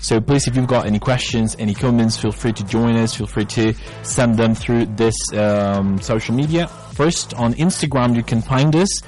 So 0.00 0.20
please, 0.20 0.46
if 0.46 0.56
you've 0.56 0.66
got 0.66 0.86
any 0.86 0.98
questions, 0.98 1.56
any 1.58 1.74
comments, 1.74 2.16
feel 2.16 2.32
free 2.32 2.52
to 2.52 2.64
join 2.64 2.96
us. 2.96 3.14
Feel 3.14 3.26
free 3.26 3.44
to 3.46 3.74
send 4.02 4.36
them 4.36 4.54
through 4.54 4.86
this 4.86 5.14
um, 5.34 6.00
social 6.00 6.34
media. 6.34 6.66
First, 6.94 7.34
on 7.34 7.54
Instagram, 7.54 8.16
you 8.16 8.22
can 8.22 8.42
find 8.42 8.74
us 8.76 9.02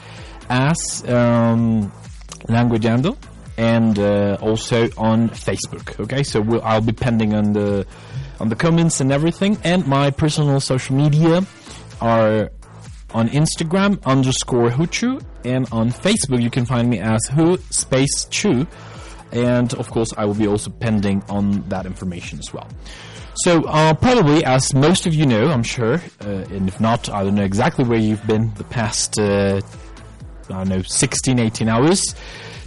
as 0.48 1.04
um, 1.08 1.90
Languageando 2.48 3.16
and 3.56 3.98
uh, 3.98 4.36
also 4.40 4.88
on 4.96 5.28
Facebook. 5.30 5.98
Okay, 6.00 6.22
so 6.22 6.40
we'll, 6.40 6.62
I'll 6.62 6.80
be 6.80 6.92
pending 6.92 7.34
on 7.34 7.52
the 7.52 7.86
on 8.40 8.48
the 8.48 8.56
comments 8.56 9.00
and 9.00 9.12
everything. 9.12 9.58
And 9.64 9.86
my 9.86 10.10
personal 10.10 10.60
social 10.60 10.96
media 10.96 11.42
are 12.00 12.50
on 13.12 13.28
Instagram 13.28 14.02
underscore 14.04 14.70
Huchu 14.70 15.22
and 15.44 15.68
on 15.70 15.90
Facebook 15.90 16.42
you 16.42 16.50
can 16.50 16.66
find 16.66 16.90
me 16.90 16.98
as 16.98 17.26
Hu 17.28 17.58
space 17.70 18.24
Chu. 18.26 18.66
And 19.34 19.74
of 19.74 19.90
course, 19.90 20.10
I 20.16 20.24
will 20.24 20.34
be 20.34 20.46
also 20.46 20.70
pending 20.70 21.22
on 21.28 21.68
that 21.68 21.84
information 21.86 22.38
as 22.38 22.54
well. 22.54 22.68
So, 23.38 23.64
uh, 23.64 23.94
probably, 23.94 24.44
as 24.44 24.72
most 24.72 25.06
of 25.06 25.14
you 25.14 25.26
know, 25.26 25.48
I'm 25.48 25.64
sure, 25.64 26.00
uh, 26.24 26.28
and 26.28 26.68
if 26.68 26.80
not, 26.80 27.08
I 27.08 27.24
don't 27.24 27.34
know 27.34 27.42
exactly 27.42 27.84
where 27.84 27.98
you've 27.98 28.24
been 28.28 28.54
the 28.54 28.64
past, 28.64 29.18
uh, 29.18 29.60
I 30.48 30.52
don't 30.52 30.68
know, 30.68 30.82
16, 30.82 31.40
18 31.40 31.68
hours. 31.68 32.14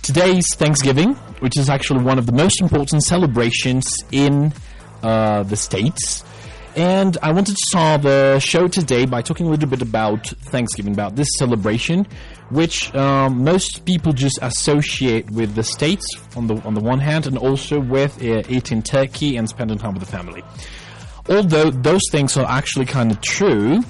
Today 0.02 0.38
is 0.38 0.46
Thanksgiving, 0.56 1.14
which 1.40 1.58
is 1.58 1.70
actually 1.70 2.04
one 2.04 2.20
of 2.20 2.26
the 2.26 2.34
most 2.34 2.62
important 2.62 3.04
celebrations 3.04 3.88
in 4.12 4.52
uh, 5.04 5.44
the 5.44 5.56
States. 5.56 6.26
And 6.76 7.18
I 7.24 7.32
wanted 7.32 7.56
to 7.56 7.64
start 7.70 8.02
the 8.04 8.40
show 8.40 8.68
today 8.68 9.06
by 9.06 9.22
talking 9.22 9.48
a 9.48 9.50
little 9.50 9.70
bit 9.70 9.82
about 9.82 10.28
Thanksgiving, 10.28 10.94
about 10.94 11.16
this 11.16 11.28
celebration, 11.40 12.06
which 12.50 12.94
um, 12.96 13.44
most 13.44 13.86
people 13.86 14.14
just 14.14 14.40
associate 14.42 15.30
with 15.32 15.56
the 15.56 15.64
states 15.64 16.06
on 16.36 16.48
the 16.48 16.56
on 16.62 16.74
the 16.74 16.82
one 16.82 17.00
hand, 17.00 17.28
and 17.28 17.38
also 17.38 17.80
with 17.80 18.22
uh, 18.24 18.42
eating 18.50 18.82
turkey 18.82 19.38
and 19.38 19.50
spending 19.50 19.78
time 19.78 19.94
with 19.94 20.04
the 20.04 20.12
family. 20.12 20.44
Although 21.30 21.72
those 21.72 22.04
things 22.12 22.38
are 22.38 22.46
actually 22.48 22.86
kind 22.86 23.12
of 23.12 23.20
true, 23.22 23.84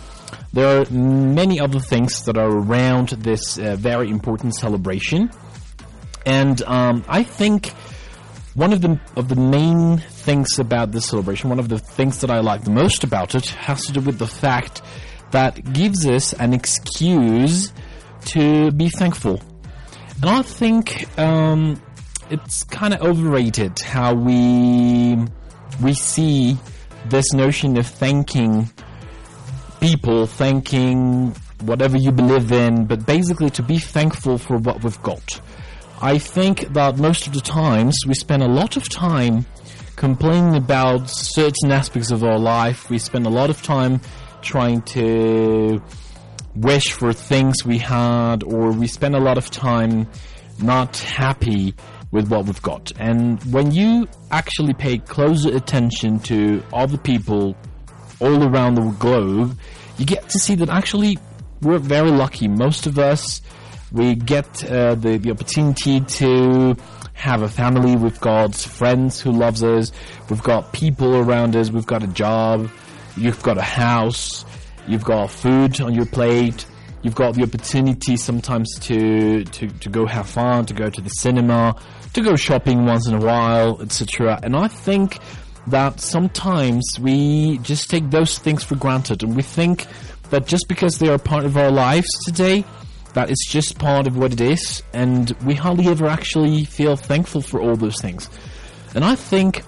there 0.53 0.81
are 0.81 0.89
many 0.89 1.59
other 1.59 1.79
things 1.79 2.23
that 2.23 2.37
are 2.37 2.49
around 2.49 3.09
this 3.09 3.59
uh, 3.59 3.75
very 3.75 4.09
important 4.09 4.55
celebration, 4.55 5.29
and 6.25 6.61
um, 6.63 7.03
I 7.07 7.23
think 7.23 7.73
one 8.55 8.73
of 8.73 8.81
the 8.81 8.99
of 9.15 9.29
the 9.29 9.35
main 9.35 9.99
things 9.99 10.57
about 10.57 10.91
this 10.91 11.05
celebration, 11.05 11.49
one 11.49 11.59
of 11.59 11.69
the 11.69 11.77
things 11.77 12.21
that 12.21 12.31
I 12.31 12.39
like 12.39 12.63
the 12.63 12.71
most 12.71 13.03
about 13.03 13.35
it, 13.35 13.49
has 13.49 13.85
to 13.85 13.93
do 13.93 14.01
with 14.01 14.17
the 14.17 14.27
fact 14.27 14.81
that 15.29 15.73
gives 15.73 16.07
us 16.07 16.33
an 16.33 16.53
excuse 16.53 17.71
to 18.27 18.71
be 18.71 18.89
thankful. 18.89 19.41
And 20.21 20.29
I 20.29 20.41
think 20.41 21.07
um, 21.19 21.81
it's 22.29 22.63
kind 22.63 22.93
of 22.93 23.01
overrated 23.01 23.79
how 23.79 24.13
we 24.13 25.17
we 25.81 25.93
see 25.93 26.57
this 27.05 27.33
notion 27.33 27.77
of 27.77 27.85
thanking 27.85 28.69
people, 29.79 30.25
thanking 30.25 31.35
whatever 31.61 31.97
you 31.97 32.11
believe 32.11 32.51
in, 32.51 32.85
but 32.85 33.05
basically 33.05 33.49
to 33.51 33.63
be 33.63 33.77
thankful 33.77 34.37
for 34.37 34.57
what 34.57 34.83
we've 34.83 35.01
got. 35.03 35.39
I 36.01 36.17
think 36.17 36.73
that 36.73 36.97
most 36.97 37.27
of 37.27 37.33
the 37.33 37.41
times 37.41 37.95
we 38.07 38.13
spend 38.13 38.43
a 38.43 38.47
lot 38.47 38.77
of 38.77 38.87
time 38.89 39.45
complaining 39.95 40.55
about 40.55 41.09
certain 41.09 41.71
aspects 41.71 42.11
of 42.11 42.23
our 42.23 42.37
life. 42.37 42.89
We 42.89 42.99
spend 42.99 43.25
a 43.25 43.29
lot 43.29 43.49
of 43.49 43.61
time 43.63 44.01
trying 44.41 44.81
to 44.83 45.81
wish 46.61 46.91
for 46.91 47.13
things 47.13 47.65
we 47.65 47.77
had, 47.77 48.43
or 48.43 48.71
we 48.71 48.87
spend 48.87 49.15
a 49.15 49.19
lot 49.19 49.37
of 49.37 49.49
time 49.49 50.07
not 50.61 50.97
happy 50.97 51.73
with 52.11 52.29
what 52.29 52.45
we've 52.45 52.61
got. 52.61 52.91
And 52.99 53.41
when 53.51 53.71
you 53.71 54.07
actually 54.31 54.73
pay 54.73 54.97
closer 54.97 55.55
attention 55.55 56.19
to 56.21 56.63
other 56.73 56.97
people 56.97 57.55
all 58.19 58.43
around 58.43 58.75
the 58.75 58.89
globe, 58.99 59.57
you 59.97 60.05
get 60.05 60.29
to 60.29 60.39
see 60.39 60.55
that 60.55 60.69
actually 60.69 61.17
we're 61.61 61.79
very 61.79 62.11
lucky. 62.11 62.47
Most 62.47 62.87
of 62.87 62.97
us 62.97 63.41
we 63.91 64.15
get 64.15 64.69
uh, 64.69 64.95
the, 64.95 65.17
the 65.17 65.31
opportunity 65.31 66.01
to 66.01 66.75
have 67.13 67.41
a 67.41 67.49
family. 67.49 67.95
We've 67.95 68.19
got 68.19 68.53
friends 68.53 69.19
who 69.21 69.31
loves 69.31 69.63
us. 69.63 69.91
We've 70.29 70.43
got 70.43 70.73
people 70.73 71.15
around 71.15 71.55
us. 71.55 71.71
We've 71.71 71.85
got 71.85 72.03
a 72.03 72.07
job. 72.07 72.69
You've 73.15 73.41
got 73.41 73.57
a 73.57 73.63
house. 73.63 74.45
You've 74.87 75.03
got 75.03 75.29
food 75.29 75.79
on 75.81 75.93
your 75.93 76.05
plate. 76.05 76.65
You've 77.01 77.15
got 77.15 77.35
the 77.35 77.43
opportunity 77.43 78.17
sometimes 78.17 78.79
to, 78.79 79.43
to, 79.43 79.67
to 79.67 79.89
go 79.89 80.05
have 80.05 80.27
fun, 80.27 80.65
to 80.65 80.73
go 80.73 80.89
to 80.89 81.01
the 81.01 81.09
cinema, 81.09 81.75
to 82.13 82.21
go 82.21 82.35
shopping 82.35 82.85
once 82.85 83.07
in 83.07 83.13
a 83.13 83.19
while, 83.19 83.81
etc. 83.81 84.39
And 84.41 84.55
I 84.55 84.67
think 84.67 85.19
that 85.67 85.99
sometimes 85.99 86.83
we 86.99 87.59
just 87.59 87.89
take 87.89 88.09
those 88.09 88.39
things 88.39 88.63
for 88.63 88.75
granted 88.75 89.23
and 89.23 89.35
we 89.35 89.43
think 89.43 89.85
that 90.29 90.47
just 90.47 90.67
because 90.67 90.97
they 90.97 91.09
are 91.09 91.17
part 91.17 91.45
of 91.45 91.57
our 91.57 91.71
lives 91.71 92.07
today, 92.25 92.65
that 93.13 93.29
it's 93.29 93.47
just 93.49 93.77
part 93.79 94.07
of 94.07 94.17
what 94.17 94.33
it 94.33 94.41
is, 94.41 94.83
and 94.93 95.31
we 95.43 95.53
hardly 95.55 95.87
ever 95.87 96.07
actually 96.07 96.65
feel 96.65 96.95
thankful 96.95 97.41
for 97.41 97.61
all 97.61 97.75
those 97.75 97.99
things. 98.01 98.29
And 98.95 99.03
I 99.03 99.15
think 99.15 99.63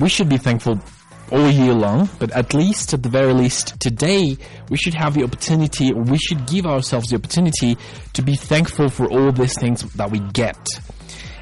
we 0.00 0.08
should 0.08 0.28
be 0.28 0.38
thankful 0.38 0.80
all 1.32 1.50
year 1.50 1.72
long, 1.72 2.08
but 2.18 2.30
at 2.32 2.52
least, 2.52 2.92
at 2.92 3.02
the 3.02 3.08
very 3.08 3.32
least, 3.32 3.80
today, 3.80 4.36
we 4.68 4.76
should 4.76 4.94
have 4.94 5.14
the 5.14 5.24
opportunity, 5.24 5.92
we 5.92 6.18
should 6.18 6.46
give 6.46 6.66
ourselves 6.66 7.08
the 7.08 7.16
opportunity 7.16 7.76
to 8.12 8.22
be 8.22 8.36
thankful 8.36 8.90
for 8.90 9.10
all 9.10 9.32
these 9.32 9.58
things 9.58 9.82
that 9.94 10.10
we 10.10 10.20
get. 10.32 10.58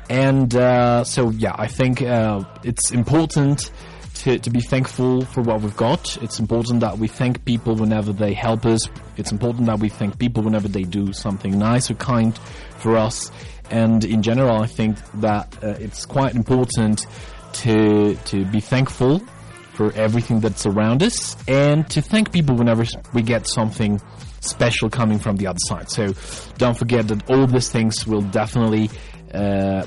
And 0.09 0.55
uh, 0.55 1.03
so, 1.05 1.31
yeah, 1.31 1.55
I 1.57 1.67
think 1.67 2.03
uh, 2.03 2.45
it's 2.63 2.93
important 2.93 3.73
to, 4.15 4.39
to 4.39 4.51
be 4.51 4.61
thankful 4.61 5.25
for 5.25 5.41
what 5.43 5.61
we've 5.61 5.77
got. 5.77 6.17
It's 6.23 6.39
important 6.39 6.81
that 6.81 6.99
we 6.99 7.09
thank 7.09 7.45
people 7.45 7.75
whenever 7.75 8.13
they 8.13 8.33
help 8.33 8.67
us. 8.67 8.89
It's 9.17 9.33
important 9.33 9.67
that 9.67 9.81
we 9.81 9.89
thank 9.89 10.19
people 10.19 10.43
whenever 10.45 10.69
they 10.69 10.83
do 10.83 11.13
something 11.13 11.59
nice 11.59 11.91
or 11.91 11.95
kind 11.95 12.39
for 12.79 12.97
us. 12.97 13.31
And 13.71 14.05
in 14.05 14.23
general, 14.23 14.61
I 14.63 14.67
think 14.67 14.99
that 15.21 15.57
uh, 15.63 15.69
it's 15.79 16.07
quite 16.07 16.35
important 16.35 17.07
to 17.53 18.15
to 18.15 18.45
be 18.47 18.61
thankful 18.61 19.21
for 19.75 19.93
everything 19.93 20.41
that's 20.41 20.67
around 20.67 21.03
us 21.03 21.37
and 21.49 21.89
to 21.91 22.03
thank 22.03 22.33
people 22.33 22.55
whenever 22.55 22.85
we 23.15 23.23
get 23.23 23.47
something 23.47 24.01
special 24.41 24.91
coming 24.91 25.19
from 25.19 25.37
the 25.37 25.47
other 25.47 25.59
side. 25.61 25.91
So 25.91 26.15
don't 26.59 26.77
forget 26.77 27.09
that 27.09 27.31
all 27.31 27.47
these 27.47 27.71
things 27.71 28.07
will 28.07 28.23
definitely 28.23 28.91
uh, 29.33 29.87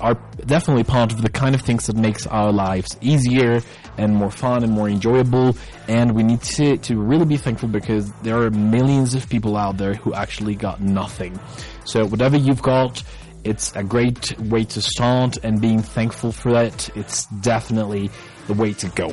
are 0.00 0.14
definitely 0.46 0.84
part 0.84 1.12
of 1.12 1.22
the 1.22 1.28
kind 1.28 1.54
of 1.54 1.62
things 1.62 1.86
that 1.86 1.96
makes 1.96 2.26
our 2.26 2.52
lives 2.52 2.96
easier 3.00 3.60
and 3.96 4.14
more 4.14 4.30
fun 4.30 4.62
and 4.62 4.72
more 4.72 4.88
enjoyable. 4.88 5.56
And 5.88 6.14
we 6.14 6.22
need 6.22 6.42
to, 6.42 6.76
to 6.78 6.96
really 6.96 7.24
be 7.24 7.36
thankful 7.36 7.68
because 7.68 8.12
there 8.22 8.40
are 8.42 8.50
millions 8.50 9.14
of 9.14 9.28
people 9.28 9.56
out 9.56 9.76
there 9.76 9.94
who 9.94 10.14
actually 10.14 10.54
got 10.54 10.80
nothing. 10.80 11.38
So 11.84 12.06
whatever 12.06 12.36
you've 12.36 12.62
got, 12.62 13.02
it's 13.42 13.74
a 13.74 13.82
great 13.82 14.38
way 14.38 14.64
to 14.64 14.80
start 14.82 15.38
and 15.38 15.60
being 15.60 15.82
thankful 15.82 16.32
for 16.32 16.52
that. 16.52 16.90
It's 16.96 17.26
definitely 17.26 18.10
the 18.48 18.54
way 18.54 18.72
to 18.72 18.88
go. 18.88 19.12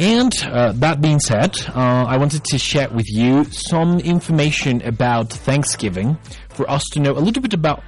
And 0.00 0.32
uh, 0.44 0.72
that 0.72 1.00
being 1.00 1.20
said, 1.20 1.56
uh, 1.68 2.04
I 2.08 2.16
wanted 2.16 2.44
to 2.46 2.58
share 2.58 2.88
with 2.88 3.06
you 3.08 3.44
some 3.44 4.00
information 4.00 4.82
about 4.82 5.30
Thanksgiving 5.30 6.18
for 6.48 6.68
us 6.68 6.84
to 6.92 7.00
know 7.00 7.12
a 7.12 7.20
little 7.20 7.42
bit 7.42 7.54
about 7.54 7.82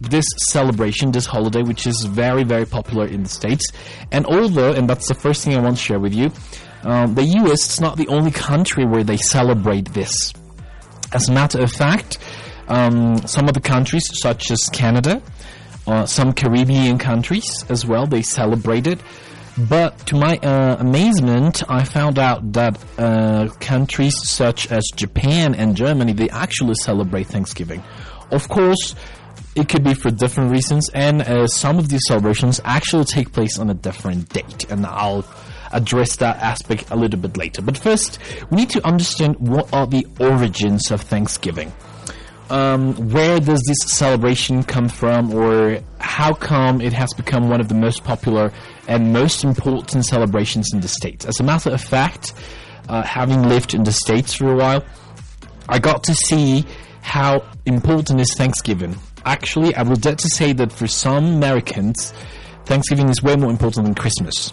this 0.00 0.24
celebration, 0.48 1.12
this 1.12 1.26
holiday, 1.26 1.62
which 1.62 1.86
is 1.86 2.04
very, 2.04 2.44
very 2.44 2.64
popular 2.64 3.06
in 3.06 3.24
the 3.24 3.28
States. 3.28 3.66
And 4.10 4.24
although, 4.24 4.72
and 4.72 4.88
that's 4.88 5.08
the 5.08 5.14
first 5.14 5.44
thing 5.44 5.54
I 5.54 5.60
want 5.60 5.76
to 5.76 5.82
share 5.82 6.00
with 6.00 6.14
you, 6.14 6.32
um, 6.84 7.14
the 7.14 7.24
US 7.24 7.70
is 7.74 7.80
not 7.80 7.98
the 7.98 8.08
only 8.08 8.30
country 8.30 8.86
where 8.86 9.04
they 9.04 9.18
celebrate 9.18 9.92
this. 9.92 10.32
As 11.12 11.28
a 11.28 11.32
matter 11.32 11.60
of 11.60 11.70
fact, 11.70 12.18
um, 12.68 13.18
some 13.26 13.48
of 13.48 13.54
the 13.54 13.60
countries, 13.60 14.08
such 14.22 14.50
as 14.50 14.60
Canada, 14.72 15.20
uh, 15.86 16.06
some 16.06 16.32
Caribbean 16.32 16.96
countries 16.96 17.64
as 17.68 17.84
well, 17.84 18.06
they 18.06 18.22
celebrate 18.22 18.86
it. 18.86 19.00
But 19.58 19.98
to 20.06 20.16
my 20.16 20.38
uh, 20.38 20.76
amazement, 20.78 21.62
I 21.68 21.84
found 21.84 22.18
out 22.18 22.52
that 22.52 22.78
uh, 22.98 23.48
countries 23.60 24.16
such 24.22 24.70
as 24.70 24.84
Japan 24.94 25.54
and 25.54 25.76
Germany, 25.76 26.12
they 26.12 26.30
actually 26.30 26.74
celebrate 26.74 27.26
Thanksgiving. 27.26 27.82
Of 28.30 28.48
course, 28.48 28.94
it 29.56 29.68
could 29.68 29.82
be 29.82 29.94
for 29.94 30.10
different 30.10 30.52
reasons, 30.52 30.88
and 30.94 31.22
uh, 31.22 31.46
some 31.48 31.78
of 31.78 31.88
these 31.88 32.02
celebrations 32.06 32.60
actually 32.64 33.04
take 33.04 33.32
place 33.32 33.58
on 33.58 33.68
a 33.68 33.74
different 33.74 34.28
date, 34.28 34.70
and 34.70 34.86
I'll 34.86 35.24
address 35.72 36.16
that 36.16 36.36
aspect 36.38 36.90
a 36.90 36.96
little 36.96 37.18
bit 37.18 37.36
later. 37.36 37.60
But 37.62 37.76
first, 37.76 38.18
we 38.50 38.56
need 38.56 38.70
to 38.70 38.86
understand 38.86 39.36
what 39.36 39.72
are 39.72 39.86
the 39.86 40.06
origins 40.18 40.90
of 40.90 41.00
Thanksgiving. 41.00 41.72
Um, 42.50 42.94
where 43.10 43.38
does 43.38 43.62
this 43.66 43.92
celebration 43.92 44.64
come 44.64 44.88
from, 44.88 45.32
or 45.32 45.80
how 45.98 46.34
come 46.34 46.80
it 46.80 46.92
has 46.92 47.12
become 47.14 47.48
one 47.48 47.60
of 47.60 47.68
the 47.68 47.74
most 47.76 48.02
popular 48.02 48.52
and 48.88 49.12
most 49.12 49.44
important 49.44 50.04
celebrations 50.04 50.70
in 50.72 50.80
the 50.80 50.88
States? 50.88 51.24
As 51.24 51.38
a 51.40 51.44
matter 51.44 51.70
of 51.70 51.80
fact, 51.80 52.34
uh, 52.88 53.02
having 53.02 53.48
lived 53.48 53.72
in 53.72 53.84
the 53.84 53.92
States 53.92 54.34
for 54.34 54.52
a 54.52 54.56
while, 54.56 54.84
I 55.68 55.78
got 55.78 56.02
to 56.04 56.14
see 56.14 56.64
how 57.02 57.44
important 57.66 58.20
is 58.20 58.34
Thanksgiving 58.34 58.96
actually, 59.24 59.74
I 59.74 59.82
would 59.82 60.00
dare 60.00 60.16
to 60.16 60.28
say 60.28 60.52
that 60.54 60.72
for 60.72 60.86
some 60.86 61.24
Americans, 61.36 62.12
Thanksgiving 62.64 63.08
is 63.08 63.22
way 63.22 63.36
more 63.36 63.50
important 63.50 63.84
than 63.86 63.94
Christmas. 63.94 64.52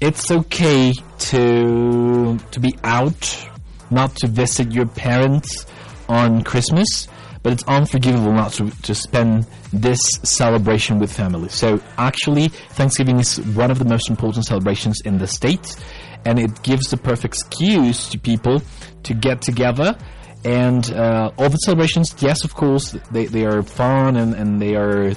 It's 0.00 0.30
okay 0.30 0.92
to 0.92 2.38
to 2.38 2.60
be 2.60 2.76
out, 2.84 3.48
not 3.90 4.14
to 4.16 4.28
visit 4.28 4.72
your 4.72 4.86
parents 4.86 5.66
on 6.08 6.44
Christmas, 6.44 7.08
but 7.48 7.54
it's 7.54 7.64
unforgivable 7.66 8.30
not 8.30 8.52
to, 8.52 8.70
to 8.82 8.94
spend 8.94 9.46
this 9.72 9.98
celebration 10.22 10.98
with 10.98 11.10
family. 11.10 11.48
So 11.48 11.80
actually, 11.96 12.48
Thanksgiving 12.48 13.18
is 13.20 13.40
one 13.56 13.70
of 13.70 13.78
the 13.78 13.86
most 13.86 14.10
important 14.10 14.44
celebrations 14.44 15.00
in 15.06 15.16
the 15.16 15.26
States, 15.26 15.82
and 16.26 16.38
it 16.38 16.62
gives 16.62 16.90
the 16.90 16.98
perfect 16.98 17.24
excuse 17.24 18.10
to 18.10 18.18
people 18.18 18.60
to 19.04 19.14
get 19.14 19.40
together. 19.40 19.96
And 20.44 20.92
uh, 20.92 21.30
all 21.38 21.48
the 21.48 21.56
celebrations, 21.56 22.14
yes, 22.18 22.44
of 22.44 22.54
course, 22.54 22.94
they, 23.12 23.24
they 23.24 23.46
are 23.46 23.62
fun 23.62 24.16
and, 24.16 24.34
and 24.34 24.60
they 24.60 24.76
are 24.76 25.14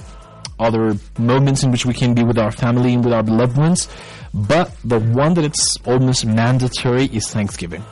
other 0.58 0.96
moments 1.20 1.64
in 1.64 1.72
which 1.72 1.86
we 1.86 1.94
can 1.94 2.14
be 2.14 2.24
with 2.24 2.38
our 2.38 2.54
family 2.54 2.94
and 2.94 3.04
with 3.04 3.14
our 3.14 3.24
loved 3.24 3.58
ones. 3.58 3.90
But 4.34 4.74
the 4.86 5.02
one 5.02 5.34
that 5.34 5.44
it's 5.44 5.76
almost 5.86 6.26
mandatory 6.26 7.08
is 7.08 7.30
Thanksgiving. 7.30 7.84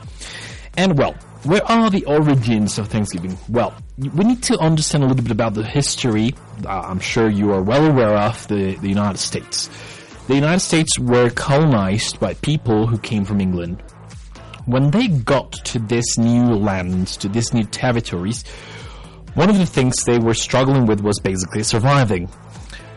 And 0.78 0.98
well, 0.98 1.14
where 1.44 1.64
are 1.72 1.90
the 1.90 2.04
origins 2.06 2.78
of 2.78 2.90
Thanksgiving? 2.90 3.38
Well, 3.48 3.74
we 3.98 4.26
need 4.26 4.44
to 4.44 4.58
understand 4.60 5.04
a 5.04 5.08
little 5.08 5.24
bit 5.24 5.32
about 5.32 5.54
the 5.54 5.64
history. 5.64 6.36
Uh, 6.66 6.82
I'm 6.82 7.00
sure 7.00 7.30
you 7.30 7.54
are 7.54 7.62
well 7.62 7.86
aware 7.86 8.18
of 8.18 8.48
the, 8.50 8.76
the 8.76 8.90
United 8.90 9.20
States. 9.20 9.70
The 10.28 10.36
United 10.36 10.60
States 10.60 11.00
were 11.00 11.30
colonized 11.30 12.20
by 12.20 12.34
people 12.36 12.88
who 12.88 12.98
came 12.98 13.24
from 13.24 13.40
England. 13.40 13.82
When 14.66 14.92
they 14.92 15.08
got 15.08 15.54
to 15.54 15.80
this 15.80 16.18
new 16.18 16.56
lands, 16.56 17.16
to 17.18 17.30
these 17.30 17.54
new 17.54 17.64
territories, 17.64 18.44
one 19.34 19.50
of 19.50 19.58
the 19.58 19.66
things 19.66 20.04
they 20.04 20.20
were 20.20 20.34
struggling 20.34 20.86
with 20.86 21.00
was 21.00 21.20
basically 21.20 21.64
surviving. 21.64 22.30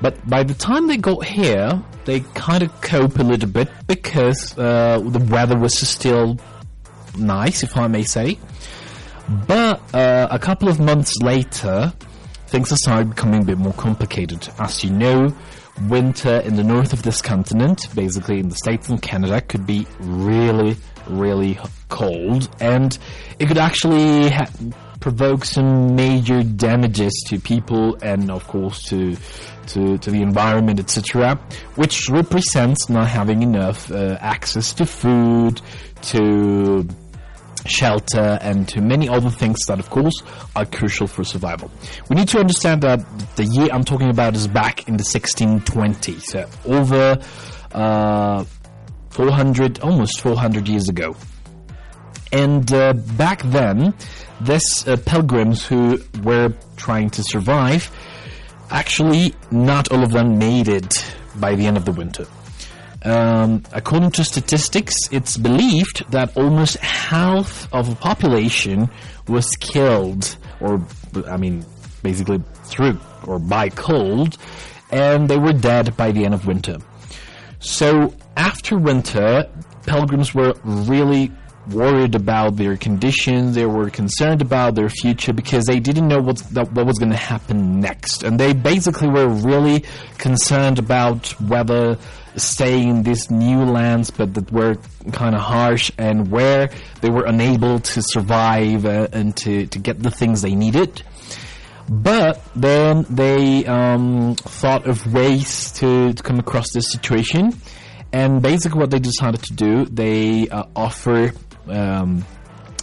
But 0.00 0.28
by 0.28 0.42
the 0.42 0.54
time 0.54 0.88
they 0.88 0.96
got 0.96 1.24
here, 1.24 1.80
they 2.04 2.20
kind 2.34 2.64
of 2.64 2.80
cope 2.80 3.18
a 3.18 3.22
little 3.22 3.48
bit 3.48 3.68
because 3.86 4.58
uh, 4.58 5.00
the 5.00 5.20
weather 5.30 5.56
was 5.56 5.78
still 5.78 6.38
nice, 7.16 7.62
if 7.62 7.76
I 7.76 7.86
may 7.88 8.02
say. 8.02 8.38
But 9.46 9.94
uh, 9.94 10.28
a 10.30 10.38
couple 10.38 10.68
of 10.68 10.80
months 10.80 11.20
later, 11.22 11.92
things 12.48 12.70
started 12.80 13.10
becoming 13.10 13.42
a 13.42 13.44
bit 13.44 13.58
more 13.58 13.72
complicated. 13.74 14.48
As 14.58 14.82
you 14.84 14.90
know, 14.90 15.34
winter 15.88 16.40
in 16.40 16.56
the 16.56 16.64
north 16.64 16.92
of 16.92 17.02
this 17.02 17.22
continent, 17.22 17.86
basically 17.94 18.40
in 18.40 18.48
the 18.48 18.56
States 18.56 18.88
and 18.88 19.00
Canada, 19.00 19.40
could 19.40 19.66
be 19.66 19.86
really, 20.00 20.76
really 21.08 21.58
cold, 21.88 22.54
and 22.60 22.98
it 23.38 23.46
could 23.46 23.58
actually 23.58 24.30
provoke 25.00 25.44
some 25.44 25.96
major 25.96 26.42
damages 26.42 27.12
to 27.28 27.38
people 27.38 27.96
and, 28.02 28.30
of 28.30 28.46
course, 28.46 28.84
to 28.84 29.16
to, 29.66 29.96
to 29.98 30.10
the 30.10 30.20
environment, 30.22 30.80
etc., 30.80 31.36
which 31.76 32.08
represents 32.08 32.88
not 32.88 33.08
having 33.08 33.42
enough 33.42 33.90
uh, 33.90 34.18
access 34.20 34.72
to 34.74 34.84
food, 34.84 35.60
to 36.02 36.87
shelter, 37.66 38.38
and 38.40 38.69
to 38.69 38.81
many 38.81 39.08
other 39.08 39.31
things 39.31 39.58
that, 39.66 39.78
of 39.78 39.88
course, 39.90 40.14
are 40.56 40.66
crucial 40.66 41.06
for 41.06 41.25
survival. 41.25 41.70
We 42.08 42.16
need 42.16 42.28
to 42.28 42.38
understand 42.38 42.82
that 42.82 43.04
the 43.37 43.44
year 43.44 43.69
I'm 43.72 43.84
talking 43.84 44.10
about 44.10 44.34
is 44.34 44.49
back 44.49 44.88
in 44.88 44.96
the 44.96 45.04
1620s, 45.04 46.22
so 46.22 46.49
over 46.64 47.19
uh, 47.72 48.44
400, 49.10 49.81
almost 49.81 50.20
400 50.20 50.69
years 50.69 50.88
ago. 50.88 51.16
And 52.32 52.72
uh, 52.72 52.94
back 52.94 53.43
then, 53.43 53.94
this 54.40 54.87
uh, 54.88 54.96
pilgrims 55.05 55.66
who 55.66 56.00
were 56.22 56.55
trying 56.76 57.10
to 57.10 57.22
survive, 57.22 57.90
actually, 58.70 59.34
not 59.50 59.93
all 59.93 60.02
of 60.02 60.12
them 60.12 60.38
made 60.38 60.69
it 60.69 61.14
by 61.37 61.55
the 61.55 61.66
end 61.66 61.76
of 61.76 61.84
the 61.84 61.93
winter. 61.93 62.26
Um, 63.04 63.64
according 63.72 64.12
to 64.12 64.25
statistics, 64.25 64.94
it's 65.10 65.37
believed 65.37 66.04
that 66.10 66.37
almost 66.37 66.76
half 66.76 67.72
of 67.72 67.90
the 67.90 67.96
population 67.96 68.88
was 69.26 69.49
killed, 69.56 70.37
or 70.60 70.81
I 71.26 71.37
mean, 71.37 71.64
basically 72.02 72.43
through 72.64 72.99
or 73.26 73.38
by 73.38 73.70
cold, 73.70 74.38
and 74.90 75.28
they 75.28 75.38
were 75.38 75.52
dead 75.52 75.96
by 75.96 76.12
the 76.12 76.25
end 76.25 76.34
of 76.34 76.46
winter. 76.46 76.78
So 77.58 78.14
after 78.37 78.78
winter, 78.78 79.48
pilgrims 79.87 80.34
were 80.34 80.55
really 80.64 81.32
worried 81.70 82.14
about 82.14 82.56
their 82.56 82.76
conditions. 82.76 83.55
They 83.55 83.66
were 83.66 83.88
concerned 83.90 84.43
about 84.43 84.75
their 84.75 84.88
future 84.88 85.32
because 85.32 85.64
they 85.66 85.81
didn't 85.81 86.08
know 86.08 86.20
what 86.20 86.40
what 86.52 86.87
was 86.87 86.98
going 86.98 87.12
to 87.12 87.16
happen 87.16 87.81
next, 87.81 88.22
and 88.22 88.38
they 88.38 88.52
basically 88.52 89.08
were 89.08 89.28
really 89.28 89.84
concerned 90.19 90.78
about 90.78 91.28
whether 91.40 91.98
staying 92.37 92.88
in 92.88 93.02
these 93.02 93.31
new 93.31 93.64
lands, 93.64 94.11
but 94.11 94.34
that 94.34 94.50
were 94.50 94.76
kind 95.12 95.34
of 95.34 95.40
harsh, 95.40 95.90
and 95.99 96.31
where 96.31 96.70
they 97.00 97.11
were 97.11 97.25
unable 97.25 97.81
to 97.81 98.02
survive 98.02 98.87
uh, 98.87 99.08
and 99.12 99.37
to 99.38 99.67
to 99.67 99.79
get 99.79 100.02
the 100.02 100.11
things 100.11 100.43
they 100.43 100.55
needed. 100.55 101.02
But 101.88 102.40
then 102.55 103.05
they 103.11 103.67
um, 103.67 104.37
thought 104.37 104.87
of 104.87 105.12
ways 105.12 105.73
to, 105.73 106.12
to 106.12 106.23
come 106.23 106.38
across 106.38 106.73
this 106.73 106.90
situation. 106.90 107.52
And 108.12 108.40
basically, 108.40 108.79
what 108.79 108.90
they 108.90 109.00
decided 109.00 109.43
to 109.43 109.52
do, 109.55 109.84
they 109.87 110.49
uh, 110.49 110.64
offer 110.76 111.32
um, 111.67 112.25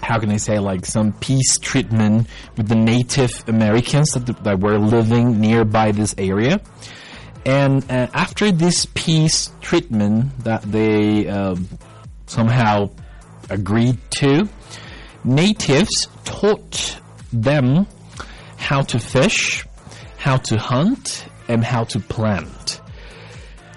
how 0.01 0.17
can 0.19 0.31
I 0.31 0.37
say, 0.37 0.59
like 0.59 0.85
some 0.85 1.13
peace 1.13 1.57
treatment 1.59 2.27
with 2.57 2.67
the 2.67 2.75
Native 2.75 3.29
Americans 3.47 4.11
that, 4.11 4.43
that 4.43 4.59
were 4.59 4.79
living 4.79 5.39
nearby 5.39 5.91
this 5.91 6.15
area. 6.17 6.61
And 7.49 7.83
uh, 7.89 8.05
after 8.13 8.51
this 8.51 8.85
peace 8.93 9.51
treatment 9.59 10.43
that 10.43 10.61
they 10.61 11.27
um, 11.27 11.67
somehow 12.27 12.91
agreed 13.49 13.97
to, 14.19 14.47
natives 15.23 16.07
taught 16.25 17.01
them 17.33 17.87
how 18.57 18.83
to 18.83 18.99
fish, 18.99 19.65
how 20.17 20.37
to 20.37 20.59
hunt, 20.59 21.25
and 21.47 21.63
how 21.63 21.85
to 21.85 21.99
plant. 21.99 22.81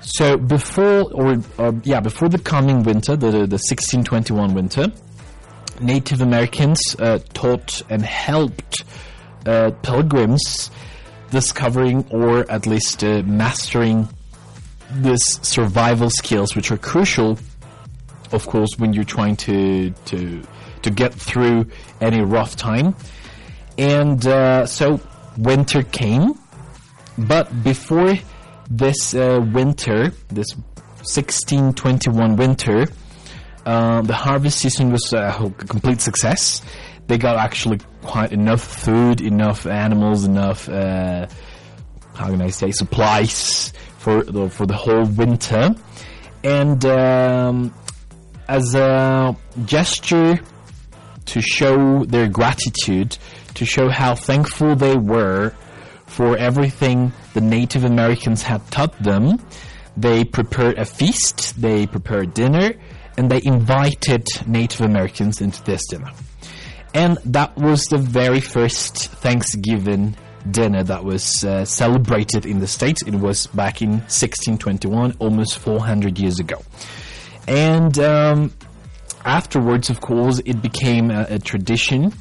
So 0.02 0.36
before, 0.36 1.10
or 1.10 1.38
uh, 1.58 1.72
yeah, 1.82 2.00
before 2.00 2.28
the 2.28 2.40
coming 2.40 2.82
winter, 2.82 3.16
the 3.16 3.30
the 3.30 3.56
1621 3.56 4.52
winter, 4.52 4.92
Native 5.80 6.20
Americans 6.20 6.94
uh, 6.98 7.20
taught 7.32 7.80
and 7.88 8.02
helped 8.02 8.84
uh, 9.46 9.70
pilgrims 9.82 10.70
discovering 11.32 12.06
or 12.10 12.48
at 12.50 12.66
least 12.66 13.02
uh, 13.02 13.22
mastering 13.24 14.08
these 14.92 15.24
survival 15.42 16.10
skills, 16.10 16.54
which 16.54 16.70
are 16.70 16.76
crucial, 16.76 17.38
of 18.30 18.46
course, 18.46 18.68
when 18.76 18.92
you're 18.92 19.04
trying 19.18 19.36
to 19.36 19.90
to 20.06 20.42
to 20.82 20.90
get 20.90 21.12
through 21.14 21.66
any 22.00 22.20
rough 22.20 22.54
time. 22.56 22.94
And 23.78 24.24
uh, 24.26 24.66
so 24.66 25.00
winter 25.38 25.82
came, 25.82 26.34
but 27.16 27.64
before 27.64 28.14
this 28.70 29.14
uh, 29.14 29.40
winter, 29.52 30.10
this 30.28 30.54
1621 31.02 32.36
winter, 32.36 32.86
uh, 33.64 34.02
the 34.02 34.14
harvest 34.14 34.58
season 34.58 34.92
was 34.92 35.12
a 35.12 35.52
complete 35.56 36.00
success. 36.00 36.62
They 37.06 37.18
got 37.18 37.36
actually 37.36 37.80
quite 38.02 38.32
enough 38.32 38.62
food, 38.62 39.20
enough 39.20 39.66
animals, 39.66 40.24
enough 40.24 40.68
uh, 40.68 41.26
how 42.14 42.26
can 42.26 42.42
I 42.42 42.50
say 42.50 42.70
supplies 42.70 43.72
for 43.98 44.22
the, 44.22 44.48
for 44.48 44.66
the 44.66 44.74
whole 44.74 45.04
winter, 45.04 45.74
and 46.44 46.84
um, 46.84 47.74
as 48.48 48.74
a 48.74 49.36
gesture 49.64 50.40
to 51.26 51.40
show 51.40 52.04
their 52.04 52.28
gratitude, 52.28 53.16
to 53.54 53.64
show 53.64 53.88
how 53.88 54.14
thankful 54.14 54.74
they 54.74 54.96
were 54.96 55.54
for 56.06 56.36
everything 56.36 57.12
the 57.32 57.40
Native 57.40 57.84
Americans 57.84 58.42
had 58.42 58.66
taught 58.70 58.98
them, 59.02 59.38
they 59.96 60.24
prepared 60.24 60.78
a 60.78 60.84
feast, 60.84 61.60
they 61.60 61.86
prepared 61.86 62.34
dinner, 62.34 62.74
and 63.16 63.30
they 63.30 63.40
invited 63.44 64.26
Native 64.46 64.82
Americans 64.82 65.40
into 65.40 65.62
this 65.64 65.86
dinner. 65.88 66.10
And 66.94 67.18
that 67.24 67.56
was 67.56 67.84
the 67.84 67.98
very 67.98 68.40
first 68.40 69.08
Thanksgiving 69.08 70.16
dinner 70.50 70.82
that 70.82 71.04
was 71.04 71.44
uh, 71.44 71.64
celebrated 71.64 72.44
in 72.46 72.58
the 72.60 72.66
States. 72.66 73.02
It 73.02 73.14
was 73.14 73.46
back 73.48 73.80
in 73.80 73.90
1621, 73.90 75.16
almost 75.18 75.58
400 75.58 76.18
years 76.18 76.38
ago. 76.38 76.62
And 77.46 77.98
um, 77.98 78.52
afterwards, 79.24 79.90
of 79.90 80.00
course, 80.00 80.40
it 80.44 80.60
became 80.60 81.10
a, 81.10 81.26
a 81.30 81.38
tradition, 81.38 82.12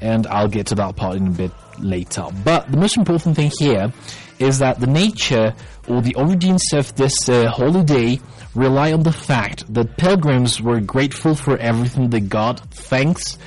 and 0.00 0.26
I'll 0.26 0.48
get 0.48 0.66
to 0.68 0.74
that 0.76 0.96
part 0.96 1.16
in 1.16 1.28
a 1.28 1.30
bit 1.30 1.52
later. 1.78 2.26
But 2.44 2.70
the 2.70 2.76
most 2.76 2.96
important 2.96 3.36
thing 3.36 3.50
here 3.58 3.92
is 4.38 4.58
that 4.58 4.78
the 4.78 4.86
nature 4.86 5.54
or 5.88 6.00
the 6.00 6.14
origins 6.14 6.62
of 6.72 6.94
this 6.96 7.28
uh, 7.28 7.48
holiday 7.48 8.20
rely 8.54 8.92
on 8.92 9.02
the 9.02 9.12
fact 9.12 9.72
that 9.72 9.96
pilgrims 9.96 10.60
were 10.60 10.80
grateful 10.80 11.34
for 11.34 11.56
everything 11.58 12.10
they 12.10 12.20
got 12.20 12.60
thanks 12.72 13.38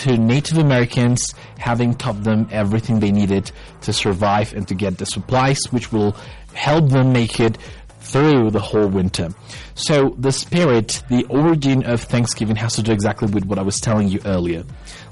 to 0.00 0.16
Native 0.16 0.58
Americans, 0.58 1.34
having 1.58 1.94
taught 1.94 2.22
them 2.22 2.48
everything 2.50 3.00
they 3.00 3.12
needed 3.12 3.52
to 3.82 3.92
survive 3.92 4.54
and 4.54 4.66
to 4.68 4.74
get 4.74 4.98
the 4.98 5.06
supplies, 5.06 5.58
which 5.70 5.92
will 5.92 6.12
help 6.54 6.88
them 6.88 7.12
make 7.12 7.38
it 7.38 7.58
through 8.00 8.50
the 8.50 8.60
whole 8.60 8.88
winter. 8.88 9.28
So 9.74 10.14
the 10.18 10.32
spirit, 10.32 11.02
the 11.10 11.24
origin 11.26 11.84
of 11.84 12.02
Thanksgiving 12.02 12.56
has 12.56 12.76
to 12.76 12.82
do 12.82 12.92
exactly 12.92 13.30
with 13.30 13.44
what 13.44 13.58
I 13.58 13.62
was 13.62 13.78
telling 13.78 14.08
you 14.08 14.20
earlier. 14.24 14.64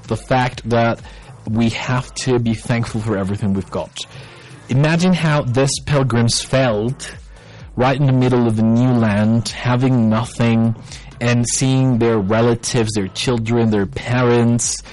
The 0.07 0.17
fact 0.17 0.67
that 0.69 1.01
we 1.47 1.69
have 1.69 2.13
to 2.25 2.39
be 2.39 2.55
thankful 2.55 3.01
for 3.01 3.17
everything 3.17 3.53
we've 3.53 3.69
got. 3.69 3.95
Imagine 4.69 5.13
how 5.13 5.43
these 5.43 5.79
pilgrims 5.85 6.41
felt 6.41 7.15
right 7.79 7.97
in 7.97 8.07
the 8.07 8.11
middle 8.11 8.45
of 8.45 8.59
a 8.59 8.61
new 8.61 8.91
land, 8.91 9.47
having 9.47 10.09
nothing, 10.09 10.75
and 11.21 11.47
seeing 11.47 11.97
their 11.97 12.19
relatives, 12.19 12.91
their 12.91 13.07
children, 13.07 13.69
their 13.69 13.85
parents, 13.85 14.83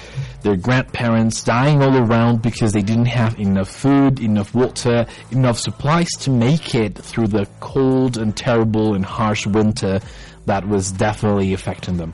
their 0.41 0.55
grandparents 0.55 1.43
dying 1.43 1.83
all 1.83 1.97
around 1.97 2.41
because 2.41 2.71
they 2.71 2.81
didn't 2.81 3.07
have 3.07 3.37
enough 3.37 3.69
food, 3.69 4.21
enough 4.21 4.55
water, 4.55 5.05
enough 5.31 5.59
supplies 5.59 6.07
to 6.19 6.29
make 6.29 6.73
it 6.75 6.97
through 6.97 7.27
the 7.27 7.45
cold 7.59 8.15
and 8.15 8.37
terrible 8.37 8.93
and 8.93 9.03
harsh 9.03 9.45
winter 9.45 9.99
that 10.45 10.65
was 10.65 10.89
definitely 10.93 11.51
affecting 11.51 11.97
them. 11.97 12.13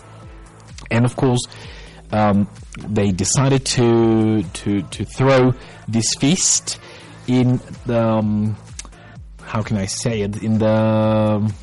And 0.90 1.06
of 1.06 1.16
course, 1.16 1.46
um, 2.12 2.50
they 2.80 3.12
decided 3.12 3.64
to 3.78 4.42
to 4.42 4.82
to 4.82 5.06
throw 5.06 5.54
this 5.88 6.16
feast 6.16 6.80
in 7.28 7.60
the 7.86 8.04
um, 8.04 8.58
how 9.54 9.62
can 9.62 9.78
I 9.78 9.86
say 9.86 10.22
it 10.22 10.42
in 10.42 10.58
the 10.58 11.54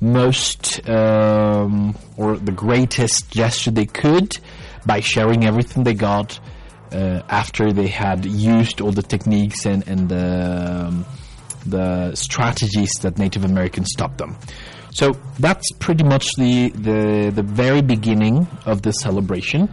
most 0.00 0.86
um, 0.88 1.96
or 2.16 2.36
the 2.36 2.50
greatest 2.50 3.30
gesture 3.30 3.70
they 3.70 3.86
could 3.86 4.36
by 4.84 4.98
sharing 4.98 5.44
everything 5.44 5.84
they 5.84 5.94
got 5.94 6.40
uh, 6.90 7.22
after 7.28 7.72
they 7.72 7.86
had 7.86 8.26
used 8.26 8.80
all 8.80 8.90
the 8.90 9.06
techniques 9.14 9.64
and 9.64 9.86
and 9.86 10.08
the 10.08 10.86
um, 10.88 11.06
the 11.64 12.16
strategies 12.16 12.90
that 13.02 13.16
Native 13.16 13.44
Americans 13.44 13.92
taught 13.96 14.18
them. 14.18 14.36
So 14.90 15.12
that's 15.38 15.70
pretty 15.78 16.02
much 16.02 16.26
the 16.36 16.70
the, 16.70 17.30
the 17.32 17.44
very 17.44 17.80
beginning 17.80 18.48
of 18.64 18.82
the 18.82 18.90
celebration. 18.90 19.68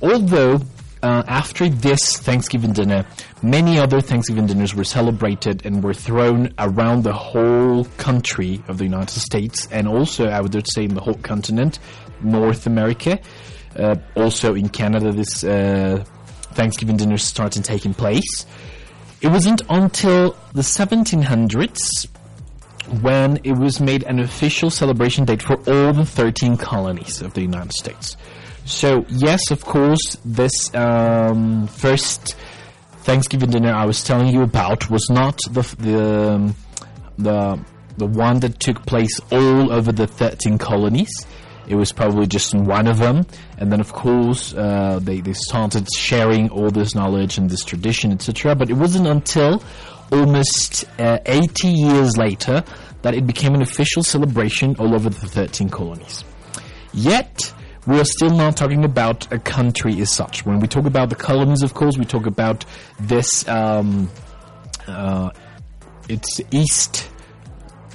Although 0.00 0.60
uh, 1.02 1.22
after 1.26 1.68
this 1.68 2.18
Thanksgiving 2.18 2.72
dinner, 2.72 3.06
many 3.42 3.78
other 3.78 4.00
Thanksgiving 4.00 4.46
dinners 4.46 4.74
were 4.74 4.84
celebrated 4.84 5.64
and 5.64 5.82
were 5.82 5.94
thrown 5.94 6.52
around 6.58 7.04
the 7.04 7.12
whole 7.12 7.84
country 7.96 8.62
of 8.68 8.78
the 8.78 8.84
United 8.84 9.20
States, 9.20 9.68
and 9.70 9.86
also 9.86 10.28
I 10.28 10.40
would 10.40 10.66
say 10.68 10.84
in 10.84 10.94
the 10.94 11.00
whole 11.00 11.14
continent, 11.14 11.78
North 12.22 12.66
America. 12.66 13.18
Uh, 13.76 13.96
also 14.16 14.54
in 14.54 14.68
Canada, 14.70 15.12
this 15.12 15.44
uh, 15.44 16.02
Thanksgiving 16.52 16.96
dinner 16.96 17.18
started 17.18 17.64
taking 17.64 17.92
place. 17.92 18.46
It 19.20 19.28
wasn't 19.28 19.62
until 19.68 20.36
the 20.54 20.62
1700s 20.62 22.06
when 23.02 23.38
it 23.44 23.52
was 23.52 23.80
made 23.80 24.04
an 24.04 24.20
official 24.20 24.70
celebration 24.70 25.24
date 25.24 25.42
for 25.42 25.56
all 25.68 25.92
the 25.92 26.06
13 26.06 26.56
colonies 26.56 27.20
of 27.20 27.34
the 27.34 27.42
United 27.42 27.72
States. 27.72 28.16
So, 28.66 29.06
yes, 29.08 29.52
of 29.52 29.64
course, 29.64 30.16
this 30.24 30.74
um, 30.74 31.68
first 31.68 32.34
Thanksgiving 33.04 33.50
dinner 33.50 33.72
I 33.72 33.84
was 33.86 34.02
telling 34.02 34.26
you 34.34 34.42
about 34.42 34.90
was 34.90 35.08
not 35.08 35.38
the 35.48 35.62
the 35.78 36.32
um, 36.32 36.56
the 37.16 37.64
the 37.96 38.06
one 38.06 38.40
that 38.40 38.58
took 38.58 38.84
place 38.84 39.20
all 39.30 39.72
over 39.72 39.92
the 39.92 40.08
13 40.08 40.58
colonies. 40.58 41.08
It 41.68 41.76
was 41.76 41.92
probably 41.92 42.26
just 42.26 42.54
in 42.54 42.64
one 42.66 42.88
of 42.88 42.98
them, 42.98 43.24
and 43.58 43.70
then 43.70 43.78
of 43.78 43.92
course 43.92 44.52
uh, 44.54 44.98
they 45.00 45.20
they 45.20 45.32
started 45.32 45.86
sharing 45.96 46.50
all 46.50 46.70
this 46.70 46.96
knowledge 46.96 47.38
and 47.38 47.48
this 47.48 47.62
tradition, 47.62 48.10
etc. 48.10 48.56
But 48.56 48.68
it 48.68 48.74
wasn't 48.74 49.06
until 49.06 49.62
almost 50.10 50.84
uh, 50.98 51.18
80 51.24 51.68
years 51.68 52.16
later 52.16 52.64
that 53.02 53.14
it 53.14 53.28
became 53.28 53.54
an 53.54 53.62
official 53.62 54.02
celebration 54.02 54.74
all 54.80 54.92
over 54.92 55.08
the 55.08 55.26
13 55.28 55.68
colonies. 55.68 56.24
Yet 56.92 57.52
we 57.86 58.00
are 58.00 58.04
still 58.04 58.30
not 58.30 58.56
talking 58.56 58.84
about 58.84 59.30
a 59.32 59.38
country 59.38 60.00
as 60.00 60.10
such. 60.10 60.44
When 60.44 60.60
we 60.60 60.66
talk 60.66 60.86
about 60.86 61.08
the 61.08 61.14
colonies, 61.14 61.62
of 61.62 61.74
course, 61.74 61.96
we 61.96 62.04
talk 62.04 62.26
about 62.26 62.64
this. 62.98 63.46
Um, 63.48 64.10
uh, 64.86 65.30
it's 66.08 66.40
east, 66.50 67.08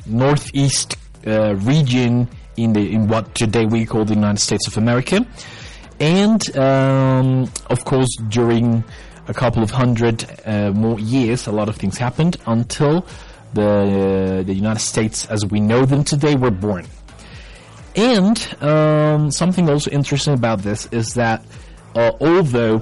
northeast 0.05 0.97
uh, 1.25 1.55
region 1.55 2.27
in 2.57 2.73
the 2.73 2.93
in 2.93 3.07
what 3.07 3.33
today 3.35 3.65
we 3.65 3.85
call 3.85 4.05
the 4.05 4.15
United 4.15 4.39
States 4.39 4.67
of 4.67 4.77
America, 4.77 5.25
and 5.99 6.57
um, 6.57 7.51
of 7.69 7.85
course 7.85 8.09
during 8.29 8.83
a 9.27 9.33
couple 9.33 9.63
of 9.63 9.71
hundred 9.71 10.25
uh, 10.45 10.71
more 10.71 10.99
years, 10.99 11.47
a 11.47 11.51
lot 11.51 11.69
of 11.69 11.75
things 11.75 11.97
happened 11.97 12.37
until 12.45 13.05
the 13.53 14.43
the 14.45 14.53
United 14.53 14.79
States 14.79 15.25
as 15.27 15.45
we 15.45 15.59
know 15.59 15.85
them 15.85 16.03
today 16.03 16.35
were 16.35 16.51
born. 16.51 16.85
And 17.95 18.57
um, 18.61 19.31
something 19.31 19.69
also 19.69 19.91
interesting 19.91 20.33
about 20.33 20.59
this 20.59 20.85
is 20.87 21.13
that 21.15 21.43
uh, 21.95 22.11
although 22.21 22.81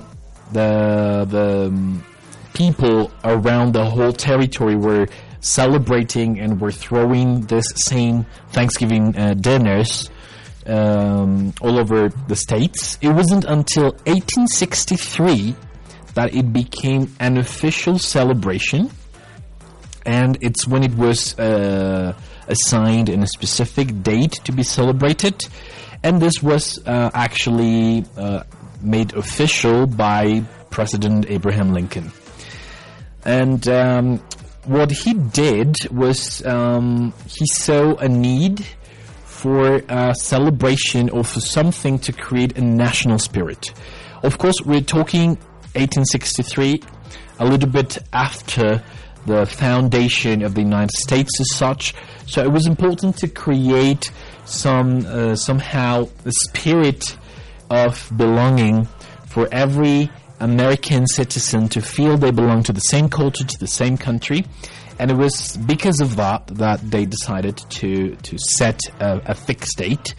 the 0.52 1.26
the 1.30 1.68
um, 1.68 2.04
people 2.54 3.12
around 3.24 3.74
the 3.74 3.86
whole 3.86 4.14
territory 4.14 4.76
were 4.76 5.08
celebrating 5.42 6.40
and 6.40 6.60
were 6.60 6.72
throwing 6.72 7.42
this 7.42 7.66
same 7.76 8.26
Thanksgiving 8.52 9.16
uh, 9.18 9.34
dinners 9.36 10.10
um, 10.66 11.54
all 11.62 11.80
over 11.80 12.10
the 12.28 12.36
states, 12.36 12.98
it 13.02 13.10
wasn't 13.10 13.46
until 13.46 13.86
1863 14.06 15.56
that 16.14 16.34
it 16.36 16.52
became 16.52 17.16
an 17.20 17.38
official 17.38 17.98
celebration, 17.98 18.92
and 20.06 20.38
it's 20.42 20.68
when 20.68 20.84
it 20.84 20.94
was 20.96 21.38
uh, 21.40 22.14
assigned 22.50 23.10
in 23.10 23.24
a 23.24 23.28
specific 23.28 24.04
date 24.04 24.34
to 24.44 24.52
be 24.52 24.64
celebrated, 24.64 25.48
and 26.04 26.22
this 26.22 26.42
was 26.42 26.80
uh, 26.86 27.10
actually 27.14 28.06
uh, 28.18 28.44
made 28.82 29.14
official 29.14 29.86
by 29.86 30.44
President 30.70 31.30
Abraham 31.30 31.74
Lincoln. 31.74 32.12
And 33.26 33.68
um, 33.68 34.18
what 34.66 34.92
he 34.92 35.14
did 35.14 35.76
was 35.92 36.46
um, 36.46 37.14
he 37.28 37.46
saw 37.46 37.96
a 37.96 38.08
need 38.08 38.66
for 39.24 39.82
a 39.88 40.14
celebration 40.16 41.10
or 41.10 41.24
for 41.24 41.40
something 41.40 41.98
to 42.00 42.12
create 42.12 42.58
a 42.58 42.62
national 42.62 43.20
spirit. 43.20 43.74
Of 44.22 44.38
course, 44.38 44.56
we're 44.66 44.82
talking 44.82 45.30
1863, 45.76 46.82
a 47.40 47.46
little 47.46 47.70
bit 47.70 48.00
after 48.12 48.84
the 49.30 49.46
foundation 49.46 50.42
of 50.42 50.56
the 50.56 50.62
United 50.62 50.92
States 50.92 51.32
as 51.40 51.56
such. 51.56 51.94
So 52.26 52.44
it 52.44 52.52
was 52.52 52.66
important 52.66 53.18
to 53.18 53.28
create 53.28 54.12
some 54.46 55.06
uh, 55.06 55.36
somehow 55.36 56.10
a 56.26 56.32
spirit 56.48 57.18
of 57.70 58.12
belonging 58.18 58.88
for 59.28 59.48
every 59.52 60.10
American 60.40 61.06
citizen 61.06 61.70
to 61.70 61.82
feel 61.82 62.18
they 62.18 62.32
belong 62.32 62.64
to 62.64 62.74
the 62.74 62.88
same 62.94 63.08
culture, 63.10 63.46
to 63.46 63.60
the 63.60 63.68
same 63.68 63.98
country. 63.98 64.46
And 64.98 65.12
it 65.12 65.18
was 65.18 65.56
because 65.58 66.00
of 66.02 66.16
that 66.16 66.48
that 66.48 66.80
they 66.82 67.06
decided 67.06 67.58
to, 67.80 68.16
to 68.16 68.38
set 68.38 68.80
a, 69.00 69.22
a 69.28 69.36
fixed 69.36 69.78
date. 69.78 70.16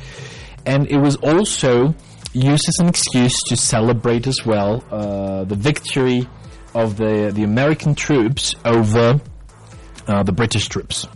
And 0.64 0.86
it 0.88 0.98
was 0.98 1.16
also 1.16 1.94
used 2.32 2.68
as 2.68 2.76
an 2.78 2.88
excuse 2.88 3.36
to 3.48 3.56
celebrate 3.56 4.26
as 4.26 4.46
well 4.46 4.84
uh, 4.90 5.44
the 5.44 5.56
victory 5.56 6.28
of 6.74 6.96
the, 6.96 7.30
the 7.34 7.42
American 7.42 7.94
troops 7.94 8.54
over 8.64 9.20
uh, 10.06 10.22
the 10.22 10.32
British 10.32 10.68
troops. 10.68 11.06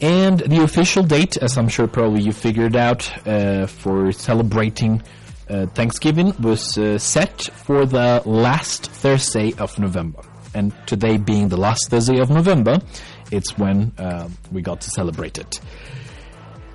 And 0.00 0.40
the 0.40 0.62
official 0.62 1.02
date, 1.02 1.36
as 1.38 1.56
I'm 1.56 1.68
sure 1.68 1.86
probably 1.86 2.22
you 2.22 2.32
figured 2.32 2.76
out, 2.76 3.10
uh, 3.26 3.66
for 3.66 4.12
celebrating 4.12 5.02
uh, 5.48 5.66
Thanksgiving 5.66 6.34
was 6.40 6.76
uh, 6.76 6.98
set 6.98 7.42
for 7.42 7.86
the 7.86 8.22
last 8.26 8.90
Thursday 8.90 9.54
of 9.58 9.78
November. 9.78 10.20
And 10.54 10.74
today 10.86 11.16
being 11.16 11.48
the 11.48 11.56
last 11.56 11.88
Thursday 11.88 12.18
of 12.18 12.30
November, 12.30 12.78
it's 13.30 13.56
when 13.56 13.92
uh, 13.98 14.28
we 14.52 14.62
got 14.62 14.80
to 14.82 14.90
celebrate 14.90 15.38
it. 15.38 15.60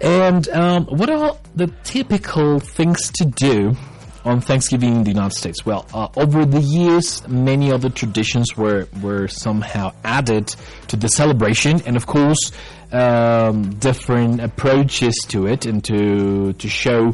And 0.01 0.48
um, 0.50 0.86
what 0.86 1.10
are 1.10 1.38
the 1.55 1.67
typical 1.84 2.60
things 2.60 3.12
to 3.12 3.25
do 3.25 3.75
on 4.24 4.42
Thanksgiving 4.42 4.98
in 4.98 5.04
the 5.04 5.12
United 5.12 5.36
States? 5.36 5.66
Well, 5.66 5.86
uh, 5.94 6.08
over 6.16 6.46
the 6.46 6.60
years, 6.60 7.28
many 7.28 7.72
other 7.72 7.90
traditions 7.90 8.56
were 8.56 8.88
were 9.01 9.28
somehow 9.28 9.94
added 10.04 10.56
to 10.88 10.96
the 10.96 11.08
celebration, 11.08 11.82
and 11.86 11.96
of 11.96 12.06
course, 12.06 12.51
um, 12.92 13.75
different 13.75 14.42
approaches 14.42 15.16
to 15.30 15.48
it, 15.48 15.66
and 15.66 15.84
to 15.86 16.54
to 16.54 16.68
show 16.70 17.13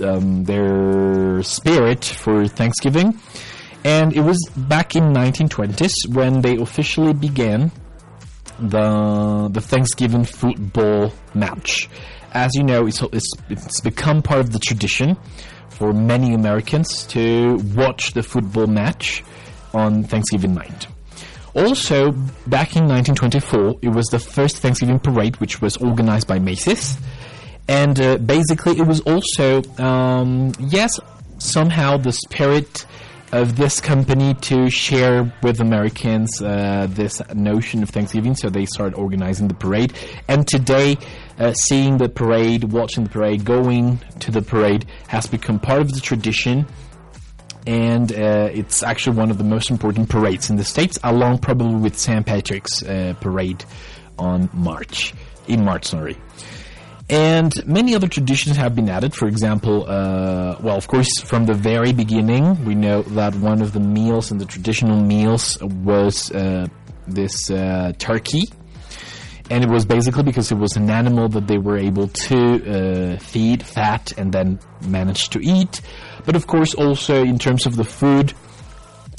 um, 0.00 0.44
their 0.44 1.42
spirit 1.42 2.04
for 2.04 2.46
Thanksgiving. 2.46 3.18
And 3.84 4.16
it 4.16 4.20
was 4.22 4.38
back 4.56 4.96
in 4.96 5.12
1920s 5.12 5.92
when 6.08 6.40
they 6.40 6.56
officially 6.56 7.12
began 7.12 7.70
the 8.58 9.48
the 9.52 9.60
Thanksgiving 9.60 10.24
football 10.24 11.12
match. 11.34 11.88
As 12.32 12.50
you 12.56 12.64
know, 12.64 12.86
it's, 12.86 13.00
it's, 13.00 13.30
it's 13.48 13.80
become 13.80 14.20
part 14.20 14.40
of 14.40 14.50
the 14.50 14.58
tradition 14.58 15.16
for 15.78 15.92
many 15.92 16.34
Americans 16.34 17.04
to 17.08 17.56
watch 17.74 18.12
the 18.12 18.22
football 18.22 18.66
match 18.66 19.22
on 19.72 20.04
Thanksgiving 20.04 20.54
night. 20.54 20.86
Also, 21.54 22.10
back 22.46 22.74
in 22.74 22.88
1924, 22.88 23.76
it 23.82 23.88
was 23.88 24.06
the 24.06 24.18
first 24.18 24.58
Thanksgiving 24.58 24.98
parade, 24.98 25.36
which 25.40 25.60
was 25.60 25.76
organized 25.76 26.26
by 26.26 26.38
Macy's. 26.38 26.96
And 27.68 28.00
uh, 28.00 28.18
basically, 28.18 28.78
it 28.78 28.86
was 28.86 29.00
also, 29.00 29.62
um, 29.78 30.52
yes, 30.58 30.98
somehow 31.38 31.96
the 31.96 32.12
spirit 32.12 32.86
of 33.34 33.56
this 33.56 33.80
company 33.80 34.32
to 34.34 34.70
share 34.70 35.34
with 35.42 35.58
Americans 35.58 36.40
uh, 36.40 36.86
this 36.88 37.20
notion 37.34 37.82
of 37.82 37.90
Thanksgiving. 37.90 38.36
So 38.36 38.48
they 38.48 38.64
started 38.64 38.94
organizing 38.94 39.48
the 39.48 39.54
parade. 39.54 39.92
And 40.28 40.46
today, 40.46 40.96
uh, 41.38 41.52
seeing 41.52 41.98
the 41.98 42.08
parade, 42.08 42.62
watching 42.72 43.02
the 43.02 43.10
parade, 43.10 43.44
going 43.44 43.98
to 44.20 44.30
the 44.30 44.40
parade 44.40 44.86
has 45.08 45.26
become 45.26 45.58
part 45.58 45.80
of 45.80 45.92
the 45.92 46.00
tradition. 46.00 46.64
And 47.66 48.12
uh, 48.12 48.50
it's 48.52 48.84
actually 48.84 49.16
one 49.16 49.32
of 49.32 49.38
the 49.38 49.44
most 49.44 49.68
important 49.68 50.08
parades 50.08 50.48
in 50.48 50.54
the 50.54 50.64
States, 50.64 50.96
along 51.02 51.38
probably 51.38 51.74
with 51.74 51.98
St. 51.98 52.24
Patrick's 52.24 52.84
uh, 52.84 53.14
parade 53.20 53.64
on 54.16 54.48
March, 54.52 55.12
in 55.48 55.64
March, 55.64 55.86
sorry. 55.86 56.16
And 57.10 57.52
many 57.66 57.94
other 57.94 58.08
traditions 58.08 58.56
have 58.56 58.74
been 58.74 58.88
added. 58.88 59.14
For 59.14 59.28
example, 59.28 59.84
uh, 59.84 60.56
well, 60.60 60.76
of 60.76 60.88
course, 60.88 61.20
from 61.20 61.44
the 61.44 61.52
very 61.52 61.92
beginning, 61.92 62.64
we 62.64 62.74
know 62.74 63.02
that 63.02 63.34
one 63.34 63.60
of 63.60 63.72
the 63.72 63.80
meals 63.80 64.30
and 64.30 64.40
the 64.40 64.46
traditional 64.46 65.00
meals 65.00 65.62
was 65.62 66.30
uh, 66.30 66.66
this 67.06 67.50
uh, 67.50 67.92
turkey. 67.98 68.48
And 69.50 69.62
it 69.62 69.68
was 69.68 69.84
basically 69.84 70.22
because 70.22 70.50
it 70.50 70.56
was 70.56 70.76
an 70.76 70.88
animal 70.88 71.28
that 71.28 71.46
they 71.46 71.58
were 71.58 71.76
able 71.76 72.08
to 72.08 73.14
uh, 73.14 73.18
feed, 73.18 73.62
fat, 73.62 74.12
and 74.16 74.32
then 74.32 74.58
manage 74.86 75.28
to 75.30 75.40
eat. 75.40 75.82
But 76.24 76.36
of 76.36 76.46
course, 76.46 76.72
also 76.72 77.22
in 77.22 77.38
terms 77.38 77.66
of 77.66 77.76
the 77.76 77.84
food, 77.84 78.32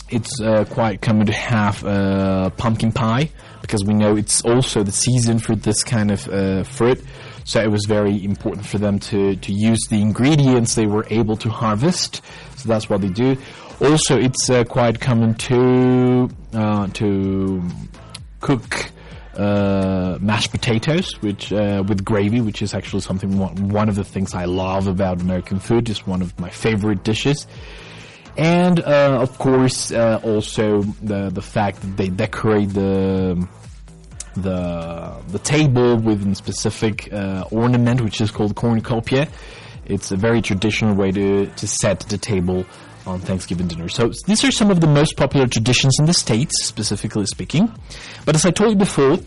it's 0.10 0.42
uh, 0.42 0.65
quite 0.65 1.01
common 1.01 1.27
to 1.27 1.34
have 1.34 1.86
uh, 1.86 2.50
pumpkin 2.51 2.92
pie 2.92 3.30
because 3.62 3.86
we 3.86 3.94
know 3.94 4.15
it's 4.15 4.42
also 4.44 4.82
the 4.82 4.92
season 4.92 5.38
for 5.38 5.56
this 5.56 5.84
kind 5.84 6.10
of 6.10 6.68
fruit. 6.68 7.04
So 7.46 7.62
it 7.62 7.70
was 7.72 7.86
very 7.86 8.24
important 8.25 8.66
for 8.66 8.80
them 8.80 9.00
to, 9.00 9.36
to 9.36 9.54
use 9.54 9.80
the 9.90 10.02
ingredients 10.02 10.74
they 10.75 10.88
were 10.88 11.06
able 11.10 11.38
to 11.38 11.50
harvest. 11.50 12.22
So 12.58 12.68
that's 12.68 12.90
what 12.90 13.02
they 13.02 13.10
do. 13.10 13.38
Also, 13.80 14.18
it's 14.18 14.50
uh, 14.50 14.64
quite 14.64 15.00
common 15.00 15.36
to 15.36 16.30
uh, 16.54 16.88
to 16.88 17.62
cook 18.40 18.92
uh, 19.36 20.18
mashed 20.22 20.52
potatoes, 20.52 21.22
which 21.22 21.52
uh, 21.52 21.84
with 21.88 22.04
gravy, 22.04 22.42
which 22.42 22.62
is 22.62 22.74
actually 22.74 23.02
something 23.02 23.38
one, 23.38 23.90
of 23.90 23.96
the 23.96 24.04
things 24.04 24.34
I 24.34 24.46
love 24.46 24.88
about 24.88 25.22
American 25.22 25.60
food. 25.60 25.90
It's 25.90 26.08
one 26.08 26.22
of 26.22 26.38
my 26.40 26.50
favorite 26.50 27.04
dishes. 27.04 27.46
And 28.38 28.80
uh, 28.80 29.20
of 29.22 29.38
course, 29.38 29.92
uh, 29.92 30.20
also 30.24 30.82
the 31.04 31.30
the 31.30 31.42
fact 31.42 31.82
that 31.82 31.98
they 31.98 32.10
decorate 32.10 32.70
the 32.70 33.48
the 34.36 35.15
the 35.30 35.39
table 35.39 35.98
with 35.98 36.25
a 36.25 36.36
specific 36.36 37.12
uh, 37.12 37.46
ornament, 37.51 38.01
which 38.01 38.22
is 38.22 38.32
called 38.32 38.56
cornucopia. 38.56 39.27
It's 39.86 40.12
a 40.12 40.15
very 40.18 40.42
traditional 40.42 40.96
way 40.96 41.12
to 41.12 41.48
to 41.48 41.68
set 41.68 42.01
the 42.01 42.18
table 42.18 42.65
on 43.06 43.20
Thanksgiving 43.20 43.68
dinner. 43.68 43.88
So 43.88 44.12
these 44.25 44.44
are 44.44 44.51
some 44.51 44.72
of 44.72 44.82
the 44.82 44.88
most 44.88 45.15
popular 45.15 45.48
traditions 45.48 46.00
in 46.00 46.06
the 46.06 46.13
states, 46.13 46.65
specifically 46.65 47.25
speaking. 47.27 47.72
But 48.25 48.36
as 48.36 48.46
I 48.46 48.51
told 48.51 48.72
you 48.72 48.77
before, 48.77 49.20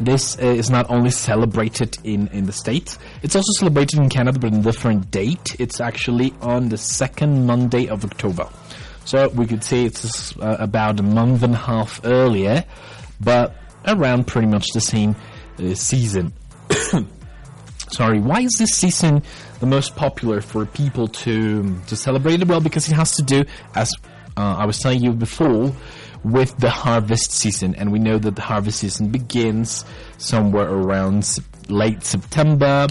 this 0.00 0.38
uh, 0.38 0.46
is 0.46 0.70
not 0.70 0.90
only 0.90 1.10
celebrated 1.10 1.98
in, 2.02 2.28
in 2.28 2.46
the 2.46 2.52
States, 2.52 2.98
it's 3.22 3.36
also 3.36 3.52
celebrated 3.58 3.98
in 4.00 4.08
Canada, 4.08 4.38
but 4.38 4.52
in 4.52 4.60
a 4.60 4.62
different 4.62 5.10
date. 5.10 5.56
It's 5.60 5.80
actually 5.80 6.34
on 6.40 6.70
the 6.70 6.78
second 6.78 7.46
Monday 7.46 7.88
of 7.88 8.04
October. 8.04 8.48
So 9.04 9.28
we 9.28 9.46
could 9.46 9.64
say 9.64 9.84
it's 9.84 10.36
uh, 10.38 10.56
about 10.58 11.00
a 11.00 11.02
month 11.02 11.42
and 11.42 11.54
a 11.54 11.58
half 11.58 12.00
earlier, 12.04 12.64
but 13.20 13.56
around 13.86 14.26
pretty 14.26 14.48
much 14.48 14.66
the 14.74 14.80
same 14.80 15.16
uh, 15.58 15.74
season. 15.74 16.32
Sorry, 17.90 18.20
why 18.20 18.40
is 18.40 18.52
this 18.52 18.70
season 18.70 19.22
the 19.60 19.66
most 19.66 19.96
popular 19.96 20.40
for 20.40 20.64
people 20.64 21.08
to 21.08 21.78
to 21.86 21.96
celebrate 21.96 22.40
it? 22.40 22.48
Well, 22.48 22.60
because 22.60 22.88
it 22.88 22.94
has 22.94 23.14
to 23.16 23.22
do, 23.22 23.44
as 23.74 23.92
uh, 24.36 24.56
I 24.58 24.64
was 24.64 24.78
telling 24.78 25.02
you 25.02 25.12
before, 25.12 25.72
with 26.24 26.56
the 26.58 26.70
harvest 26.70 27.32
season, 27.32 27.74
and 27.74 27.92
we 27.92 27.98
know 27.98 28.18
that 28.18 28.36
the 28.36 28.42
harvest 28.42 28.80
season 28.80 29.08
begins 29.08 29.84
somewhere 30.18 30.68
around 30.68 31.38
late 31.68 32.04
September. 32.04 32.88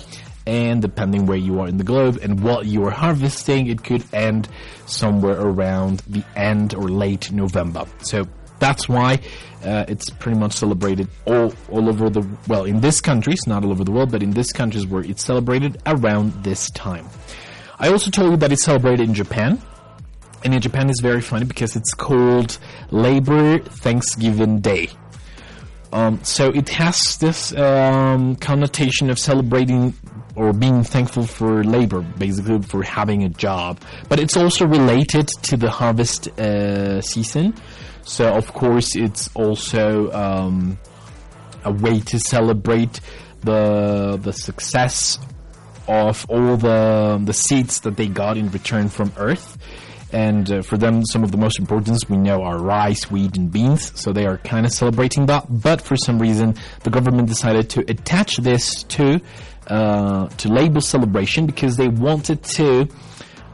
And 0.47 0.81
depending 0.81 1.27
where 1.27 1.37
you 1.37 1.59
are 1.59 1.67
in 1.67 1.77
the 1.77 1.83
globe 1.83 2.17
and 2.21 2.43
what 2.43 2.65
you 2.65 2.83
are 2.85 2.91
harvesting, 2.91 3.67
it 3.67 3.83
could 3.83 4.03
end 4.11 4.49
somewhere 4.87 5.39
around 5.39 5.99
the 6.07 6.23
end 6.35 6.73
or 6.73 6.89
late 6.89 7.31
November. 7.31 7.85
So 7.99 8.27
that's 8.61 8.87
why 8.87 9.19
uh, 9.65 9.85
it's 9.89 10.09
pretty 10.11 10.39
much 10.39 10.53
celebrated 10.53 11.07
all 11.25 11.53
all 11.69 11.89
over 11.89 12.09
the 12.09 12.25
well 12.47 12.63
in 12.63 12.79
this 12.79 13.01
countries, 13.01 13.39
not 13.47 13.65
all 13.65 13.71
over 13.71 13.83
the 13.83 13.91
world, 13.91 14.11
but 14.11 14.23
in 14.23 14.31
this 14.31 14.53
countries 14.53 14.85
where 14.87 15.03
it's 15.03 15.23
celebrated 15.25 15.81
around 15.85 16.31
this 16.43 16.69
time. 16.69 17.05
I 17.79 17.89
also 17.89 18.11
told 18.11 18.31
you 18.31 18.37
that 18.37 18.51
it's 18.51 18.63
celebrated 18.63 19.09
in 19.09 19.13
Japan. 19.13 19.59
And 20.43 20.55
in 20.55 20.61
Japan, 20.61 20.89
it's 20.89 21.01
very 21.01 21.21
funny 21.21 21.45
because 21.45 21.75
it's 21.75 21.93
called 21.93 22.57
Labor 22.89 23.59
Thanksgiving 23.59 24.59
Day. 24.59 24.89
Um, 25.93 26.23
so 26.23 26.49
it 26.49 26.69
has 26.69 27.17
this 27.17 27.53
um, 27.55 28.35
connotation 28.37 29.09
of 29.09 29.19
celebrating 29.19 29.93
or 30.35 30.53
being 30.53 30.83
thankful 30.83 31.25
for 31.25 31.63
labor, 31.63 32.01
basically 32.01 32.61
for 32.61 32.81
having 32.83 33.23
a 33.23 33.29
job. 33.29 33.79
But 34.09 34.19
it's 34.19 34.37
also 34.37 34.65
related 34.65 35.27
to 35.43 35.57
the 35.57 35.69
harvest 35.69 36.27
uh, 36.39 37.01
season. 37.01 37.53
So 38.03 38.33
of 38.33 38.53
course, 38.53 38.95
it's 38.95 39.29
also 39.35 40.11
um, 40.11 40.77
a 41.63 41.71
way 41.71 41.99
to 41.99 42.19
celebrate 42.19 42.99
the 43.41 44.19
the 44.21 44.33
success 44.33 45.19
of 45.87 46.25
all 46.29 46.57
the 46.57 47.21
the 47.23 47.33
seeds 47.33 47.81
that 47.81 47.97
they 47.97 48.07
got 48.07 48.37
in 48.37 48.49
return 48.51 48.89
from 48.89 49.11
Earth. 49.17 49.57
And 50.13 50.51
uh, 50.51 50.61
for 50.61 50.77
them, 50.77 51.05
some 51.05 51.23
of 51.23 51.31
the 51.31 51.37
most 51.37 51.57
important 51.57 51.97
we 52.09 52.17
know 52.17 52.43
are 52.43 52.57
rice, 52.57 53.09
wheat, 53.09 53.37
and 53.37 53.49
beans. 53.49 53.97
So 53.97 54.11
they 54.11 54.25
are 54.25 54.37
kind 54.39 54.65
of 54.65 54.73
celebrating 54.73 55.27
that. 55.27 55.45
But 55.49 55.81
for 55.81 55.95
some 55.95 56.19
reason, 56.19 56.55
the 56.83 56.89
government 56.89 57.29
decided 57.29 57.69
to 57.71 57.79
attach 57.89 58.35
this 58.37 58.83
to 58.83 59.21
uh, 59.67 60.27
to 60.27 60.49
label 60.49 60.81
celebration 60.81 61.45
because 61.45 61.77
they 61.77 61.87
wanted 61.87 62.43
to 62.43 62.89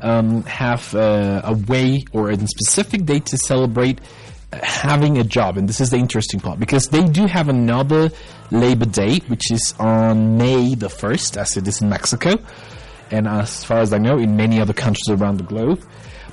um, 0.01 0.43
have 0.43 0.93
uh, 0.95 1.41
a 1.43 1.53
way 1.53 2.03
or 2.11 2.29
a 2.29 2.37
specific 2.37 3.05
date 3.05 3.27
to 3.27 3.37
celebrate 3.37 3.99
having 4.53 5.17
a 5.17 5.23
job, 5.23 5.57
and 5.57 5.67
this 5.67 5.81
is 5.81 5.89
the 5.89 5.97
interesting 5.97 6.39
part 6.39 6.59
because 6.59 6.87
they 6.87 7.03
do 7.03 7.25
have 7.25 7.49
another 7.49 8.09
Labor 8.51 8.85
Day, 8.85 9.19
which 9.27 9.51
is 9.51 9.73
on 9.79 10.37
May 10.37 10.75
the 10.75 10.87
1st, 10.87 11.37
as 11.37 11.57
it 11.57 11.67
is 11.67 11.81
in 11.81 11.89
Mexico, 11.89 12.35
and 13.11 13.27
as 13.27 13.63
far 13.63 13.79
as 13.79 13.93
I 13.93 13.97
know, 13.97 14.17
in 14.17 14.35
many 14.35 14.59
other 14.61 14.73
countries 14.73 15.09
around 15.09 15.37
the 15.37 15.43
globe. 15.43 15.83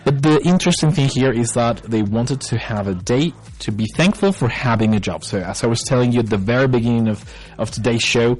But 0.04 0.22
the 0.22 0.38
interesting 0.44 0.92
thing 0.92 1.08
here 1.08 1.32
is 1.32 1.54
that 1.54 1.78
they 1.78 2.02
wanted 2.02 2.42
to 2.42 2.58
have 2.58 2.88
a 2.88 2.94
day 2.94 3.32
to 3.60 3.72
be 3.72 3.86
thankful 3.94 4.32
for 4.32 4.48
having 4.48 4.94
a 4.94 5.00
job. 5.00 5.24
So, 5.24 5.38
as 5.38 5.64
I 5.64 5.66
was 5.66 5.80
telling 5.82 6.12
you 6.12 6.20
at 6.20 6.28
the 6.28 6.36
very 6.36 6.68
beginning 6.68 7.08
of, 7.08 7.24
of 7.58 7.70
today's 7.70 8.02
show, 8.02 8.36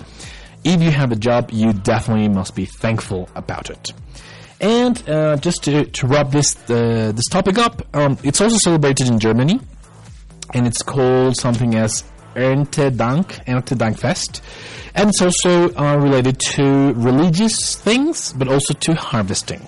if 0.63 0.83
you 0.83 0.91
have 0.91 1.11
a 1.11 1.17
job, 1.17 1.51
you 1.53 1.73
definitely 1.73 2.29
must 2.29 2.55
be 2.55 2.67
thankful 2.67 3.31
about 3.35 3.71
it. 3.71 3.93
And 4.61 5.09
uh, 5.09 5.37
just 5.37 5.65
to, 5.65 5.85
to 5.85 6.07
wrap 6.07 6.31
this 6.31 6.57
uh, 6.71 7.13
this 7.15 7.27
topic 7.29 7.59
up, 7.59 7.83
um, 7.95 8.17
it's 8.23 8.41
also 8.41 8.57
celebrated 8.59 9.09
in 9.09 9.19
Germany, 9.19 9.61
and 10.55 10.67
it's 10.67 10.83
called 10.83 11.37
something 11.37 11.75
as 11.75 12.05
Erntedank, 12.35 13.45
Erntedankfest, 13.47 14.41
and 14.95 15.11
it's 15.11 15.21
also 15.21 15.75
uh, 15.75 15.97
related 15.97 16.39
to 16.41 16.93
religious 16.95 17.77
things, 17.77 18.33
but 18.33 18.49
also 18.49 18.75
to 18.75 18.95
harvesting. 18.95 19.67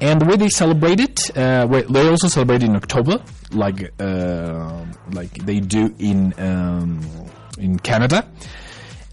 And 0.00 0.20
the 0.20 0.26
way 0.26 0.36
they 0.36 0.48
celebrate 0.48 1.00
it, 1.00 1.36
uh, 1.36 1.66
they 1.66 2.08
also 2.08 2.28
celebrate 2.28 2.62
in 2.62 2.76
October, 2.76 3.22
like 3.50 3.92
uh, 4.00 4.84
like 5.12 5.32
they 5.44 5.60
do 5.60 5.94
in 5.98 6.34
um, 6.38 7.00
in 7.58 7.78
Canada. 7.78 8.28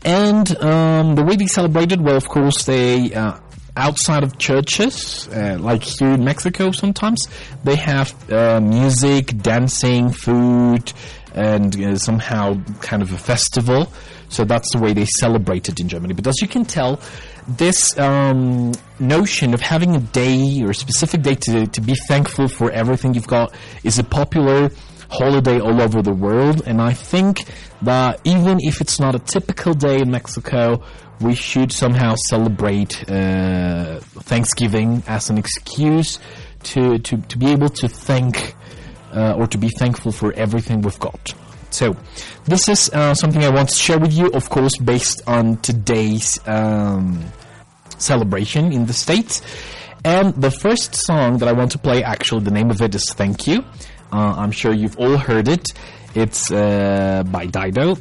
And 0.04 0.58
um, 0.58 1.16
the 1.16 1.24
way 1.24 1.36
they 1.36 1.46
celebrate 1.46 1.92
it, 1.92 2.00
well, 2.02 2.16
of 2.16 2.28
course, 2.28 2.66
they 2.66 3.14
uh, 3.14 3.38
outside 3.76 4.24
of 4.24 4.38
churches, 4.38 5.28
uh, 5.30 5.58
like 5.60 5.84
here 5.84 6.10
in 6.10 6.24
Mexico 6.24 6.72
sometimes, 6.72 7.28
they 7.64 7.76
have 7.76 8.32
uh, 8.32 8.60
music, 8.60 9.38
dancing, 9.38 10.12
food, 10.12 10.92
and 11.34 11.82
uh, 11.82 11.96
somehow 11.96 12.62
kind 12.82 13.02
of 13.02 13.12
a 13.12 13.18
festival. 13.18 13.92
So 14.30 14.46
that's 14.46 14.72
the 14.72 14.80
way 14.80 14.94
they 14.94 15.06
celebrate 15.06 15.68
it 15.68 15.80
in 15.80 15.90
Germany. 15.90 16.14
But 16.14 16.28
as 16.28 16.42
you 16.42 16.48
can 16.48 16.64
tell, 16.64 17.02
this 17.48 17.98
um, 18.00 18.72
notion 19.00 19.54
of 19.54 19.60
having 19.60 19.96
a 19.96 20.00
day 20.00 20.62
or 20.64 20.72
a 20.72 20.76
specific 20.76 21.22
day 21.22 21.36
to, 21.36 21.68
to 21.68 21.82
be 21.82 21.96
thankful 22.08 22.48
for 22.48 22.72
everything 22.72 23.14
you've 23.14 23.28
got 23.28 23.54
is 23.84 24.00
a 24.00 24.04
popular 24.04 24.72
holiday 25.10 25.60
all 25.60 25.82
over 25.82 26.02
the 26.02 26.14
world. 26.14 26.64
And 26.66 26.82
I 26.82 26.94
think 26.94 27.44
that 27.82 28.22
even 28.24 28.60
if 28.62 28.80
it's 28.80 29.00
not 29.00 29.16
a 29.16 29.20
typical 29.20 29.74
day 29.74 30.00
in 30.00 30.12
Mexico, 30.12 30.82
we 31.22 31.36
should 31.36 31.72
somehow 31.72 32.16
celebrate 32.30 33.10
uh, 33.10 34.00
Thanksgiving 34.00 35.04
as 35.08 35.30
an 35.30 35.38
excuse 35.38 36.20
to, 36.64 36.98
to, 37.00 37.18
to 37.18 37.38
be 37.38 37.52
able 37.52 37.70
to 37.70 37.88
thank 37.88 38.56
uh, 39.14 39.34
or 39.34 39.48
to 39.48 39.58
be 39.58 39.70
thankful 39.70 40.12
for 40.12 40.34
everything 40.34 40.82
we've 40.82 41.00
got. 41.00 41.34
So, 41.70 41.96
this 42.46 42.68
is 42.68 42.90
uh, 42.90 43.14
something 43.14 43.44
I 43.44 43.50
want 43.50 43.70
to 43.70 43.76
share 43.76 43.98
with 43.98 44.14
you, 44.14 44.28
of 44.34 44.50
course, 44.50 44.78
based 44.78 45.22
on 45.26 45.58
today's 45.58 46.40
um, 46.46 47.24
celebration 47.98 48.74
in 48.74 48.86
the 48.86 48.94
States. 48.94 49.42
And 50.04 50.34
the 50.36 50.52
first 50.52 50.96
song 50.96 51.38
that 51.38 51.48
I 51.48 51.54
want 51.54 51.72
to 51.72 51.78
play, 51.78 52.04
actually, 52.04 52.44
the 52.44 52.52
name 52.52 52.72
of 52.72 52.82
it 52.82 52.94
is 52.96 53.14
Thank 53.14 53.48
You. 53.48 53.64
Uh, 54.12 54.36
I'm 54.38 54.52
sure 54.52 54.74
you've 54.74 54.98
all 54.98 55.16
heard 55.16 55.48
it. 55.48 55.70
It's 56.14 56.52
uh, 56.52 57.24
by 57.28 57.46
Dido. 57.46 57.96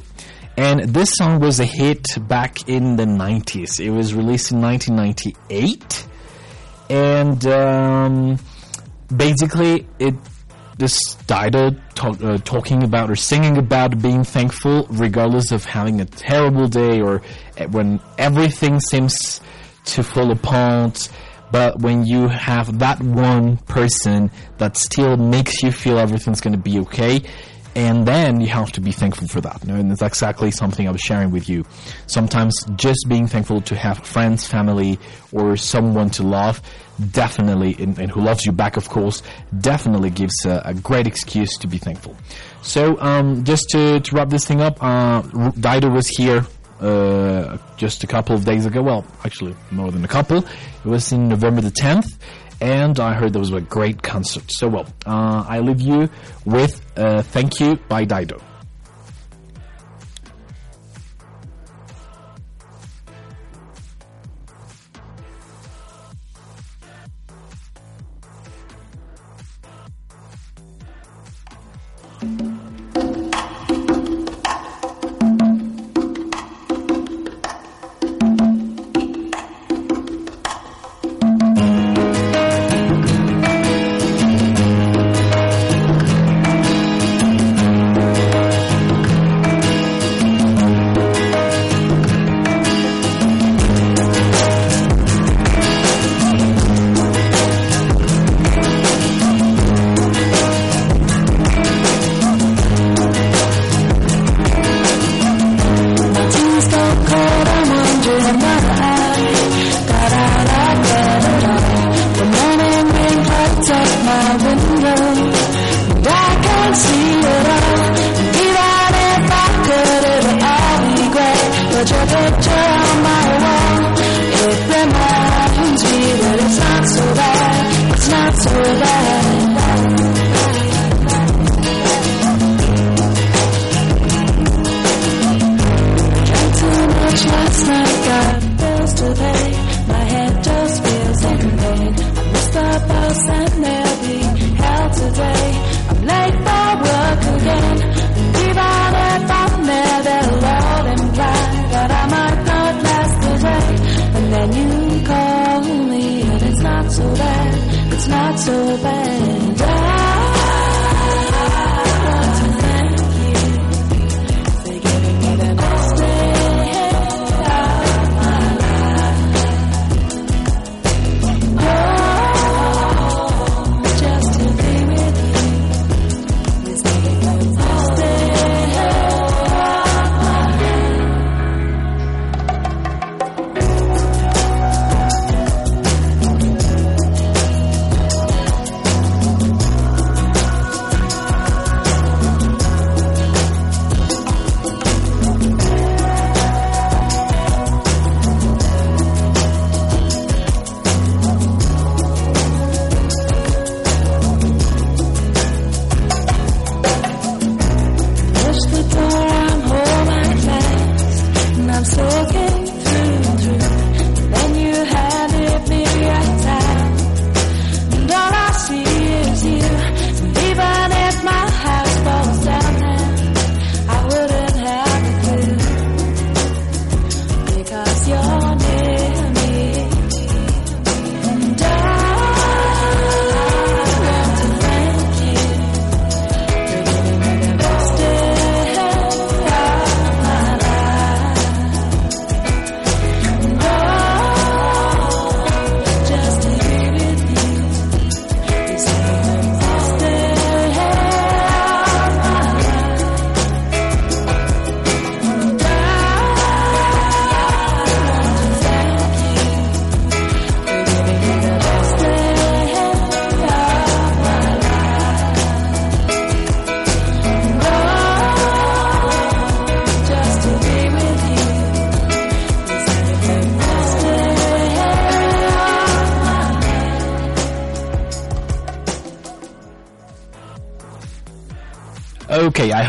And 0.61 0.81
this 0.93 1.13
song 1.15 1.41
was 1.41 1.59
a 1.59 1.65
hit 1.65 2.05
back 2.29 2.69
in 2.69 2.97
the 2.97 3.07
90s. 3.07 3.81
It 3.81 3.89
was 3.89 4.13
released 4.13 4.53
in 4.53 4.61
1998. 4.61 6.07
And 6.91 7.47
um, 7.47 8.39
basically, 9.17 9.87
it 9.99 10.15
this 10.77 10.99
Dido 11.27 11.71
talk, 11.95 12.23
uh, 12.23 12.37
talking 12.45 12.83
about 12.83 13.11
or 13.11 13.17
singing 13.17 13.57
about 13.57 14.03
being 14.03 14.23
thankful 14.23 14.87
regardless 14.91 15.51
of 15.51 15.65
having 15.65 16.03
a 16.03 16.05
terrible 16.05 16.69
day 16.69 17.01
or 17.01 17.23
when 17.71 17.99
everything 18.19 18.81
seems 18.81 19.41
to 19.87 20.03
fall 20.03 20.31
apart. 20.31 21.09
But 21.51 21.81
when 21.81 22.05
you 22.05 22.29
have 22.29 22.81
that 22.81 23.01
one 23.01 23.57
person 23.57 24.31
that 24.59 24.77
still 24.77 25.17
makes 25.17 25.63
you 25.63 25.73
feel 25.73 25.99
everything's 25.99 26.43
going 26.43 26.53
to 26.53 26.63
be 26.63 26.81
okay, 26.81 27.23
and 27.75 28.07
then 28.07 28.41
you 28.41 28.49
have 28.49 28.73
to 28.73 28.81
be 28.81 28.93
thankful 28.93 29.29
for 29.29 29.41
that. 29.41 29.63
And 29.65 29.93
it's 29.93 30.03
exactly 30.03 30.51
something 30.51 30.89
I 30.89 30.91
was 30.91 31.01
sharing 31.01 31.31
with 31.31 31.49
you. 31.49 31.65
Sometimes 32.07 32.55
just 32.77 33.07
being 33.09 33.27
thankful 33.27 33.61
to 33.63 33.77
have 33.77 33.99
friends, 34.07 34.47
family, 34.47 34.99
or 35.33 35.57
someone 35.57 36.11
to 36.11 36.23
love, 36.23 36.61
definitely, 37.13 37.77
and, 37.79 37.99
and 37.99 38.11
who 38.11 38.21
loves 38.21 38.45
you 38.45 38.53
back, 38.53 38.77
of 38.77 38.89
course, 38.89 39.23
definitely 39.61 40.11
gives 40.11 40.45
a, 40.45 40.63
a 40.65 40.75
great 40.75 41.07
excuse 41.07 41.57
to 41.59 41.67
be 41.67 41.79
thankful. 41.79 42.17
So, 42.63 43.01
um, 43.01 43.45
just 43.45 43.71
to, 43.71 44.01
to 44.01 44.17
wrap 44.17 44.29
this 44.29 44.45
thing 44.45 44.61
up, 44.61 44.83
uh, 44.83 45.23
Dido 45.53 45.91
was 45.91 46.09
here 46.09 46.45
uh, 46.81 47.59
just 47.77 48.03
a 48.05 48.07
couple 48.07 48.35
of 48.35 48.45
days 48.45 48.67
ago. 48.67 48.83
Well, 48.83 49.07
actually, 49.25 49.55
more 49.71 49.91
than 49.91 50.05
a 50.05 50.09
couple. 50.09 50.39
It 50.39 50.85
was 50.85 51.13
in 51.13 51.29
November 51.29 51.61
the 51.61 51.71
10th 51.71 52.17
and 52.61 52.99
I 53.01 53.15
heard 53.15 53.33
there 53.33 53.41
was 53.41 53.53
a 53.53 53.61
great 53.61 54.03
concert. 54.03 54.51
So, 54.51 54.69
well, 54.69 54.87
uh, 55.07 55.45
I 55.49 55.61
leave 55.61 55.81
you 55.81 56.09
with 56.45 56.81
uh, 56.97 57.23
Thank 57.23 57.61
You 57.61 57.77
by 57.89 58.05
Dido. 58.05 58.41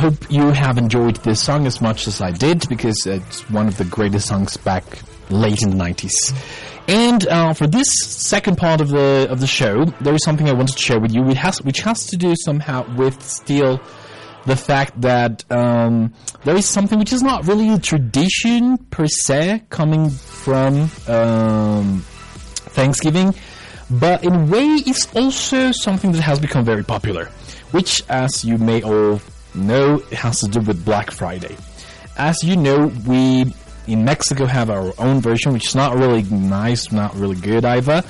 Hope 0.02 0.32
you 0.32 0.50
have 0.50 0.80
enjoyed 0.80 1.18
this 1.18 1.44
song 1.44 1.68
as 1.68 1.80
much 1.80 2.08
as 2.08 2.22
I 2.22 2.32
did 2.32 2.68
because 2.68 3.06
it's 3.06 3.48
one 3.52 3.68
of 3.68 3.78
the 3.78 3.86
greatest 3.86 4.28
songs 4.28 4.58
back 4.58 4.84
late 5.30 5.62
in 5.62 5.70
the 5.70 5.76
90s. 5.76 6.12
And 6.88 7.28
uh, 7.28 7.54
for 7.54 7.68
this 7.68 7.86
second 8.02 8.58
part 8.58 8.82
of 8.82 8.90
the 8.90 9.28
of 9.30 9.40
the 9.40 9.46
show, 9.46 9.86
there 10.02 10.16
is 10.16 10.24
something 10.24 10.50
I 10.50 10.54
wanted 10.54 10.74
to 10.74 10.82
share 10.82 11.00
with 11.00 11.14
you, 11.14 11.22
which 11.22 11.38
has 11.38 11.62
which 11.62 11.82
has 11.82 12.08
to 12.08 12.18
do 12.18 12.34
somehow 12.36 12.84
with 12.96 13.22
still 13.22 13.80
the 14.48 14.56
fact 14.56 15.00
that 15.02 15.46
um, 15.52 16.16
there 16.46 16.56
is 16.56 16.66
something 16.66 16.98
which 16.98 17.14
is 17.14 17.22
not 17.22 17.46
really 17.46 17.70
a 17.70 17.78
tradition 17.78 18.80
per 18.90 19.06
se 19.06 19.62
coming 19.70 20.10
from 20.10 20.90
um, 21.08 22.02
Thanksgiving, 22.74 23.36
but 23.92 24.24
in 24.24 24.34
a 24.34 24.46
way 24.46 24.66
it's 24.88 25.14
also 25.16 25.72
something 25.72 26.12
that 26.14 26.22
has 26.22 26.40
become 26.40 26.66
very 26.66 26.84
popular, 26.84 27.26
which, 27.70 28.04
as 28.10 28.44
you 28.44 28.58
may 28.58 28.82
all 28.82 29.22
know, 29.56 29.98
has 30.12 30.40
to 30.40 30.48
do 30.48 30.60
with 30.62 30.84
Black 30.86 31.12
Friday. 31.12 31.56
As 32.18 32.38
you 32.44 32.56
know, 32.56 32.92
we 33.08 33.54
in 33.88 34.06
Mexico 34.06 34.46
have 34.46 34.70
our 34.70 34.94
own 35.00 35.22
version, 35.22 35.54
which 35.54 35.68
is 35.68 35.76
not 35.76 35.96
really 35.98 36.24
nice, 36.24 36.92
not 36.92 37.16
really 37.16 37.36
good 37.36 37.66
either. 37.66 38.04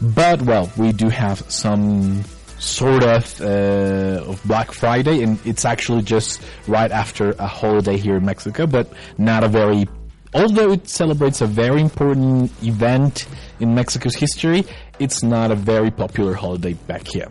But 0.00 0.42
well, 0.42 0.70
we 0.76 0.92
do 0.92 1.08
have 1.08 1.50
some 1.50 2.24
sort 2.58 3.04
of 3.04 3.40
uh, 3.40 4.24
of 4.26 4.42
Black 4.44 4.72
Friday, 4.72 5.22
and 5.22 5.38
it's 5.46 5.64
actually 5.64 6.02
just 6.02 6.42
right 6.66 6.90
after 6.90 7.30
a 7.32 7.46
holiday 7.46 7.96
here 7.96 8.16
in 8.16 8.24
Mexico, 8.24 8.66
but 8.66 8.92
not 9.18 9.44
a 9.44 9.48
very. 9.48 9.86
Although 10.34 10.72
it 10.72 10.88
celebrates 10.88 11.40
a 11.42 11.46
very 11.46 11.80
important 11.80 12.50
event 12.64 13.28
in 13.60 13.72
Mexico's 13.74 14.16
history, 14.16 14.64
it's 14.98 15.22
not 15.22 15.52
a 15.52 15.54
very 15.54 15.92
popular 15.92 16.34
holiday 16.34 16.72
back 16.72 17.06
here. 17.06 17.28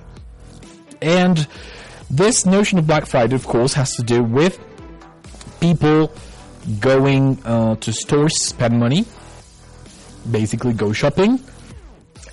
And 1.02 1.46
this 2.10 2.46
notion 2.46 2.80
of 2.80 2.88
Black 2.88 3.06
Friday, 3.06 3.36
of 3.36 3.46
course, 3.46 3.74
has 3.74 3.96
to 3.96 4.04
do 4.04 4.24
with 4.24 4.60
people 5.60 6.14
going 6.80 7.40
uh, 7.46 7.76
to 7.76 7.92
stores, 7.94 8.34
spend 8.44 8.80
money, 8.80 9.06
basically 10.30 10.74
go 10.74 10.94
shopping, 10.94 11.40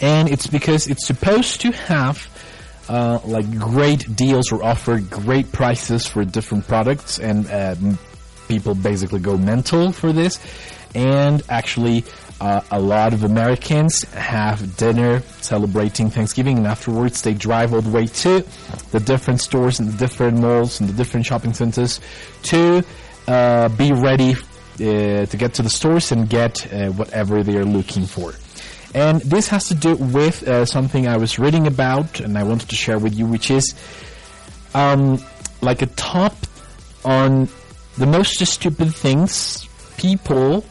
and 0.00 0.28
it's 0.28 0.46
because 0.46 0.86
it's 0.86 1.06
supposed 1.06 1.60
to 1.62 1.72
have 1.72 2.28
uh, 2.88 3.20
like 3.24 3.50
great 3.58 4.16
deals 4.16 4.50
or 4.52 4.62
offer 4.64 4.98
great 4.98 5.52
prices 5.52 6.06
for 6.06 6.24
different 6.24 6.66
products, 6.66 7.18
and 7.18 7.46
uh, 7.48 7.74
people 8.48 8.74
basically 8.74 9.20
go 9.20 9.36
mental 9.36 9.92
for 9.92 10.12
this. 10.12 10.40
And 10.94 11.42
actually, 11.48 12.04
uh, 12.40 12.62
a 12.70 12.80
lot 12.80 13.12
of 13.12 13.24
Americans 13.24 14.04
have 14.14 14.76
dinner 14.76 15.20
celebrating 15.40 16.10
Thanksgiving, 16.10 16.56
and 16.56 16.66
afterwards 16.66 17.22
they 17.22 17.34
drive 17.34 17.74
all 17.74 17.82
the 17.82 17.90
way 17.90 18.06
to 18.06 18.44
the 18.92 19.00
different 19.00 19.40
stores 19.40 19.78
and 19.78 19.90
the 19.90 19.98
different 19.98 20.38
malls 20.38 20.80
and 20.80 20.88
the 20.88 20.94
different 20.94 21.26
shopping 21.26 21.52
centers 21.52 22.00
to 22.44 22.82
uh, 23.28 23.68
be 23.68 23.92
ready 23.92 24.32
uh, 24.32 25.26
to 25.26 25.36
get 25.36 25.54
to 25.54 25.62
the 25.62 25.68
stores 25.68 26.12
and 26.12 26.28
get 26.30 26.72
uh, 26.72 26.88
whatever 26.92 27.42
they 27.42 27.56
are 27.56 27.64
looking 27.66 28.06
for. 28.06 28.32
And 28.94 29.20
this 29.20 29.48
has 29.48 29.68
to 29.68 29.74
do 29.74 29.94
with 29.96 30.42
uh, 30.48 30.64
something 30.64 31.06
I 31.06 31.16
was 31.16 31.38
reading 31.38 31.66
about 31.66 32.20
and 32.20 32.36
I 32.36 32.42
wanted 32.42 32.70
to 32.70 32.74
share 32.74 32.98
with 32.98 33.14
you, 33.14 33.26
which 33.26 33.50
is 33.50 33.74
um, 34.74 35.22
like 35.60 35.82
a 35.82 35.86
top 35.86 36.34
on 37.04 37.48
the 37.98 38.06
most 38.06 38.44
stupid 38.46 38.94
things 38.94 39.66
people 39.96 40.64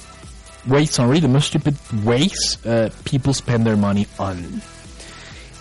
wait, 0.70 0.90
sorry, 0.90 1.20
the 1.20 1.28
most 1.28 1.48
stupid 1.48 1.76
ways 2.04 2.64
uh, 2.66 2.90
people 3.06 3.34
spend 3.34 3.66
their 3.66 3.78
money 3.78 4.08
on. 4.18 4.62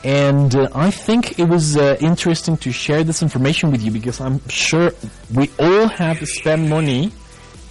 And 0.04 0.54
uh, 0.54 0.68
I 0.74 0.90
think 0.90 1.38
it 1.38 1.48
was 1.48 1.76
uh, 1.76 1.96
interesting 2.00 2.56
to 2.58 2.70
share 2.70 3.02
this 3.02 3.22
information 3.22 3.72
with 3.72 3.82
you 3.82 3.90
because 3.90 4.20
I'm 4.20 4.46
sure 4.48 4.92
we 5.34 5.50
all 5.58 5.88
have 5.88 6.18
spent 6.28 6.68
money 6.68 7.10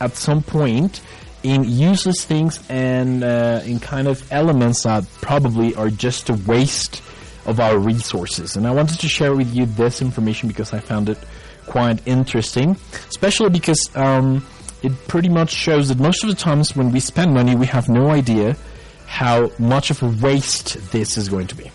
at 0.02 0.15
some 0.15 0.43
point 0.43 1.02
in 1.43 1.63
useless 1.63 2.26
things 2.26 2.60
and 2.69 3.23
uh, 3.23 3.62
in 3.65 3.80
kind 3.80 4.08
of 4.08 4.30
elements 4.32 4.84
that 4.84 5.06
probably 5.21 5.73
are 5.76 5.89
just 5.89 6.30
a 6.30 6.34
waste 6.34 7.02
of 7.45 7.62
our 7.62 7.78
resources. 7.80 8.58
And 8.58 8.67
I 8.67 8.71
wanted 8.71 9.00
to 9.00 9.08
share 9.08 9.34
with 9.34 9.54
you 9.56 9.65
this 9.65 10.02
information 10.02 10.50
because 10.50 10.73
I 10.73 10.80
found 10.80 11.08
it 11.08 11.17
quite 11.65 12.06
interesting, 12.06 12.76
especially 13.08 13.50
because 13.50 13.89
um, 13.95 14.45
it 14.88 15.08
pretty 15.08 15.30
much 15.30 15.52
shows 15.52 15.89
that 15.89 16.00
most 16.00 16.23
of 16.23 16.30
the 16.30 16.36
times 16.36 16.76
when 16.76 16.91
we 16.91 17.00
spend 17.02 17.34
money, 17.34 17.56
we 17.56 17.65
have 17.65 17.89
no 17.89 18.10
idea 18.10 18.56
how 19.06 19.52
much 19.60 19.91
of 19.91 20.02
a 20.02 20.10
waste 20.26 20.91
this 20.91 21.17
is 21.17 21.28
going 21.28 21.47
to 21.47 21.56
be. 21.56 21.69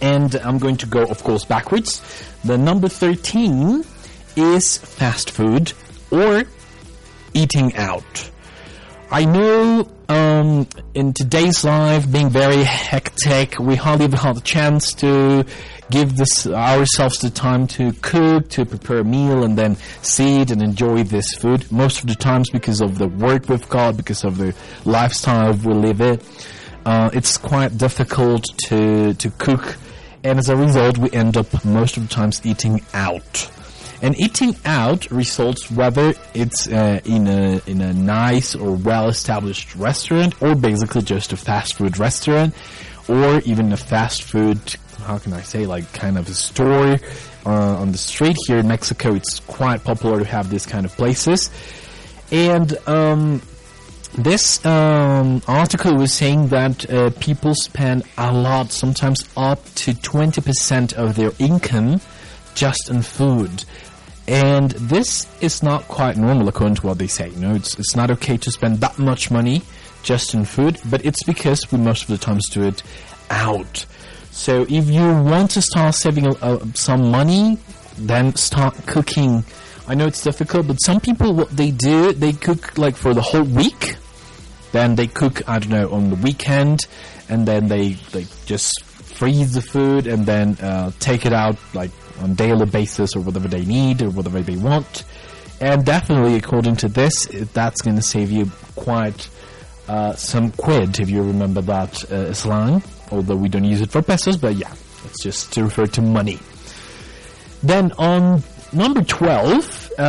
And 0.00 0.34
I'm 0.36 0.58
going 0.58 0.78
to 0.78 0.86
go, 0.86 1.02
of 1.02 1.22
course, 1.22 1.44
backwards. 1.44 2.00
The 2.44 2.56
number 2.56 2.88
13 2.88 3.84
is 4.36 4.78
fast 4.78 5.30
food 5.30 5.74
or 6.10 6.44
eating 7.34 7.76
out. 7.76 8.31
I 9.12 9.26
know 9.26 9.86
um, 10.08 10.66
in 10.94 11.12
today's 11.12 11.66
life, 11.66 12.10
being 12.10 12.30
very 12.30 12.62
hectic, 12.62 13.58
we 13.58 13.76
hardly 13.76 14.06
ever 14.06 14.16
have 14.16 14.36
the 14.36 14.40
chance 14.40 14.94
to 14.94 15.44
give 15.90 16.16
this 16.16 16.46
ourselves 16.46 17.18
the 17.18 17.28
time 17.28 17.66
to 17.66 17.92
cook, 18.00 18.48
to 18.48 18.64
prepare 18.64 19.00
a 19.00 19.04
meal, 19.04 19.44
and 19.44 19.58
then 19.58 19.76
sit 20.00 20.50
and 20.50 20.62
enjoy 20.62 21.02
this 21.04 21.34
food. 21.34 21.70
Most 21.70 22.00
of 22.00 22.06
the 22.06 22.14
times, 22.14 22.48
because 22.48 22.80
of 22.80 22.96
the 22.96 23.08
work 23.08 23.50
we've 23.50 23.68
got, 23.68 23.98
because 23.98 24.24
of 24.24 24.38
the 24.38 24.54
lifestyle 24.86 25.52
we 25.52 25.74
live 25.74 26.00
it, 26.00 26.24
uh, 26.86 27.10
it's 27.12 27.36
quite 27.36 27.76
difficult 27.76 28.44
to 28.68 29.12
to 29.12 29.30
cook, 29.32 29.76
and 30.24 30.38
as 30.38 30.48
a 30.48 30.56
result, 30.56 30.96
we 30.96 31.10
end 31.10 31.36
up 31.36 31.66
most 31.66 31.98
of 31.98 32.08
the 32.08 32.14
times 32.14 32.40
eating 32.46 32.80
out. 32.94 33.50
And 34.02 34.18
eating 34.18 34.56
out 34.64 35.08
results 35.12 35.70
whether 35.70 36.12
it's 36.34 36.66
uh, 36.66 37.00
in 37.04 37.28
a 37.28 37.62
in 37.68 37.80
a 37.80 37.92
nice 37.92 38.56
or 38.56 38.72
well 38.72 39.08
established 39.08 39.76
restaurant, 39.76 40.42
or 40.42 40.56
basically 40.56 41.02
just 41.02 41.32
a 41.32 41.36
fast 41.36 41.74
food 41.74 41.98
restaurant, 41.98 42.52
or 43.08 43.38
even 43.42 43.72
a 43.72 43.76
fast 43.76 44.24
food. 44.24 44.58
How 45.04 45.18
can 45.18 45.32
I 45.32 45.42
say 45.42 45.66
like 45.66 45.90
kind 45.92 46.18
of 46.18 46.28
a 46.28 46.34
store 46.34 46.98
uh, 47.46 47.76
on 47.76 47.92
the 47.92 47.98
street 47.98 48.36
here 48.48 48.58
in 48.58 48.66
Mexico? 48.66 49.14
It's 49.14 49.38
quite 49.38 49.84
popular 49.84 50.18
to 50.18 50.24
have 50.24 50.50
these 50.50 50.66
kind 50.66 50.84
of 50.84 50.92
places, 50.92 51.48
and. 52.32 52.76
Um, 52.88 53.40
this 54.14 54.62
um, 54.66 55.40
article 55.48 55.96
was 55.96 56.12
saying 56.12 56.48
that 56.48 56.90
uh, 56.90 57.08
people 57.18 57.54
spend 57.54 58.02
a 58.18 58.30
lot, 58.30 58.70
sometimes 58.70 59.26
up 59.38 59.64
to 59.76 59.92
20% 59.92 60.92
of 60.92 61.16
their 61.16 61.32
income 61.38 61.98
just 62.54 62.90
on 62.90 63.00
food. 63.00 63.64
And 64.32 64.70
this 64.70 65.26
is 65.42 65.62
not 65.62 65.86
quite 65.88 66.16
normal 66.16 66.48
according 66.48 66.76
to 66.76 66.86
what 66.86 66.96
they 66.96 67.06
say. 67.06 67.28
You 67.28 67.36
know, 67.36 67.54
it's, 67.54 67.78
it's 67.78 67.94
not 67.94 68.10
okay 68.12 68.38
to 68.38 68.50
spend 68.50 68.78
that 68.78 68.98
much 68.98 69.30
money 69.30 69.60
just 70.02 70.32
in 70.32 70.46
food, 70.46 70.80
but 70.88 71.04
it's 71.04 71.22
because 71.24 71.70
we 71.70 71.76
most 71.76 72.04
of 72.04 72.08
the 72.08 72.16
times 72.16 72.48
do 72.48 72.62
it 72.62 72.82
out. 73.28 73.84
So 74.30 74.62
if 74.70 74.88
you 74.88 75.02
want 75.02 75.50
to 75.50 75.60
start 75.60 75.94
saving 75.96 76.28
uh, 76.28 76.64
some 76.72 77.10
money, 77.10 77.58
then 77.98 78.34
start 78.34 78.74
cooking. 78.86 79.44
I 79.86 79.94
know 79.96 80.06
it's 80.06 80.24
difficult, 80.24 80.66
but 80.66 80.76
some 80.76 80.98
people, 80.98 81.34
what 81.34 81.50
they 81.50 81.70
do, 81.70 82.14
they 82.14 82.32
cook 82.32 82.78
like 82.78 82.96
for 82.96 83.12
the 83.12 83.20
whole 83.20 83.44
week. 83.44 83.96
Then 84.72 84.94
they 84.94 85.08
cook, 85.08 85.46
I 85.46 85.58
don't 85.58 85.68
know, 85.68 85.92
on 85.92 86.08
the 86.08 86.16
weekend, 86.16 86.86
and 87.28 87.46
then 87.46 87.68
they, 87.68 87.98
they 88.12 88.24
just 88.46 88.82
freeze 88.82 89.52
the 89.52 89.60
food 89.60 90.06
and 90.06 90.24
then 90.24 90.56
uh, 90.62 90.90
take 91.00 91.26
it 91.26 91.34
out 91.34 91.58
like 91.74 91.90
on 92.22 92.34
daily 92.34 92.66
basis 92.66 93.16
or 93.16 93.20
whatever 93.20 93.48
they 93.48 93.64
need 93.64 94.02
or 94.02 94.10
whatever 94.10 94.40
they 94.40 94.56
want. 94.56 95.04
And 95.60 95.84
definitely, 95.84 96.36
according 96.36 96.76
to 96.76 96.88
this, 96.88 97.26
that's 97.52 97.82
going 97.82 97.96
to 97.96 98.02
save 98.02 98.30
you 98.30 98.50
quite 98.74 99.28
uh, 99.88 100.14
some 100.14 100.50
quid 100.52 100.98
if 100.98 101.08
you 101.08 101.22
remember 101.22 101.60
that 101.62 102.10
uh, 102.10 102.32
slang. 102.34 102.82
Although 103.10 103.36
we 103.36 103.48
don't 103.48 103.64
use 103.64 103.80
it 103.80 103.90
for 103.90 104.02
pesos, 104.02 104.36
but 104.36 104.56
yeah, 104.56 104.72
it's 105.04 105.22
just 105.22 105.52
to 105.52 105.64
refer 105.64 105.86
to 105.86 106.02
money. 106.02 106.38
Then 107.62 107.92
on 107.92 108.42
number 108.72 109.02
12, 109.02 109.92
uh, 109.98 110.02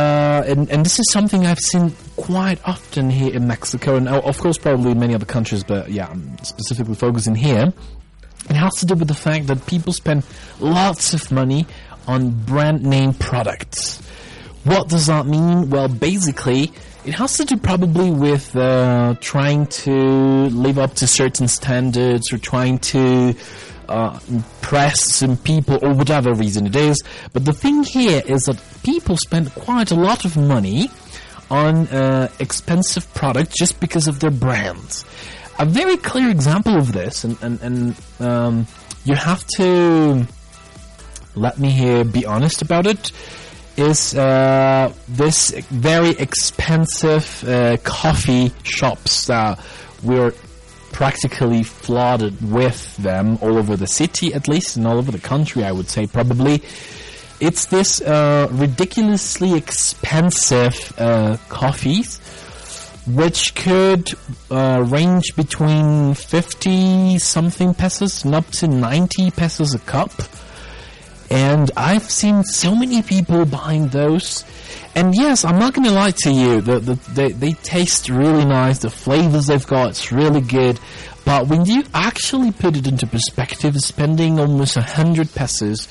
and, 0.46 0.70
and 0.70 0.84
this 0.84 0.98
is 0.98 1.12
something 1.12 1.46
I've 1.46 1.58
seen 1.58 1.92
quite 2.16 2.66
often 2.66 3.10
here 3.10 3.32
in 3.32 3.46
Mexico, 3.46 3.96
and 3.96 4.08
of 4.08 4.38
course, 4.38 4.58
probably 4.58 4.94
many 4.94 5.14
other 5.14 5.26
countries, 5.26 5.62
but 5.62 5.90
yeah, 5.90 6.08
I'm 6.08 6.36
specifically 6.38 6.94
focusing 6.94 7.34
here. 7.34 7.72
It 8.48 8.56
has 8.56 8.74
to 8.76 8.86
do 8.86 8.94
with 8.94 9.08
the 9.08 9.14
fact 9.14 9.46
that 9.46 9.66
people 9.66 9.92
spend 9.92 10.24
lots 10.60 11.14
of 11.14 11.30
money 11.30 11.66
on 12.06 12.30
brand 12.44 12.82
name 12.82 13.14
products. 13.14 14.00
What 14.64 14.88
does 14.88 15.06
that 15.06 15.26
mean? 15.26 15.70
Well, 15.70 15.88
basically, 15.88 16.72
it 17.04 17.14
has 17.14 17.36
to 17.36 17.44
do 17.44 17.56
probably 17.56 18.10
with 18.10 18.56
uh, 18.56 19.14
trying 19.20 19.66
to 19.66 19.92
live 19.92 20.78
up 20.78 20.94
to 20.94 21.06
certain 21.06 21.48
standards 21.48 22.32
or 22.32 22.38
trying 22.38 22.78
to 22.78 23.34
uh, 23.88 24.18
impress 24.28 25.14
some 25.14 25.36
people 25.36 25.78
or 25.82 25.92
whatever 25.92 26.32
reason 26.32 26.66
it 26.66 26.76
is. 26.76 27.02
But 27.32 27.44
the 27.44 27.52
thing 27.52 27.84
here 27.84 28.22
is 28.26 28.44
that 28.44 28.62
people 28.82 29.16
spend 29.18 29.54
quite 29.54 29.90
a 29.90 29.94
lot 29.94 30.24
of 30.24 30.36
money 30.36 30.90
on 31.50 31.86
uh, 31.88 32.28
expensive 32.38 33.12
products 33.14 33.54
just 33.58 33.80
because 33.80 34.08
of 34.08 34.20
their 34.20 34.30
brands. 34.30 35.04
A 35.58 35.66
very 35.66 35.96
clear 35.96 36.30
example 36.30 36.76
of 36.76 36.92
this, 36.92 37.22
and, 37.24 37.36
and, 37.42 37.60
and 37.60 37.96
um, 38.18 38.66
you 39.04 39.14
have 39.14 39.46
to 39.58 40.26
let 41.34 41.58
me 41.58 41.70
here 41.70 42.04
be 42.04 42.26
honest 42.26 42.62
about 42.62 42.86
it. 42.86 43.12
is 43.76 44.14
uh, 44.14 44.92
this 45.08 45.50
very 45.70 46.10
expensive 46.10 47.44
uh, 47.44 47.76
coffee 47.82 48.52
shops 48.62 49.26
that 49.26 49.58
we're 50.02 50.32
practically 50.94 51.64
flooded 51.64 52.40
with 52.52 52.96
them 52.98 53.36
all 53.42 53.58
over 53.58 53.76
the 53.76 53.86
city, 53.86 54.32
at 54.32 54.46
least, 54.46 54.76
and 54.76 54.86
all 54.86 54.96
over 54.96 55.10
the 55.10 55.18
country, 55.18 55.64
I 55.64 55.72
would 55.72 55.88
say, 55.88 56.06
probably. 56.06 56.62
It's 57.40 57.66
this 57.66 58.00
uh, 58.00 58.48
ridiculously 58.52 59.54
expensive 59.54 60.92
uh, 60.96 61.36
coffees, 61.48 62.18
which 63.08 63.56
could 63.56 64.08
uh, 64.52 64.84
range 64.86 65.34
between 65.34 66.14
50 66.14 67.18
something 67.18 67.74
pesos 67.74 68.24
and 68.24 68.34
up 68.36 68.48
to 68.52 68.68
90 68.68 69.32
pesos 69.32 69.74
a 69.74 69.80
cup. 69.80 70.12
And 71.34 71.72
I've 71.76 72.08
seen 72.08 72.44
so 72.44 72.76
many 72.76 73.02
people 73.02 73.44
buying 73.44 73.88
those. 73.88 74.44
And 74.94 75.12
yes, 75.16 75.44
I'm 75.44 75.58
not 75.58 75.74
going 75.74 75.84
to 75.88 75.90
lie 75.92 76.12
to 76.12 76.30
you. 76.30 76.60
The, 76.60 76.78
the, 76.78 76.94
they, 77.12 77.32
they 77.32 77.52
taste 77.54 78.08
really 78.08 78.44
nice. 78.44 78.78
The 78.78 78.90
flavors 78.90 79.48
they've 79.48 79.66
got, 79.66 79.88
it's 79.90 80.12
really 80.12 80.40
good. 80.40 80.78
But 81.24 81.48
when 81.48 81.64
you 81.64 81.82
actually 81.92 82.52
put 82.52 82.76
it 82.76 82.86
into 82.86 83.08
perspective, 83.08 83.74
spending 83.80 84.38
almost 84.38 84.76
a 84.76 84.82
hundred 84.82 85.34
pesos 85.34 85.88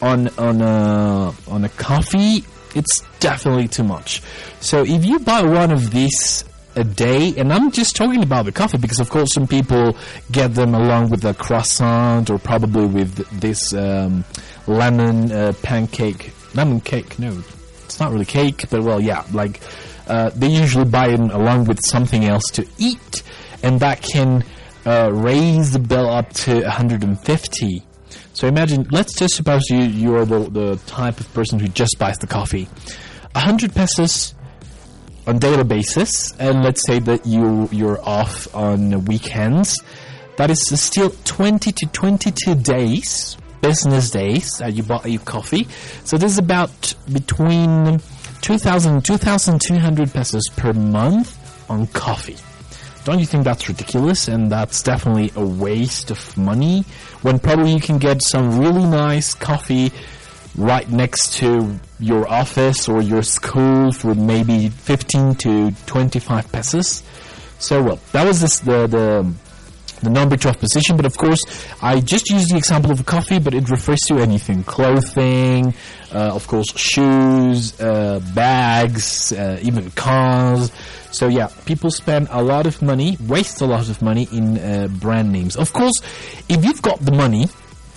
on 0.00 0.28
on 0.38 0.60
a 0.60 1.34
on 1.48 1.64
a 1.64 1.68
coffee, 1.70 2.44
it's 2.76 3.00
definitely 3.18 3.66
too 3.66 3.82
much. 3.82 4.22
So 4.60 4.84
if 4.84 5.04
you 5.04 5.18
buy 5.18 5.42
one 5.42 5.72
of 5.72 5.90
these 5.90 6.44
a 6.76 6.84
day, 6.84 7.34
and 7.36 7.52
I'm 7.52 7.72
just 7.72 7.96
talking 7.96 8.22
about 8.22 8.44
the 8.44 8.52
coffee 8.52 8.78
because, 8.78 9.00
of 9.00 9.10
course, 9.10 9.32
some 9.32 9.48
people 9.48 9.96
get 10.30 10.54
them 10.54 10.74
along 10.74 11.08
with 11.08 11.24
a 11.24 11.34
croissant 11.34 12.30
or 12.30 12.38
probably 12.38 12.86
with 12.86 13.16
this 13.40 13.72
um, 13.72 14.24
lemon 14.66 15.32
uh, 15.32 15.52
pancake, 15.62 16.32
lemon 16.54 16.80
cake. 16.80 17.18
No, 17.18 17.42
it's 17.84 18.00
not 18.00 18.12
really 18.12 18.24
cake, 18.24 18.68
but 18.70 18.82
well, 18.82 19.00
yeah, 19.00 19.24
like 19.32 19.60
uh, 20.06 20.30
they 20.30 20.48
usually 20.48 20.84
buy 20.84 21.08
them 21.08 21.30
along 21.30 21.64
with 21.64 21.84
something 21.84 22.24
else 22.24 22.44
to 22.52 22.66
eat, 22.78 23.22
and 23.62 23.80
that 23.80 24.02
can 24.02 24.44
uh, 24.84 25.10
raise 25.12 25.72
the 25.72 25.78
bill 25.78 26.08
up 26.08 26.32
to 26.32 26.62
150. 26.62 27.82
So 28.32 28.46
imagine, 28.46 28.86
let's 28.90 29.14
just 29.14 29.34
suppose 29.34 29.62
you 29.70 29.80
you're 29.80 30.24
the 30.24 30.50
the 30.50 30.76
type 30.86 31.20
of 31.20 31.32
person 31.32 31.58
who 31.58 31.68
just 31.68 31.98
buys 31.98 32.18
the 32.18 32.26
coffee, 32.26 32.68
100 33.32 33.74
pesos 33.74 34.34
on 35.26 35.38
daily 35.38 35.64
basis, 35.64 36.32
and 36.38 36.62
let's 36.62 36.86
say 36.86 36.98
that 37.00 37.26
you 37.26 37.68
you're 37.72 38.00
off 38.06 38.54
on 38.54 39.04
weekends, 39.06 39.76
that 40.36 40.50
is 40.50 40.60
still 40.80 41.10
20 41.24 41.72
to 41.72 41.86
22 41.86 42.54
days, 42.56 43.36
business 43.66 44.10
days 44.10 44.58
that 44.58 44.74
you 44.74 44.82
buy 44.82 45.02
your 45.04 45.22
coffee. 45.22 45.66
So 46.04 46.16
this 46.16 46.32
is 46.32 46.38
about 46.38 46.94
between 47.12 48.00
2,000 48.42 48.94
and 48.94 49.04
2,200 49.04 50.12
pesos 50.12 50.48
per 50.56 50.72
month 50.72 51.36
on 51.70 51.86
coffee. 51.88 52.36
Don't 53.04 53.18
you 53.18 53.26
think 53.26 53.44
that's 53.44 53.68
ridiculous? 53.68 54.28
And 54.28 54.50
that's 54.50 54.82
definitely 54.82 55.32
a 55.36 55.44
waste 55.44 56.10
of 56.10 56.36
money 56.36 56.84
when 57.22 57.38
probably 57.38 57.72
you 57.72 57.80
can 57.80 57.98
get 57.98 58.22
some 58.22 58.58
really 58.58 58.84
nice 58.84 59.34
coffee 59.34 59.92
right 60.56 60.88
next 60.90 61.34
to 61.34 61.78
your 62.00 62.28
office 62.28 62.88
or 62.88 63.02
your 63.02 63.22
school 63.22 63.92
for 63.92 64.14
maybe 64.14 64.68
15 64.68 65.34
to 65.36 65.72
25 65.86 66.52
pesos. 66.52 67.02
So, 67.58 67.82
well, 67.82 67.98
that 68.12 68.26
was 68.26 68.40
this, 68.40 68.60
the, 68.60 68.86
the, 68.86 69.32
the 70.06 70.10
number 70.10 70.36
12 70.36 70.58
position, 70.60 70.96
but 70.96 71.04
of 71.04 71.16
course, 71.16 71.40
I 71.82 72.00
just 72.00 72.30
used 72.30 72.50
the 72.52 72.56
example 72.56 72.92
of 72.92 73.00
a 73.00 73.04
coffee, 73.04 73.38
but 73.40 73.54
it 73.54 73.68
refers 73.68 73.98
to 74.06 74.18
anything 74.18 74.62
clothing, 74.62 75.74
uh, 76.14 76.34
of 76.34 76.46
course, 76.46 76.70
shoes, 76.78 77.78
uh, 77.80 78.20
bags, 78.34 79.32
uh, 79.32 79.58
even 79.62 79.90
cars. 79.90 80.70
So, 81.10 81.28
yeah, 81.28 81.48
people 81.64 81.90
spend 81.90 82.28
a 82.30 82.42
lot 82.42 82.66
of 82.66 82.82
money, 82.82 83.18
waste 83.26 83.60
a 83.60 83.66
lot 83.66 83.88
of 83.88 84.00
money 84.00 84.28
in 84.32 84.58
uh, 84.58 84.88
brand 84.88 85.32
names. 85.32 85.56
Of 85.56 85.72
course, 85.72 85.94
if 86.48 86.64
you've 86.64 86.82
got 86.82 87.00
the 87.00 87.12
money, 87.12 87.48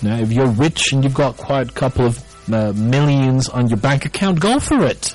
you 0.02 0.08
know, 0.08 0.18
if 0.18 0.32
you're 0.32 0.48
rich 0.48 0.92
and 0.92 1.04
you've 1.04 1.14
got 1.14 1.36
quite 1.36 1.70
a 1.70 1.72
couple 1.72 2.06
of 2.06 2.18
uh, 2.52 2.72
millions 2.72 3.48
on 3.48 3.68
your 3.68 3.78
bank 3.78 4.04
account, 4.04 4.40
go 4.40 4.58
for 4.58 4.84
it. 4.84 5.14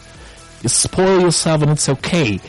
You 0.63 0.69
spoil 0.69 1.21
yourself 1.21 1.62
and 1.62 1.71
it's 1.71 1.89
okay. 1.89 2.39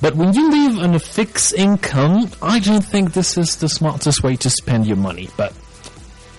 But 0.00 0.14
when 0.14 0.32
you 0.32 0.50
live 0.50 0.78
on 0.78 0.94
a 0.94 0.98
fixed 0.98 1.54
income, 1.54 2.30
I 2.40 2.58
don't 2.58 2.84
think 2.84 3.12
this 3.12 3.36
is 3.36 3.56
the 3.56 3.68
smartest 3.68 4.22
way 4.22 4.36
to 4.36 4.48
spend 4.48 4.86
your 4.86 4.96
money. 4.96 5.28
But 5.36 5.52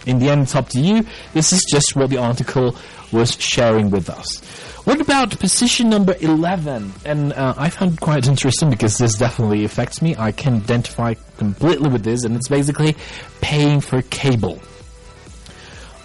in 0.05 0.19
the 0.19 0.29
end, 0.29 0.43
it's 0.43 0.55
up 0.55 0.69
to 0.69 0.79
you. 0.79 1.05
This 1.33 1.53
is 1.53 1.63
just 1.69 1.95
what 1.95 2.09
the 2.09 2.17
article 2.17 2.75
was 3.11 3.39
sharing 3.39 3.91
with 3.91 4.09
us. 4.09 4.43
What 4.83 4.99
about 4.99 5.37
position 5.39 5.91
number 5.91 6.15
11? 6.21 6.91
And 7.05 7.33
uh, 7.33 7.53
I 7.55 7.69
found 7.69 7.93
it 7.93 7.99
quite 7.99 8.27
interesting 8.27 8.71
because 8.71 8.97
this 8.97 9.15
definitely 9.15 9.63
affects 9.63 10.01
me. 10.01 10.15
I 10.17 10.31
can 10.31 10.55
identify 10.55 11.13
completely 11.37 11.89
with 11.89 12.03
this, 12.03 12.23
and 12.23 12.35
it's 12.35 12.47
basically 12.47 12.95
paying 13.41 13.79
for 13.79 14.01
cable. 14.01 14.59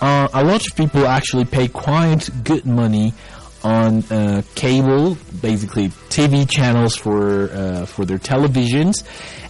Uh, 0.02 0.28
a 0.34 0.44
lot 0.44 0.66
of 0.66 0.76
people 0.76 1.06
actually 1.06 1.46
pay 1.46 1.68
quite 1.68 2.28
good 2.44 2.66
money 2.66 3.14
on 3.62 4.04
uh, 4.04 4.42
cable, 4.54 5.16
basically 5.40 5.88
TV 6.08 6.48
channels 6.48 6.96
for 6.96 7.50
uh, 7.50 7.86
for 7.86 8.04
their 8.04 8.18
televisions. 8.18 9.04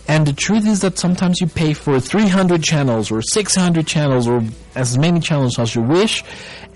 And 0.08 0.26
the 0.26 0.32
truth 0.32 0.66
is 0.66 0.80
that 0.80 0.98
sometimes 0.98 1.40
you 1.40 1.48
pay 1.48 1.72
for 1.72 1.98
300 1.98 2.62
channels 2.62 3.10
or 3.10 3.22
600 3.22 3.86
channels 3.86 4.28
or 4.28 4.42
as 4.76 4.96
many 4.96 5.18
channels 5.18 5.58
as 5.58 5.74
you 5.74 5.82
wish, 5.82 6.22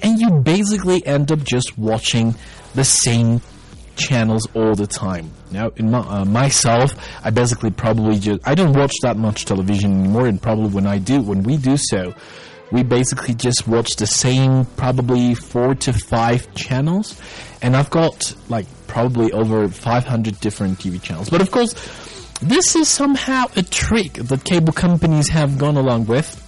and 0.02 0.18
you 0.18 0.30
basically 0.40 1.06
end 1.06 1.30
up 1.30 1.44
just 1.44 1.78
watching 1.78 2.34
the 2.74 2.84
same 2.84 3.40
channels 3.96 4.48
all 4.54 4.74
the 4.74 4.86
time. 4.86 5.30
Now, 5.50 5.70
in 5.76 5.90
my, 5.90 5.98
uh, 6.00 6.24
myself, 6.24 6.94
I 7.24 7.30
basically 7.30 7.70
probably 7.70 8.18
just 8.18 8.40
I 8.46 8.54
don't 8.54 8.72
watch 8.72 8.94
that 9.02 9.16
much 9.16 9.44
television 9.44 10.00
anymore, 10.00 10.26
and 10.26 10.40
probably 10.40 10.68
when 10.68 10.86
I 10.86 10.98
do, 10.98 11.20
when 11.20 11.42
we 11.42 11.56
do 11.56 11.76
so, 11.76 12.14
we 12.70 12.82
basically 12.82 13.34
just 13.34 13.66
watch 13.66 13.96
the 13.96 14.06
same 14.06 14.64
probably 14.76 15.34
four 15.34 15.74
to 15.76 15.92
five 15.92 16.52
channels. 16.54 17.20
And 17.62 17.76
I've 17.76 17.90
got 17.90 18.34
like 18.48 18.66
probably 18.86 19.32
over 19.32 19.68
500 19.68 20.40
different 20.40 20.78
TV 20.78 21.02
channels. 21.02 21.30
But 21.30 21.40
of 21.40 21.50
course 21.50 21.74
this 22.42 22.74
is 22.74 22.88
somehow 22.88 23.44
a 23.54 23.62
trick 23.62 24.14
that 24.14 24.44
cable 24.44 24.72
companies 24.72 25.28
have 25.28 25.58
gone 25.58 25.76
along 25.76 26.06
with 26.06 26.46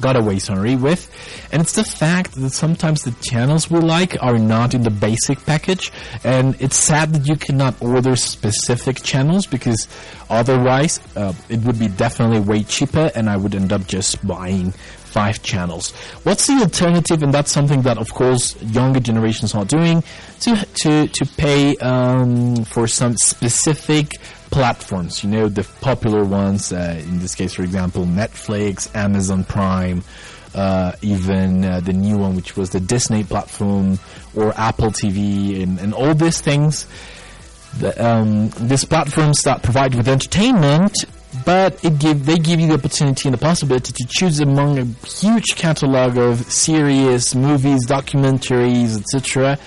got 0.00 0.16
away 0.16 0.38
sorry 0.38 0.76
with. 0.76 1.08
And 1.52 1.62
it's 1.62 1.74
the 1.74 1.84
fact 1.84 2.34
that 2.34 2.50
sometimes 2.50 3.04
the 3.04 3.12
channels 3.22 3.70
we 3.70 3.80
like 3.80 4.20
are 4.22 4.38
not 4.38 4.74
in 4.74 4.82
the 4.82 4.90
basic 4.90 5.44
package. 5.46 5.92
And 6.24 6.60
it's 6.60 6.76
sad 6.76 7.14
that 7.14 7.26
you 7.26 7.36
cannot 7.36 7.80
order 7.80 8.16
specific 8.16 9.02
channels 9.02 9.46
because 9.46 9.88
otherwise 10.28 11.00
uh, 11.16 11.32
it 11.48 11.60
would 11.60 11.78
be 11.78 11.88
definitely 11.88 12.40
way 12.40 12.64
cheaper 12.64 13.10
and 13.14 13.30
I 13.30 13.36
would 13.36 13.54
end 13.54 13.72
up 13.72 13.86
just 13.86 14.26
buying 14.26 14.74
five 15.12 15.42
channels. 15.42 15.92
What's 16.24 16.46
the 16.46 16.54
alternative? 16.54 17.22
And 17.22 17.32
that's 17.32 17.52
something 17.52 17.82
that, 17.82 17.98
of 17.98 18.12
course, 18.14 18.60
younger 18.62 19.00
generations 19.00 19.54
are 19.54 19.64
doing 19.64 20.02
to 20.40 20.56
to 20.82 21.06
to 21.08 21.26
pay 21.36 21.76
um, 21.76 22.64
for 22.64 22.88
some 22.88 23.16
specific 23.16 24.16
platforms. 24.50 25.22
You 25.22 25.30
know, 25.30 25.48
the 25.48 25.64
popular 25.80 26.24
ones. 26.24 26.72
Uh, 26.72 27.00
in 27.06 27.18
this 27.18 27.34
case, 27.34 27.52
for 27.54 27.62
example, 27.62 28.04
Netflix, 28.04 28.94
Amazon 28.96 29.44
Prime. 29.44 30.02
Uh, 30.54 30.92
even 31.00 31.64
uh, 31.64 31.80
the 31.80 31.94
new 31.94 32.18
one, 32.18 32.36
which 32.36 32.58
was 32.58 32.68
the 32.70 32.80
Disney 32.80 33.24
platform 33.24 33.98
or 34.34 34.52
Apple 34.54 34.90
TV, 34.90 35.62
and, 35.62 35.80
and 35.80 35.94
all 35.94 36.14
these 36.14 36.42
things. 36.42 36.86
The, 37.78 37.96
um, 38.04 38.50
these 38.60 38.84
platforms 38.84 39.40
that 39.44 39.62
provide 39.62 39.94
with 39.94 40.08
entertainment 40.08 40.92
but 41.44 41.82
it 41.84 41.98
give 41.98 42.26
they 42.26 42.38
give 42.38 42.60
you 42.60 42.68
the 42.68 42.74
opportunity 42.74 43.28
and 43.28 43.34
the 43.34 43.40
possibility 43.40 43.92
to 43.92 44.06
choose 44.08 44.40
among 44.40 44.78
a 44.78 44.84
huge 45.06 45.56
catalog 45.56 46.16
of 46.18 46.50
series, 46.52 47.34
movies, 47.34 47.86
documentaries, 47.86 48.98
etc. 48.98 49.58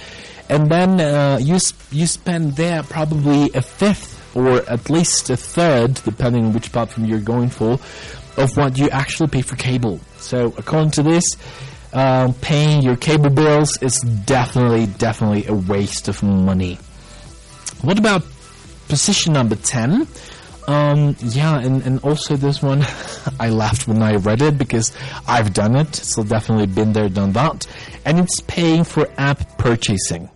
And 0.49 0.69
then 0.69 1.01
uh, 1.01 1.39
you 1.41 1.57
sp- 1.57 1.81
you 1.91 2.05
spend 2.05 2.55
there 2.55 2.83
probably 2.83 3.51
a 3.53 3.61
fifth 3.61 4.15
or 4.35 4.57
at 4.69 4.89
least 4.89 5.29
a 5.29 5.37
third, 5.37 5.95
depending 6.03 6.45
on 6.45 6.53
which 6.53 6.71
platform 6.71 7.07
you're 7.07 7.19
going 7.19 7.49
for, 7.49 7.79
of 8.37 8.57
what 8.57 8.77
you 8.77 8.89
actually 8.89 9.29
pay 9.29 9.41
for 9.41 9.55
cable. 9.55 9.99
So 10.17 10.53
according 10.57 10.91
to 10.91 11.03
this, 11.03 11.23
um, 11.93 12.33
paying 12.33 12.81
your 12.83 12.97
cable 12.97 13.29
bills 13.29 13.81
is 13.81 13.97
definitely 14.25 14.87
definitely 14.87 15.47
a 15.47 15.53
waste 15.53 16.09
of 16.09 16.21
money. 16.21 16.77
What 17.81 17.97
about 17.97 18.23
position 18.87 19.33
number 19.33 19.55
ten? 19.55 20.07
Um, 20.67 21.15
yeah, 21.19 21.59
and, 21.59 21.83
and 21.83 21.99
also 22.03 22.35
this 22.35 22.61
one, 22.61 22.83
I 23.39 23.49
laughed 23.49 23.87
when 23.87 24.01
I 24.01 24.15
read 24.15 24.41
it 24.41 24.57
because 24.57 24.91
I've 25.27 25.53
done 25.53 25.75
it, 25.75 25.95
so 25.95 26.23
definitely 26.23 26.67
been 26.67 26.93
there, 26.93 27.09
done 27.09 27.33
that. 27.33 27.67
And 28.05 28.19
it's 28.19 28.41
paying 28.41 28.83
for 28.83 29.07
app 29.17 29.57
purchasing. 29.57 30.29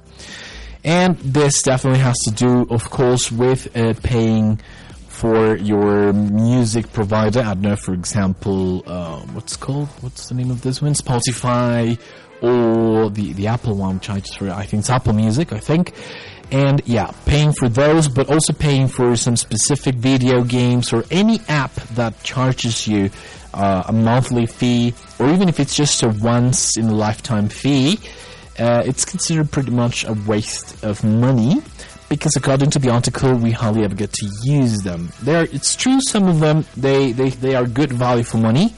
And 0.83 1.17
this 1.17 1.61
definitely 1.61 1.99
has 1.99 2.17
to 2.25 2.31
do, 2.31 2.67
of 2.69 2.89
course, 2.89 3.31
with 3.31 3.75
uh, 3.75 3.93
paying 4.01 4.59
for 5.07 5.57
your 5.57 6.13
music 6.13 6.93
provider. 6.93 7.41
I 7.41 7.53
don't 7.53 7.61
know, 7.61 7.75
for 7.75 7.93
example, 7.93 8.83
uh, 8.85 9.19
what's 9.33 9.57
called? 9.57 9.89
What's 9.99 10.29
the 10.29 10.35
name 10.35 10.51
of 10.51 10.61
this 10.61 10.81
one? 10.81 10.93
Spotify 10.93 11.99
or 12.41 13.09
the 13.09 13.33
the 13.33 13.47
Apple 13.47 13.75
one, 13.75 13.95
which 13.95 14.09
I 14.09 14.19
just 14.21 14.39
read. 14.39 14.51
I 14.51 14.63
think 14.63 14.81
it's 14.81 14.89
Apple 14.89 15.13
Music. 15.13 15.51
I 15.51 15.59
think. 15.59 15.93
And 16.51 16.81
yeah, 16.85 17.11
paying 17.25 17.53
for 17.53 17.69
those, 17.69 18.07
but 18.07 18.29
also 18.29 18.53
paying 18.53 18.87
for 18.87 19.15
some 19.15 19.35
specific 19.35 19.95
video 19.95 20.43
games 20.43 20.91
or 20.91 21.03
any 21.11 21.41
app 21.47 21.73
that 21.95 22.21
charges 22.23 22.87
you 22.87 23.11
uh, 23.53 23.83
a 23.87 23.93
monthly 23.93 24.45
fee, 24.45 24.93
or 25.19 25.29
even 25.29 25.49
if 25.49 25.59
it's 25.59 25.75
just 25.75 26.01
a 26.03 26.09
once 26.09 26.77
in 26.77 26.87
a 26.87 26.93
lifetime 26.93 27.49
fee, 27.49 27.99
uh, 28.57 28.83
it's 28.85 29.05
considered 29.05 29.51
pretty 29.51 29.71
much 29.71 30.05
a 30.05 30.13
waste 30.27 30.83
of 30.83 31.03
money 31.03 31.61
because 32.09 32.35
according 32.35 32.71
to 32.71 32.79
the 32.79 32.89
article, 32.89 33.35
we 33.35 33.51
hardly 33.51 33.83
ever 33.83 33.95
get 33.95 34.11
to 34.11 34.27
use 34.43 34.81
them. 34.81 35.11
There, 35.21 35.43
it's 35.43 35.75
true, 35.75 36.01
some 36.01 36.27
of 36.27 36.39
them 36.39 36.65
they, 36.75 37.11
they, 37.11 37.29
they 37.29 37.55
are 37.55 37.65
good 37.65 37.93
value 37.93 38.23
for 38.23 38.37
money 38.37 38.73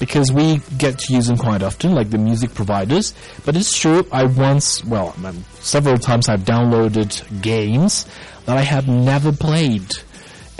because 0.00 0.32
we 0.32 0.60
get 0.76 0.98
to 0.98 1.12
use 1.12 1.28
them 1.28 1.36
quite 1.36 1.62
often, 1.62 1.94
like 1.94 2.10
the 2.10 2.18
music 2.18 2.54
providers. 2.54 3.14
But 3.44 3.56
it's 3.56 3.78
true, 3.78 4.04
I 4.10 4.24
once, 4.24 4.84
well, 4.84 5.14
several 5.60 5.98
times 5.98 6.28
I've 6.28 6.40
downloaded 6.40 7.40
games 7.40 8.06
that 8.46 8.56
I 8.56 8.62
have 8.62 8.88
never 8.88 9.30
played 9.30 9.86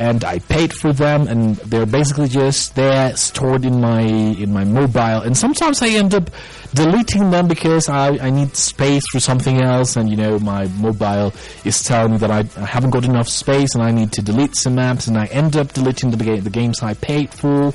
and 0.01 0.25
I 0.25 0.39
paid 0.39 0.73
for 0.73 0.95
them, 0.95 1.29
and 1.29 1.57
they're 1.57 1.85
basically 1.85 2.29
just 2.29 2.75
there 2.75 3.15
stored 3.17 3.67
in 3.67 3.83
my 3.83 4.01
in 4.01 4.51
my 4.51 4.65
mobile. 4.65 5.21
And 5.21 5.37
sometimes 5.37 5.83
I 5.83 5.89
end 5.89 6.15
up 6.15 6.31
deleting 6.73 7.31
them 7.31 7.49
because 7.49 7.87
I, 7.91 8.17
I 8.17 8.31
need 8.31 8.57
space 8.57 9.05
for 9.13 9.21
something 9.21 9.61
else, 9.63 9.97
and 9.97 10.09
you 10.09 10.17
know 10.17 10.39
my 10.39 10.69
mobile 10.69 11.35
is 11.67 11.83
telling 11.83 12.13
me 12.13 12.19
that 12.19 12.31
I, 12.31 12.39
I 12.57 12.65
haven't 12.65 12.91
got 12.91 13.05
enough 13.05 13.29
space, 13.29 13.75
and 13.75 13.85
I 13.85 13.91
need 13.91 14.11
to 14.13 14.23
delete 14.23 14.57
some 14.57 14.77
apps, 14.77 15.07
and 15.07 15.19
I 15.19 15.27
end 15.27 15.55
up 15.55 15.75
deleting 15.75 16.11
the 16.11 16.41
the 16.41 16.51
games 16.51 16.83
I 16.83 16.95
paid 16.95 17.35
for 17.35 17.75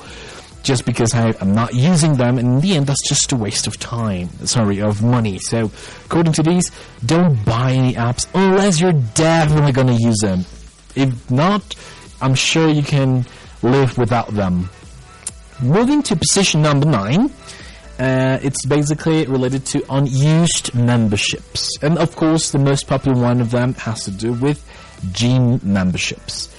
just 0.66 0.84
because 0.84 1.14
I, 1.14 1.34
am 1.40 1.54
not 1.54 1.74
using 1.74 2.16
them, 2.16 2.40
and 2.40 2.56
in 2.56 2.60
the 2.60 2.76
end, 2.76 2.88
that's 2.88 3.08
just 3.08 3.32
a 3.32 3.36
waste 3.36 3.68
of 3.68 3.80
time. 3.80 4.30
Sorry, 4.46 4.82
of 4.82 5.04
money. 5.04 5.38
So, 5.40 5.72
according 6.06 6.34
to 6.34 6.44
these, 6.44 6.72
don't 7.06 7.46
buy 7.46 7.72
any 7.74 7.94
apps 7.94 8.28
unless 8.34 8.82
you're 8.82 9.00
definitely 9.14 9.72
going 9.72 9.88
to 9.88 10.04
use 10.04 10.18
them. 10.22 10.44
If 10.96 11.30
not, 11.30 11.76
I'm 12.20 12.34
sure 12.34 12.68
you 12.68 12.82
can 12.82 13.26
live 13.62 13.98
without 13.98 14.30
them. 14.30 14.70
Moving 15.62 16.02
to 16.04 16.16
position 16.16 16.64
number 16.64 16.88
nine, 16.88 17.32
uh, 18.00 18.40
it's 18.42 18.66
basically 18.66 19.26
related 19.28 19.66
to 19.68 19.86
unused 19.94 20.74
memberships. 20.74 21.78
And 21.84 21.98
of 22.00 22.16
course, 22.16 22.52
the 22.52 22.60
most 22.60 22.88
popular 22.88 23.22
one 23.22 23.40
of 23.40 23.52
them 23.52 23.76
has 23.76 24.04
to 24.06 24.12
do 24.12 24.34
with 24.34 24.66
gym 25.12 25.60
memberships. 25.64 26.55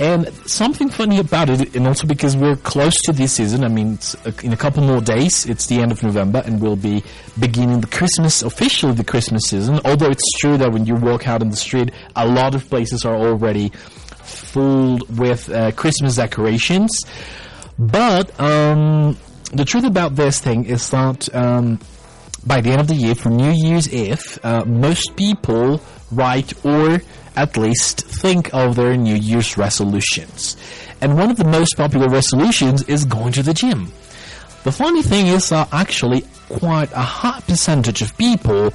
And 0.00 0.32
something 0.48 0.88
funny 0.88 1.18
about 1.18 1.50
it, 1.50 1.74
and 1.74 1.86
also 1.86 2.06
because 2.06 2.36
we're 2.36 2.54
close 2.54 2.94
to 3.02 3.12
this 3.12 3.32
season, 3.32 3.64
I 3.64 3.68
mean, 3.68 3.98
in 4.44 4.52
a 4.52 4.56
couple 4.56 4.84
more 4.84 5.00
days, 5.00 5.44
it's 5.46 5.66
the 5.66 5.80
end 5.80 5.90
of 5.90 6.02
November, 6.04 6.40
and 6.46 6.60
we'll 6.60 6.76
be 6.76 7.02
beginning 7.38 7.80
the 7.80 7.88
Christmas, 7.88 8.42
officially 8.42 8.92
the 8.92 9.02
Christmas 9.02 9.42
season. 9.44 9.80
Although 9.84 10.10
it's 10.10 10.32
true 10.38 10.56
that 10.56 10.70
when 10.70 10.86
you 10.86 10.94
walk 10.94 11.26
out 11.26 11.42
in 11.42 11.50
the 11.50 11.56
street, 11.56 11.90
a 12.14 12.26
lot 12.26 12.54
of 12.54 12.68
places 12.70 13.04
are 13.04 13.16
already 13.16 13.70
fooled 14.22 15.18
with 15.18 15.50
uh, 15.50 15.72
Christmas 15.72 16.14
decorations. 16.14 16.96
But 17.76 18.38
um, 18.40 19.16
the 19.52 19.64
truth 19.64 19.84
about 19.84 20.14
this 20.14 20.40
thing 20.40 20.66
is 20.66 20.90
that 20.90 21.34
um, 21.34 21.80
by 22.46 22.60
the 22.60 22.70
end 22.70 22.80
of 22.80 22.86
the 22.86 22.94
year, 22.94 23.14
for 23.14 23.30
New 23.30 23.50
Year's 23.50 23.92
Eve, 23.92 24.38
uh, 24.44 24.64
most 24.64 25.16
people 25.16 25.80
write 26.12 26.64
or 26.64 27.00
at 27.38 27.56
least 27.56 28.02
think 28.02 28.52
of 28.52 28.76
their 28.76 28.96
New 28.96 29.14
Year's 29.14 29.56
resolutions. 29.56 30.56
And 31.00 31.16
one 31.16 31.30
of 31.30 31.36
the 31.36 31.44
most 31.44 31.76
popular 31.76 32.08
resolutions 32.08 32.82
is 32.88 33.04
going 33.04 33.32
to 33.32 33.42
the 33.42 33.54
gym. 33.54 33.92
The 34.64 34.72
funny 34.72 35.02
thing 35.02 35.28
is 35.28 35.48
that 35.50 35.68
actually 35.72 36.24
quite 36.48 36.90
a 36.92 37.00
high 37.00 37.40
percentage 37.40 38.02
of 38.02 38.16
people 38.18 38.72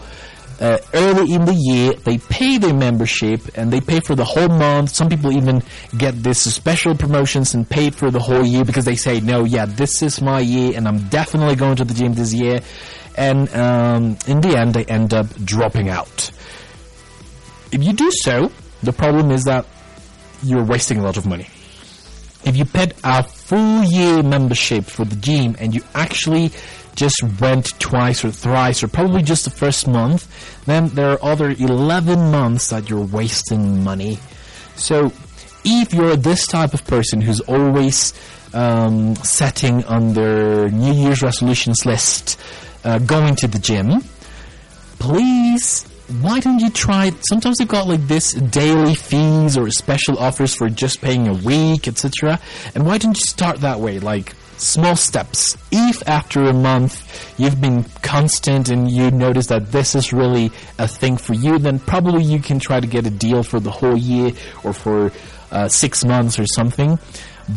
uh, 0.61 0.77
early 0.93 1.33
in 1.33 1.45
the 1.45 1.53
year 1.53 1.93
they 2.05 2.17
pay 2.17 2.57
their 2.57 2.73
membership 2.73 3.41
and 3.55 3.73
they 3.73 3.81
pay 3.81 3.99
for 3.99 4.15
the 4.15 4.23
whole 4.23 4.47
month 4.47 4.91
some 4.91 5.09
people 5.09 5.35
even 5.35 5.61
get 5.97 6.13
this 6.23 6.53
special 6.53 6.95
promotions 6.95 7.53
and 7.55 7.67
pay 7.67 7.89
for 7.89 8.11
the 8.11 8.19
whole 8.19 8.45
year 8.45 8.63
because 8.63 8.85
they 8.85 8.95
say 8.95 9.19
no 9.19 9.43
yeah 9.43 9.65
this 9.65 10.01
is 10.03 10.21
my 10.21 10.39
year 10.39 10.77
and 10.77 10.87
i'm 10.87 10.99
definitely 11.09 11.55
going 11.55 11.75
to 11.75 11.83
the 11.83 11.93
gym 11.93 12.13
this 12.13 12.33
year 12.33 12.59
and 13.17 13.53
um, 13.55 14.15
in 14.27 14.41
the 14.41 14.55
end 14.55 14.73
they 14.75 14.85
end 14.85 15.13
up 15.13 15.27
dropping 15.43 15.89
out 15.89 16.31
if 17.73 17.83
you 17.83 17.93
do 17.93 18.09
so 18.11 18.51
the 18.83 18.93
problem 18.93 19.31
is 19.31 19.43
that 19.45 19.65
you're 20.43 20.63
wasting 20.63 20.97
a 20.99 21.03
lot 21.03 21.17
of 21.17 21.25
money 21.25 21.47
if 22.45 22.57
you 22.57 22.65
paid 22.65 22.93
a 23.03 23.23
full 23.23 23.83
year 23.83 24.21
membership 24.21 24.85
for 24.85 25.05
the 25.05 25.15
gym 25.15 25.55
and 25.59 25.73
you 25.73 25.81
actually 25.93 26.51
just 26.95 27.23
went 27.39 27.77
twice 27.79 28.23
or 28.23 28.31
thrice 28.31 28.83
or 28.83 28.87
probably 28.87 29.23
just 29.23 29.45
the 29.45 29.49
first 29.49 29.87
month, 29.87 30.27
then 30.65 30.89
there 30.89 31.11
are 31.11 31.23
other 31.23 31.49
11 31.49 32.31
months 32.31 32.69
that 32.69 32.89
you're 32.89 33.05
wasting 33.05 33.83
money. 33.83 34.19
So 34.75 35.11
if 35.63 35.93
you're 35.93 36.15
this 36.15 36.45
type 36.45 36.73
of 36.73 36.85
person 36.85 37.21
who's 37.21 37.39
always 37.41 38.13
um, 38.53 39.15
setting 39.15 39.83
on 39.85 40.13
their 40.13 40.69
New 40.69 40.93
Year's 40.93 41.23
resolutions 41.23 41.85
list, 41.85 42.39
uh, 42.83 42.99
going 42.99 43.35
to 43.37 43.47
the 43.47 43.59
gym, 43.59 44.01
please 44.99 45.87
why 46.21 46.39
don't 46.39 46.59
you 46.59 46.69
try? 46.69 47.11
Sometimes 47.29 47.57
they've 47.57 47.67
got 47.67 47.87
like 47.87 48.07
this 48.07 48.33
daily 48.33 48.95
fees 48.95 49.57
or 49.57 49.69
special 49.69 50.19
offers 50.19 50.53
for 50.53 50.69
just 50.69 51.01
paying 51.01 51.27
a 51.27 51.33
week, 51.33 51.87
etc. 51.87 52.39
And 52.75 52.85
why 52.85 52.97
don't 52.97 53.17
you 53.17 53.25
start 53.25 53.61
that 53.61 53.79
way? 53.79 53.99
Like 53.99 54.33
small 54.57 54.95
steps. 54.95 55.57
If 55.71 56.07
after 56.07 56.43
a 56.43 56.53
month 56.53 57.39
you've 57.39 57.59
been 57.59 57.83
constant 58.01 58.69
and 58.69 58.89
you 58.91 59.11
notice 59.11 59.47
that 59.47 59.71
this 59.71 59.95
is 59.95 60.13
really 60.13 60.51
a 60.77 60.87
thing 60.87 61.17
for 61.17 61.33
you, 61.33 61.57
then 61.57 61.79
probably 61.79 62.23
you 62.23 62.39
can 62.39 62.59
try 62.59 62.79
to 62.79 62.87
get 62.87 63.05
a 63.05 63.09
deal 63.09 63.43
for 63.43 63.59
the 63.59 63.71
whole 63.71 63.97
year 63.97 64.31
or 64.63 64.73
for 64.73 65.11
uh, 65.51 65.67
six 65.67 66.03
months 66.03 66.39
or 66.39 66.45
something. 66.45 66.99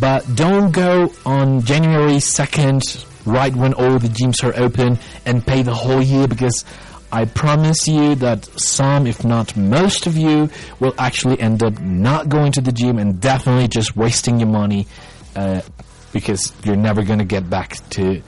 But 0.01 0.25
don't 0.35 0.73
go 0.73 1.13
on 1.25 1.63
January 1.63 2.17
2nd, 2.17 3.07
right 3.25 3.55
when 3.55 3.73
all 3.75 3.99
the 3.99 4.09
gyms 4.09 4.43
are 4.45 4.57
open, 4.61 4.99
and 5.25 5.47
pay 5.47 5.63
the 5.63 5.75
whole 5.75 6.03
year 6.03 6.27
because 6.27 6.65
I 7.13 7.25
promise 7.25 7.87
you 7.87 8.15
that 8.17 8.45
some, 8.61 9.07
if 9.07 9.25
not 9.25 9.57
most 9.57 10.07
of 10.07 10.17
you, 10.17 10.51
will 10.81 10.95
actually 10.99 11.41
end 11.41 11.63
up 11.63 11.81
not 11.81 12.29
going 12.29 12.53
to 12.53 12.61
the 12.61 12.73
gym 12.73 12.99
and 12.99 13.21
definitely 13.21 13.69
just 13.69 13.97
wasting 13.97 14.41
your 14.41 14.49
money 14.49 14.87
uh, 15.35 15.63
because 16.13 16.53
you're 16.65 16.77
never 16.77 17.03
going 17.03 17.19
to 17.19 17.25
get 17.25 17.49
back 17.49 17.77
to 17.91 18.23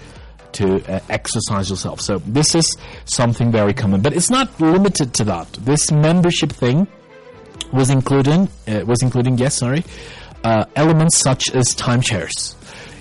to 0.53 0.83
uh, 0.91 1.01
exercise 1.11 1.69
yourself. 1.69 2.01
So 2.01 2.19
this 2.21 2.55
is 2.55 2.77
something 3.05 3.53
very 3.53 3.75
common, 3.75 4.01
but 4.01 4.15
it's 4.15 4.31
not 4.31 4.59
limited 4.61 5.13
to 5.15 5.25
that. 5.25 5.53
This 5.53 5.91
membership 5.91 6.51
thing 6.51 6.89
was 7.73 7.91
including 7.91 8.49
uh, 8.67 8.85
was 8.87 9.03
including 9.03 9.39
yes, 9.39 9.57
sorry, 9.57 9.85
uh, 10.45 10.65
elements 10.77 11.19
such 11.19 11.51
as 11.55 11.75
timeshares. 11.75 12.55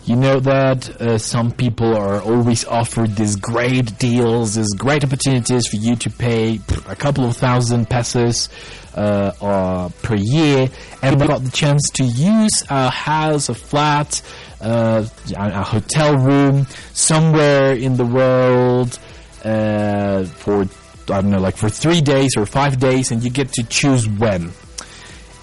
You 0.08 0.16
know 0.16 0.40
that 0.40 1.02
uh, 1.02 1.18
some 1.18 1.52
people 1.52 1.94
are 1.94 2.22
always 2.22 2.64
offered 2.64 3.18
these 3.18 3.36
great 3.36 4.00
deals, 4.00 4.56
these 4.56 4.74
great 4.74 5.04
opportunities 5.04 5.68
for 5.68 5.76
you 5.76 5.98
to 5.98 6.10
pay 6.10 6.62
a 6.88 6.96
couple 6.96 7.26
of 7.26 7.36
thousand 7.36 7.90
pesos 7.90 8.48
uh, 8.96 9.34
uh, 9.42 9.90
per 10.04 10.16
year, 10.16 10.70
and 11.02 11.20
we 11.20 11.28
got 11.28 11.44
the 11.44 11.52
chance 11.52 11.90
to 11.90 12.06
use 12.06 12.64
a 12.70 12.90
house, 12.90 13.50
a 13.50 13.54
flat, 13.54 14.22
uh, 14.62 15.06
a 15.36 15.64
hotel 15.64 16.16
room 16.16 16.66
somewhere 16.94 17.74
in 17.74 17.98
the 17.98 18.06
world 18.06 18.98
uh, 19.44 20.24
for 20.24 20.62
I 21.10 21.22
don't 21.22 21.32
know, 21.32 21.40
like 21.40 21.58
for 21.58 21.68
three 21.68 22.00
days 22.00 22.32
or 22.38 22.46
five 22.46 22.80
days, 22.80 23.12
and 23.12 23.22
you 23.22 23.30
get 23.30 23.52
to 23.54 23.64
choose 23.64 24.08
when. 24.08 24.54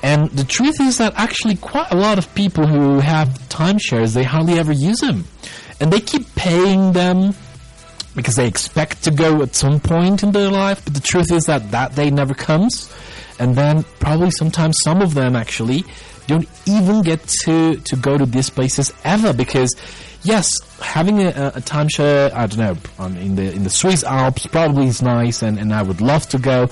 And 0.05 0.29
the 0.33 0.45
truth 0.45 0.83
is 0.83 0.99
that 0.99 1.15
actually 1.17 1.57
quite 1.57 1.91
a 1.91 1.97
lot 1.97 2.19
of 2.19 2.33
people 2.35 2.67
who 2.67 3.01
have 3.01 3.29
timeshares, 3.49 4.13
they 4.13 4.23
hardly 4.23 4.59
ever 4.59 4.71
use 4.71 4.99
them. 4.99 5.25
And 5.81 5.91
they 5.91 6.01
keep 6.01 6.27
paying 6.35 6.93
them 6.93 7.33
because 8.15 8.37
they 8.37 8.47
expect 8.47 9.05
to 9.05 9.11
go 9.11 9.41
at 9.41 9.55
some 9.55 9.81
point 9.81 10.23
in 10.23 10.33
their 10.33 10.51
life, 10.51 10.85
but 10.85 10.93
the 10.93 11.01
truth 11.01 11.33
is 11.33 11.47
that 11.47 11.71
that 11.71 11.95
day 11.95 12.11
never 12.11 12.35
comes. 12.35 12.95
And 13.39 13.57
then 13.57 13.83
probably 13.99 14.31
sometimes 14.31 14.77
some 14.85 15.01
of 15.01 15.15
them 15.15 15.35
actually 15.35 15.85
don't 16.27 16.49
even 16.67 17.01
get 17.01 17.27
to, 17.45 17.77
to 17.77 17.97
go 17.97 18.19
to 18.19 18.27
these 18.27 18.51
places 18.51 18.93
ever 19.05 19.33
because 19.33 19.75
yes, 20.23 20.53
having 20.83 21.23
a, 21.23 21.29
a 21.29 21.63
timeshare, 21.63 22.31
I 22.35 22.47
don't 22.47 22.59
know, 22.59 22.77
um, 22.99 23.17
in 23.17 23.37
the 23.37 23.51
in 23.55 23.65
the 23.65 23.71
Swiss 23.71 24.05
Alps 24.05 24.47
probably 24.47 24.87
is 24.87 25.01
nice, 25.01 25.43
and, 25.43 25.59
and 25.59 25.73
I 25.73 25.83
would 25.83 26.03
love 26.03 26.29
to 26.29 26.39
go, 26.39 26.69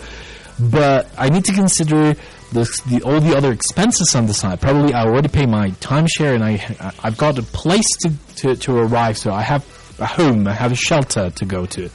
but 0.58 1.08
I 1.16 1.30
need 1.30 1.46
to 1.46 1.52
consider 1.52 2.14
the, 2.52 2.64
the 2.88 3.02
all 3.02 3.20
the 3.20 3.36
other 3.36 3.52
expenses 3.52 4.14
on 4.14 4.26
the 4.26 4.34
side. 4.34 4.60
Probably 4.60 4.94
I 4.94 5.04
already 5.04 5.28
pay 5.28 5.46
my 5.46 5.70
timeshare, 5.72 6.34
and 6.34 6.44
I 6.44 6.94
I've 7.02 7.16
got 7.16 7.38
a 7.38 7.42
place 7.42 7.88
to, 8.02 8.12
to 8.36 8.56
to 8.56 8.76
arrive, 8.78 9.18
so 9.18 9.32
I 9.32 9.42
have 9.42 9.64
a 9.98 10.06
home, 10.06 10.46
I 10.46 10.52
have 10.52 10.72
a 10.72 10.76
shelter 10.76 11.30
to 11.30 11.44
go 11.44 11.66
to. 11.66 11.90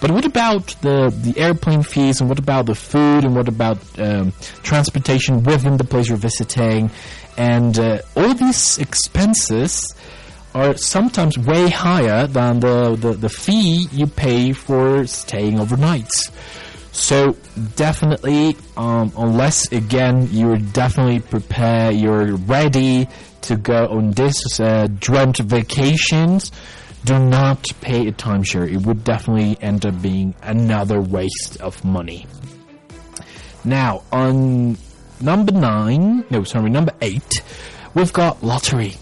But 0.00 0.12
what 0.12 0.24
about 0.24 0.76
the, 0.80 1.10
the 1.10 1.40
airplane 1.40 1.82
fees 1.82 2.20
and 2.20 2.28
what 2.28 2.38
about 2.38 2.66
the 2.66 2.76
food 2.76 3.24
and 3.24 3.34
what 3.34 3.48
about 3.48 3.78
um, 3.98 4.32
transportation 4.62 5.42
within 5.42 5.76
the 5.76 5.82
place 5.82 6.08
you're 6.08 6.16
visiting 6.16 6.92
and 7.38 7.78
uh, 7.78 8.00
all 8.16 8.34
these 8.34 8.78
expenses 8.78 9.94
are 10.54 10.76
sometimes 10.76 11.38
way 11.38 11.68
higher 11.68 12.26
than 12.26 12.58
the, 12.58 12.96
the, 12.96 13.12
the 13.12 13.28
fee 13.28 13.86
you 13.92 14.08
pay 14.08 14.52
for 14.52 15.06
staying 15.06 15.60
overnight. 15.60 16.10
So 16.98 17.36
definitely, 17.76 18.56
um, 18.76 19.12
unless 19.16 19.70
again 19.72 20.28
you're 20.32 20.58
definitely 20.58 21.20
prepared, 21.20 21.94
you're 21.94 22.36
ready 22.36 23.08
to 23.42 23.56
go 23.56 23.86
on 23.86 24.10
this 24.10 24.58
uh, 24.58 24.88
dreamt 24.98 25.38
vacations, 25.38 26.50
do 27.04 27.18
not 27.18 27.64
pay 27.80 28.08
a 28.08 28.12
timeshare. 28.12 28.70
It 28.70 28.84
would 28.84 29.04
definitely 29.04 29.56
end 29.62 29.86
up 29.86 30.02
being 30.02 30.34
another 30.42 31.00
waste 31.00 31.60
of 31.60 31.82
money. 31.84 32.26
Now 33.64 34.02
on 34.10 34.76
number 35.20 35.52
nine, 35.52 36.24
no, 36.30 36.42
sorry, 36.42 36.68
number 36.68 36.92
eight, 37.00 37.42
we've 37.94 38.12
got 38.12 38.42
lottery. 38.42 38.96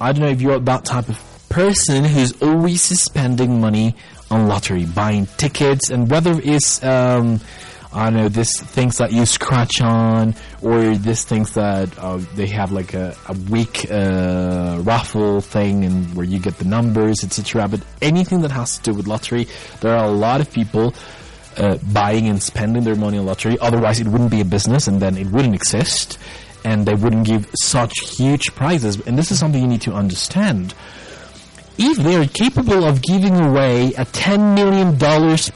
I 0.00 0.12
don't 0.12 0.22
know 0.22 0.30
if 0.30 0.42
you're 0.42 0.58
that 0.58 0.84
type 0.84 1.08
of 1.08 1.48
person 1.48 2.04
who's 2.04 2.32
always 2.42 2.82
spending 2.82 3.60
money 3.60 3.94
on 4.34 4.48
lottery, 4.48 4.84
buying 4.84 5.26
tickets, 5.36 5.90
and 5.90 6.10
whether 6.10 6.38
it's 6.42 6.82
um, 6.82 7.40
I 7.92 8.10
don't 8.10 8.14
know 8.14 8.28
this 8.28 8.60
things 8.60 8.98
that 8.98 9.12
you 9.12 9.24
scratch 9.24 9.80
on, 9.80 10.34
or 10.60 10.96
this 10.96 11.24
things 11.24 11.54
that 11.54 11.96
uh, 11.98 12.18
they 12.34 12.48
have 12.48 12.72
like 12.72 12.92
a, 12.94 13.16
a 13.28 13.34
week 13.48 13.86
uh, 13.90 14.80
raffle 14.82 15.40
thing, 15.40 15.84
and 15.84 16.14
where 16.14 16.26
you 16.26 16.40
get 16.40 16.58
the 16.58 16.64
numbers, 16.64 17.22
etc. 17.22 17.68
But 17.68 17.80
anything 18.02 18.42
that 18.42 18.50
has 18.50 18.78
to 18.78 18.82
do 18.82 18.94
with 18.94 19.06
lottery, 19.06 19.46
there 19.80 19.96
are 19.96 20.04
a 20.04 20.12
lot 20.12 20.40
of 20.40 20.52
people. 20.52 20.94
Uh, 21.56 21.78
buying 21.92 22.26
and 22.26 22.42
spending 22.42 22.82
their 22.82 22.96
money 22.96 23.16
on 23.16 23.24
lottery. 23.26 23.56
Otherwise, 23.60 24.00
it 24.00 24.08
wouldn't 24.08 24.32
be 24.32 24.40
a 24.40 24.44
business, 24.44 24.88
and 24.88 25.00
then 25.00 25.16
it 25.16 25.28
wouldn't 25.28 25.54
exist, 25.54 26.18
and 26.64 26.84
they 26.84 26.94
wouldn't 26.94 27.24
give 27.24 27.48
such 27.62 27.94
huge 28.00 28.52
prizes. 28.56 29.00
And 29.06 29.16
this 29.16 29.30
is 29.30 29.38
something 29.38 29.62
you 29.62 29.68
need 29.68 29.82
to 29.82 29.92
understand 29.92 30.74
if 31.76 31.98
they're 31.98 32.26
capable 32.26 32.84
of 32.84 33.02
giving 33.02 33.36
away 33.36 33.88
a 33.94 34.04
$10 34.04 34.54
million 34.54 34.96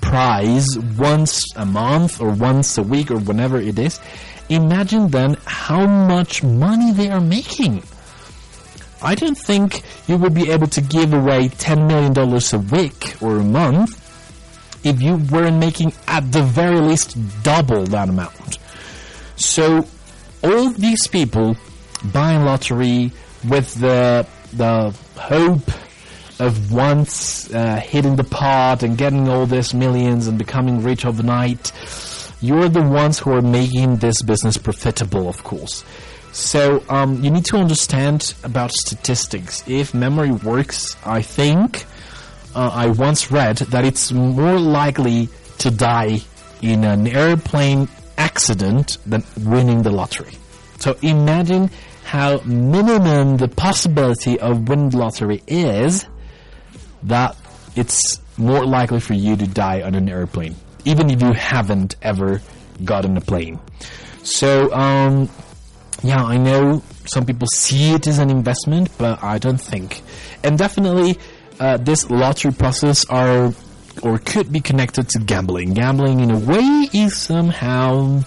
prize 0.01 0.67
once 0.97 1.43
a 1.57 1.65
month 1.65 2.21
or 2.21 2.31
once 2.31 2.77
a 2.79 2.83
week 2.83 3.11
or 3.11 3.19
whenever 3.19 3.59
it 3.59 3.79
is, 3.79 4.01
imagine 4.49 5.09
then 5.09 5.37
how 5.45 5.87
much 5.87 6.43
money 6.43 6.93
they 6.93 7.09
are 7.11 7.21
making. 7.21 7.83
I 9.01 9.15
don't 9.15 9.39
think 9.39 9.83
you 10.09 10.17
would 10.17 10.35
be 10.35 10.51
able 10.51 10.67
to 10.69 10.81
give 10.81 11.13
away 11.13 11.49
$10 11.49 11.87
million 11.87 12.17
a 12.19 12.59
week 12.75 13.23
or 13.23 13.37
a 13.37 13.45
month 13.45 14.05
if 14.85 15.01
you 15.01 15.17
weren't 15.31 15.59
making 15.59 15.93
at 16.09 16.33
the 16.33 16.43
very 16.43 16.81
least 16.81 17.17
double 17.43 17.85
that 17.85 18.09
amount. 18.09 18.59
So 19.37 19.87
all 20.43 20.71
these 20.71 21.07
people 21.07 21.57
buying 22.13 22.45
lottery 22.45 23.13
with 23.49 23.75
the 23.75 24.27
the 24.53 24.97
hope 25.17 25.71
of 26.41 26.73
once 26.73 27.53
uh, 27.53 27.77
hitting 27.77 28.17
the 28.17 28.25
pot 28.25 28.83
and 28.83 28.97
getting 28.97 29.29
all 29.29 29.47
these 29.47 29.75
millions 29.75 30.27
and 30.27 30.39
becoming 30.39 30.83
rich 30.83 31.05
overnight, 31.05 31.73
you're 32.41 32.69
the 32.69 32.83
ones 32.83 33.19
who 33.19 33.33
are 33.33 33.43
making 33.43 33.97
this 33.97 34.23
business 34.23 34.57
profitable, 34.57 35.29
of 35.29 35.43
course. 35.43 35.85
So 36.33 36.85
um, 36.89 37.23
you 37.25 37.31
need 37.31 37.45
to 37.47 37.57
understand 37.57 38.35
about 38.45 38.71
statistics. 38.71 39.65
If 39.67 39.95
memory 39.95 40.31
works, 40.31 40.97
I 41.05 41.23
think 41.23 41.85
uh, 42.55 42.71
I 42.73 42.89
once 42.89 43.31
read 43.31 43.57
that 43.59 43.85
it's 43.85 44.13
more 44.13 44.59
likely 44.59 45.29
to 45.59 45.71
die 45.71 46.21
in 46.63 46.85
an 46.85 47.07
airplane 47.09 47.89
accident 48.17 48.99
than 49.07 49.25
winning 49.39 49.83
the 49.83 49.91
lottery. 49.91 50.33
So 50.79 50.97
imagine 51.03 51.71
how 52.05 52.41
minimum 52.45 53.37
the 53.37 53.49
possibility 53.49 54.39
of 54.39 54.69
winning 54.69 54.91
the 54.91 54.99
lottery 54.99 55.43
is 55.47 56.07
that 57.05 57.37
it's 57.77 58.21
more 58.37 58.65
likely 58.65 59.01
for 59.01 59.15
you 59.15 59.37
to 59.37 59.47
die 59.47 59.83
on 59.83 59.95
an 59.95 60.09
airplane, 60.09 60.55
even 60.85 61.11
if 61.11 61.21
you 61.23 61.33
haven't 61.33 61.97
ever 62.03 62.41
gotten 62.85 63.17
a 63.17 63.21
plane. 63.21 63.59
So, 64.23 64.73
um, 64.73 65.29
yeah, 66.03 66.23
I 66.23 66.37
know 66.37 66.83
some 67.07 67.27
people 67.27 67.49
see 67.49 67.93
it 67.93 68.07
as 68.07 68.19
an 68.19 68.31
investment, 68.31 68.91
but 68.99 69.23
I 69.23 69.39
don't 69.39 69.61
think. 69.61 70.03
And 70.45 70.59
definitely, 70.59 71.19
uh, 71.59 71.79
this 71.79 72.09
lottery 72.11 72.53
process 72.53 73.05
are 73.07 73.53
or 74.03 74.19
could 74.19 74.53
be 74.53 74.61
connected 74.61 75.09
to 75.11 75.19
gambling. 75.19 75.75
Gambling, 75.75 76.21
in 76.21 76.31
a 76.31 76.39
way, 76.39 76.89
is 76.93 77.17
somehow 77.17 78.23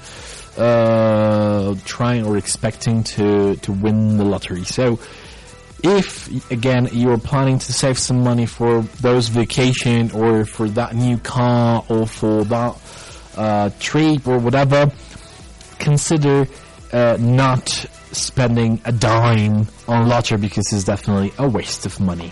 uh, 0.57 1.75
trying 1.85 2.25
or 2.25 2.37
expecting 2.37 3.03
to 3.03 3.55
to 3.57 3.71
win 3.71 4.17
the 4.17 4.25
lottery. 4.25 4.65
So 4.65 4.99
if 5.83 6.51
again 6.51 6.89
you're 6.91 7.17
planning 7.17 7.57
to 7.59 7.73
save 7.73 7.97
some 7.97 8.23
money 8.23 8.45
for 8.45 8.81
those 9.01 9.27
vacation 9.27 10.11
or 10.11 10.45
for 10.45 10.69
that 10.69 10.95
new 10.95 11.17
car 11.17 11.83
or 11.89 12.05
for 12.05 12.43
that 12.45 12.77
uh, 13.37 13.69
trip 13.79 14.27
or 14.27 14.37
whatever, 14.37 14.91
consider 15.79 16.47
uh, 16.93 17.17
not 17.19 17.69
spending 18.11 18.81
a 18.85 18.91
dime 18.91 19.67
on 19.87 20.07
lottery 20.07 20.37
because 20.37 20.71
it's 20.73 20.83
definitely 20.83 21.31
a 21.37 21.47
waste 21.47 21.85
of 21.85 21.99
money. 21.99 22.31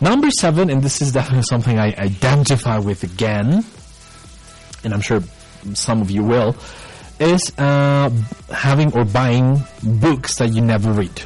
Number 0.00 0.30
seven, 0.30 0.68
and 0.68 0.82
this 0.82 1.00
is 1.00 1.12
definitely 1.12 1.44
something 1.44 1.78
I 1.78 1.94
identify 1.96 2.78
with 2.78 3.04
again, 3.04 3.64
and 4.84 4.92
I'm 4.92 5.00
sure 5.00 5.20
some 5.74 6.02
of 6.02 6.10
you 6.10 6.24
will, 6.24 6.56
is 7.20 7.56
uh, 7.56 8.10
having 8.50 8.92
or 8.94 9.04
buying 9.04 9.62
books 9.82 10.38
that 10.38 10.52
you 10.52 10.60
never 10.60 10.92
read 10.92 11.22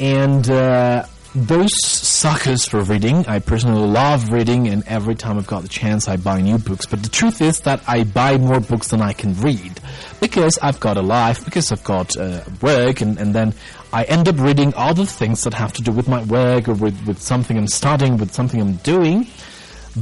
and 0.00 0.48
uh, 0.50 1.06
those 1.34 1.70
suckers 1.82 2.66
for 2.66 2.82
reading. 2.82 3.26
I 3.26 3.40
personally 3.40 3.86
love 3.86 4.32
reading, 4.32 4.68
and 4.68 4.82
every 4.86 5.14
time 5.14 5.36
I've 5.36 5.46
got 5.46 5.62
the 5.62 5.68
chance, 5.68 6.08
I 6.08 6.16
buy 6.16 6.40
new 6.40 6.58
books. 6.58 6.86
But 6.86 7.02
the 7.02 7.10
truth 7.10 7.42
is 7.42 7.60
that 7.60 7.82
I 7.86 8.04
buy 8.04 8.38
more 8.38 8.60
books 8.60 8.88
than 8.88 9.02
I 9.02 9.12
can 9.12 9.34
read 9.40 9.80
because 10.20 10.58
I've 10.62 10.80
got 10.80 10.96
a 10.96 11.02
life, 11.02 11.44
because 11.44 11.72
I've 11.72 11.84
got 11.84 12.16
uh, 12.16 12.42
work, 12.62 13.02
and, 13.02 13.18
and 13.18 13.34
then 13.34 13.52
I 13.92 14.04
end 14.04 14.28
up 14.28 14.38
reading 14.38 14.72
other 14.76 15.04
things 15.04 15.44
that 15.44 15.54
have 15.54 15.72
to 15.74 15.82
do 15.82 15.92
with 15.92 16.08
my 16.08 16.22
work 16.24 16.68
or 16.68 16.74
with, 16.74 17.06
with 17.06 17.20
something 17.20 17.56
I'm 17.56 17.68
studying, 17.68 18.16
with 18.16 18.32
something 18.32 18.60
I'm 18.60 18.76
doing. 18.76 19.26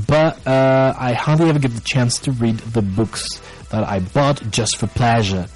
But 0.06 0.44
uh, 0.46 0.94
I 0.98 1.12
hardly 1.12 1.48
ever 1.48 1.58
get 1.58 1.72
the 1.72 1.80
chance 1.80 2.18
to 2.20 2.32
read 2.32 2.58
the 2.58 2.82
books 2.82 3.40
that 3.70 3.84
I 3.84 4.00
bought 4.00 4.42
just 4.50 4.76
for 4.76 4.86
pleasure. 4.86 5.46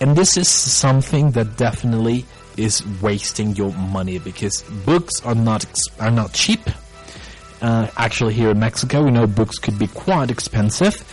And 0.00 0.16
this 0.16 0.36
is 0.36 0.48
something 0.48 1.32
that 1.32 1.56
definitely 1.58 2.24
is 2.60 2.86
wasting 3.00 3.56
your 3.56 3.72
money 3.72 4.18
because 4.18 4.62
books 4.84 5.24
are 5.24 5.34
not 5.34 5.64
are 5.98 6.10
not 6.10 6.32
cheap. 6.32 6.60
Uh, 7.62 7.88
actually, 7.96 8.34
here 8.34 8.50
in 8.50 8.58
Mexico, 8.58 9.02
we 9.04 9.10
know 9.10 9.26
books 9.26 9.58
could 9.58 9.78
be 9.78 9.86
quite 9.86 10.30
expensive. 10.30 11.04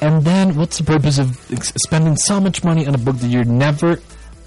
And 0.00 0.24
then, 0.24 0.56
what's 0.56 0.78
the 0.78 0.84
purpose 0.84 1.18
of 1.18 1.36
spending 1.82 2.16
so 2.16 2.40
much 2.40 2.64
money 2.64 2.86
on 2.86 2.94
a 2.94 2.98
book 2.98 3.16
that 3.16 3.28
you're 3.28 3.44
never 3.44 4.00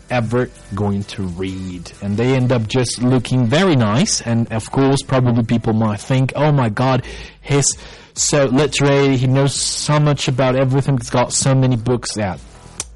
ever 0.09 0.49
going 0.73 1.03
to 1.05 1.23
read? 1.23 1.91
And 2.01 2.17
they 2.17 2.35
end 2.35 2.51
up 2.51 2.67
just 2.67 3.01
looking 3.01 3.45
very 3.45 3.75
nice. 3.75 4.21
And 4.21 4.51
of 4.51 4.71
course, 4.71 5.01
probably 5.03 5.43
people 5.43 5.73
might 5.73 5.99
think, 5.99 6.33
"Oh 6.35 6.51
my 6.51 6.69
God, 6.69 7.05
he's 7.41 7.77
so 8.15 8.45
literary. 8.45 9.17
He 9.17 9.27
knows 9.27 9.53
so 9.53 9.99
much 9.99 10.27
about 10.27 10.55
everything. 10.55 10.97
He's 10.97 11.09
got 11.11 11.33
so 11.33 11.53
many 11.53 11.75
books." 11.75 12.17
Yeah, 12.17 12.37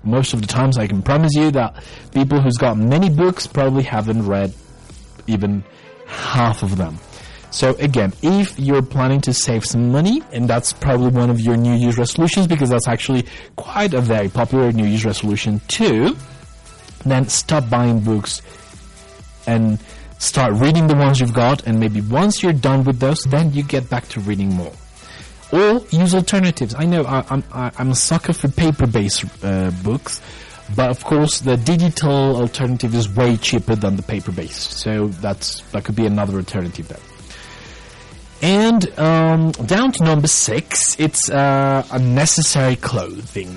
most 0.03 0.33
of 0.33 0.41
the 0.41 0.47
times 0.47 0.77
I 0.77 0.87
can 0.87 1.01
promise 1.01 1.33
you 1.35 1.51
that 1.51 1.83
people 2.11 2.41
who's 2.41 2.57
got 2.57 2.77
many 2.77 3.09
books 3.09 3.47
probably 3.47 3.83
haven't 3.83 4.25
read 4.25 4.53
even 5.27 5.63
half 6.05 6.63
of 6.63 6.77
them. 6.77 6.97
So 7.51 7.75
again, 7.79 8.13
if 8.21 8.59
you're 8.59 8.81
planning 8.81 9.21
to 9.21 9.33
save 9.33 9.65
some 9.65 9.91
money, 9.91 10.21
and 10.31 10.47
that's 10.47 10.73
probably 10.73 11.09
one 11.09 11.29
of 11.29 11.39
your 11.39 11.57
New 11.57 11.75
Year's 11.75 11.97
resolutions 11.97 12.47
because 12.47 12.69
that's 12.69 12.87
actually 12.87 13.25
quite 13.55 13.93
a 13.93 14.01
very 14.01 14.29
popular 14.29 14.71
New 14.71 14.85
Year's 14.85 15.05
resolution 15.05 15.61
too, 15.67 16.15
then 17.05 17.27
stop 17.27 17.69
buying 17.69 17.99
books 17.99 18.41
and 19.47 19.79
start 20.19 20.53
reading 20.53 20.87
the 20.87 20.95
ones 20.95 21.19
you've 21.19 21.33
got 21.33 21.65
and 21.67 21.79
maybe 21.79 22.01
once 22.01 22.43
you're 22.43 22.53
done 22.53 22.83
with 22.83 22.99
those, 22.99 23.23
then 23.23 23.53
you 23.53 23.63
get 23.63 23.89
back 23.89 24.07
to 24.09 24.19
reading 24.21 24.49
more 24.53 24.73
or 25.51 25.81
use 25.89 26.13
alternatives. 26.13 26.75
I 26.77 26.85
know 26.85 27.03
I, 27.03 27.23
I'm 27.29 27.43
I'm 27.51 27.91
a 27.91 27.95
sucker 27.95 28.33
for 28.33 28.47
paper-based 28.49 29.43
uh, 29.43 29.71
books, 29.83 30.21
but 30.75 30.89
of 30.89 31.03
course 31.03 31.39
the 31.39 31.57
digital 31.57 32.37
alternative 32.37 32.93
is 32.93 33.09
way 33.09 33.37
cheaper 33.37 33.75
than 33.75 33.95
the 33.95 34.03
paper-based. 34.03 34.73
So 34.73 35.07
that's 35.07 35.61
that 35.71 35.85
could 35.85 35.95
be 35.95 36.05
another 36.05 36.37
alternative 36.37 36.87
there. 36.87 36.99
And 38.41 38.99
um, 38.99 39.51
down 39.51 39.91
to 39.93 40.03
number 40.03 40.27
six, 40.27 40.99
it's 40.99 41.29
uh, 41.29 41.85
unnecessary 41.91 42.75
clothing. 42.75 43.49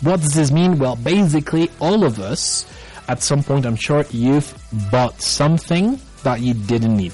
What 0.00 0.20
does 0.20 0.32
this 0.32 0.50
mean? 0.50 0.78
Well, 0.78 0.96
basically, 0.96 1.70
all 1.80 2.04
of 2.04 2.18
us, 2.18 2.66
at 3.08 3.22
some 3.22 3.42
point, 3.42 3.66
I'm 3.66 3.76
sure 3.76 4.04
you've 4.10 4.54
bought 4.90 5.20
something 5.20 6.00
that 6.22 6.40
you 6.40 6.54
didn't 6.54 6.96
need. 6.96 7.12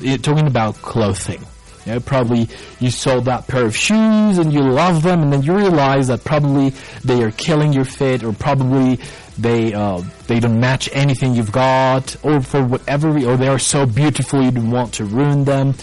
You're 0.00 0.18
talking 0.18 0.46
about 0.48 0.74
clothing 0.76 1.44
You 1.86 1.94
know, 1.94 2.00
probably 2.00 2.48
you 2.78 2.90
sold 2.90 3.24
that 3.24 3.48
pair 3.48 3.64
of 3.66 3.76
shoes 3.76 4.38
and 4.38 4.52
you 4.52 4.62
love 4.62 5.02
them, 5.02 5.22
and 5.22 5.32
then 5.32 5.42
you 5.42 5.56
realize 5.56 6.08
that 6.08 6.24
probably 6.24 6.70
they 7.04 7.22
are 7.22 7.32
killing 7.32 7.72
your 7.72 7.84
fit, 7.84 8.22
or 8.22 8.32
probably 8.32 9.00
they 9.38 9.74
uh, 9.74 10.02
they 10.26 10.38
don't 10.40 10.60
match 10.60 10.88
anything 10.92 11.34
you've 11.34 11.52
got, 11.52 12.16
or 12.24 12.40
for 12.40 12.62
whatever 12.64 13.08
or 13.26 13.36
they 13.36 13.48
are 13.48 13.58
so 13.58 13.86
beautiful 13.86 14.42
you 14.42 14.50
don't 14.50 14.70
want 14.70 14.94
to 14.94 15.04
ruin 15.04 15.44
them. 15.44 15.74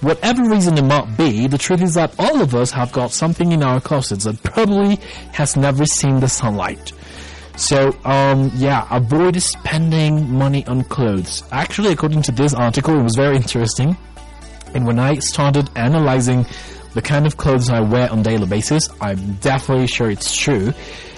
Whatever 0.00 0.44
reason 0.44 0.76
it 0.76 0.84
might 0.84 1.16
be, 1.16 1.46
the 1.46 1.56
truth 1.56 1.80
is 1.82 1.94
that 1.94 2.14
all 2.18 2.42
of 2.42 2.54
us 2.54 2.70
have 2.72 2.92
got 2.92 3.10
something 3.10 3.52
in 3.52 3.62
our 3.62 3.80
closets 3.80 4.24
that 4.24 4.42
probably 4.42 4.96
has 5.32 5.56
never 5.56 5.86
seen 5.86 6.20
the 6.20 6.28
sunlight. 6.28 6.92
So, 7.56 7.96
um, 8.04 8.50
yeah, 8.54 8.86
avoid 8.90 9.40
spending 9.40 10.30
money 10.30 10.66
on 10.66 10.84
clothes. 10.84 11.44
Actually, 11.52 11.92
according 11.92 12.22
to 12.22 12.32
this 12.32 12.52
article, 12.52 12.98
it 12.98 13.02
was 13.02 13.14
very 13.14 13.36
interesting. 13.36 13.96
And 14.74 14.86
when 14.86 14.98
I 14.98 15.18
started 15.20 15.70
analyzing 15.76 16.46
the 16.94 17.02
kind 17.02 17.26
of 17.26 17.36
clothes 17.36 17.70
I 17.70 17.80
wear 17.80 18.10
on 18.10 18.22
daily 18.22 18.46
basis, 18.46 18.88
I'm 19.00 19.34
definitely 19.34 19.86
sure 19.86 20.10
it's 20.10 20.36
true. 20.36 20.72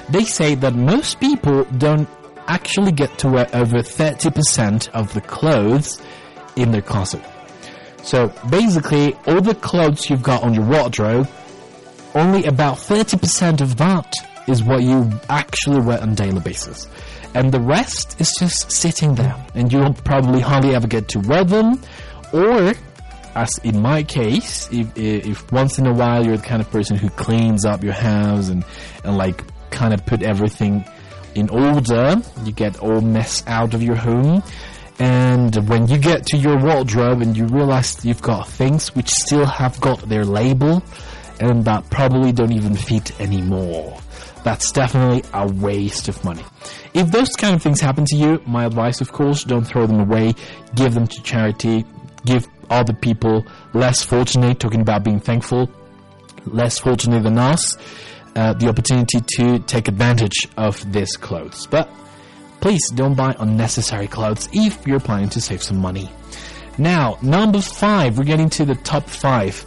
They 0.09 0.25
say 0.25 0.55
that 0.57 0.75
most 0.75 1.21
people 1.21 1.65
don't 1.79 2.09
actually 2.47 2.93
get 2.93 3.19
to 3.19 3.29
wear 3.29 3.49
over 3.53 3.79
30% 3.79 4.89
of 4.91 5.13
the 5.15 5.21
clothes 5.21 6.01
in 6.55 6.71
their 6.71 6.83
closet. 6.83 7.23
So 8.03 8.33
basically, 8.49 9.15
all 9.27 9.41
the 9.41 9.55
clothes 9.55 10.09
you've 10.09 10.23
got 10.23 10.43
on 10.45 10.55
your 10.55 10.65
wardrobe, 10.65 11.29
only 12.15 12.45
about 12.45 12.77
30% 12.77 13.61
of 13.61 13.77
that 13.77 14.15
is 14.47 14.63
what 14.63 14.83
you 14.83 15.11
actually 15.29 15.81
wear 15.81 16.01
on 16.01 16.15
daily 16.15 16.41
basis. 16.41 16.89
And 17.35 17.53
the 17.53 17.61
rest 17.61 18.19
is 18.21 18.33
just 18.39 18.71
sitting 18.71 19.15
there. 19.15 19.35
And 19.55 19.73
you'll 19.73 19.93
probably 19.93 20.41
hardly 20.41 20.75
ever 20.75 20.87
get 20.87 21.09
to 21.09 21.19
wear 21.21 21.45
them. 21.45 21.83
Or, 22.33 22.73
as 23.37 23.59
in 23.59 23.83
my 23.83 24.03
case, 24.03 24.69
if, 24.73 24.97
if 24.97 25.53
once 25.53 25.79
in 25.79 25.87
a 25.87 25.93
while 25.93 26.25
you're 26.25 26.39
the 26.39 26.43
kind 26.43 26.63
of 26.63 26.71
person 26.71 26.97
who 26.97 27.11
cleans 27.11 27.67
up 27.67 27.85
your 27.85 27.93
house 27.93 28.49
and, 28.49 28.65
and 29.05 29.19
like 29.19 29.45
kind 29.71 29.93
of 29.93 30.05
put 30.07 30.23
everything 30.23 30.85
in 31.35 31.51
order, 31.51 32.17
you 32.45 32.53
get 32.53 32.79
all 32.79 33.03
mess 33.03 33.45
out 33.47 33.75
of 33.75 33.83
your 33.83 33.95
home. 33.95 34.43
And 34.99 35.55
when 35.69 35.87
you 35.87 35.99
get 35.99 36.25
to 36.29 36.39
your 36.39 36.59
wardrobe 36.59 37.21
and 37.21 37.37
you 37.37 37.45
realize 37.47 38.03
you've 38.07 38.23
got 38.23 38.49
things 38.49 38.95
which 38.97 39.11
still 39.11 39.45
have 39.45 39.79
got 39.83 40.01
their 40.09 40.25
label 40.25 40.83
and 41.39 41.63
that 41.67 41.91
probably 41.91 42.33
don't 42.33 42.53
even 42.53 42.75
fit 42.75 43.21
anymore. 43.21 43.99
That's 44.45 44.73
definitely 44.73 45.29
a 45.35 45.47
waste 45.47 46.09
of 46.09 46.25
money. 46.25 46.45
If 46.95 47.11
those 47.11 47.31
kind 47.31 47.55
of 47.55 47.63
things 47.63 47.81
happen 47.81 48.07
to 48.07 48.17
you, 48.17 48.43
my 48.47 48.65
advice, 48.65 49.03
of 49.03 49.13
course, 49.13 49.45
don't 49.45 49.65
throw 49.65 49.87
them 49.87 50.01
away. 50.01 50.35
Give 50.75 50.95
them 50.95 51.07
to 51.09 51.23
charity. 51.23 51.85
Give 52.27 52.47
other 52.69 52.93
people 52.93 53.47
less 53.73 54.05
fortunate, 54.05 54.61
talking 54.61 54.81
about 54.83 55.05
being 55.05 55.21
thankful, 55.21 55.71
less 56.45 56.79
fortunate 56.79 57.23
than 57.23 57.39
us, 57.39 57.77
uh, 58.35 58.53
the 58.53 58.69
opportunity 58.69 59.21
to 59.37 59.59
take 59.61 59.89
advantage 59.89 60.49
of 60.57 60.93
these 60.93 61.17
clothes. 61.17 61.67
But 61.67 61.89
please 62.61 62.83
don't 62.91 63.15
buy 63.15 63.35
unnecessary 63.39 64.09
clothes 64.09 64.49
if 64.53 64.87
you're 64.87 65.01
planning 65.01 65.31
to 65.31 65.41
save 65.41 65.63
some 65.63 65.79
money. 65.79 66.11
Now, 66.79 67.17
number 67.23 67.61
five, 67.61 68.19
we're 68.19 68.25
getting 68.25 68.51
to 68.51 68.65
the 68.67 68.75
top 68.75 69.09
five. 69.09 69.65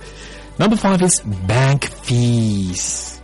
Number 0.60 0.76
five 0.76 1.02
is 1.02 1.20
bank 1.48 1.86
fees. 1.86 3.20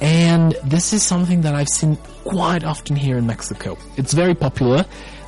And 0.00 0.56
this 0.64 0.92
is 0.92 1.02
something 1.04 1.42
that 1.42 1.54
I've 1.54 1.68
seen 1.68 1.96
quite 2.24 2.64
often 2.64 2.96
here 2.96 3.16
in 3.16 3.26
Mexico. 3.26 3.78
It's 3.96 4.12
very 4.12 4.34
popular 4.34 4.84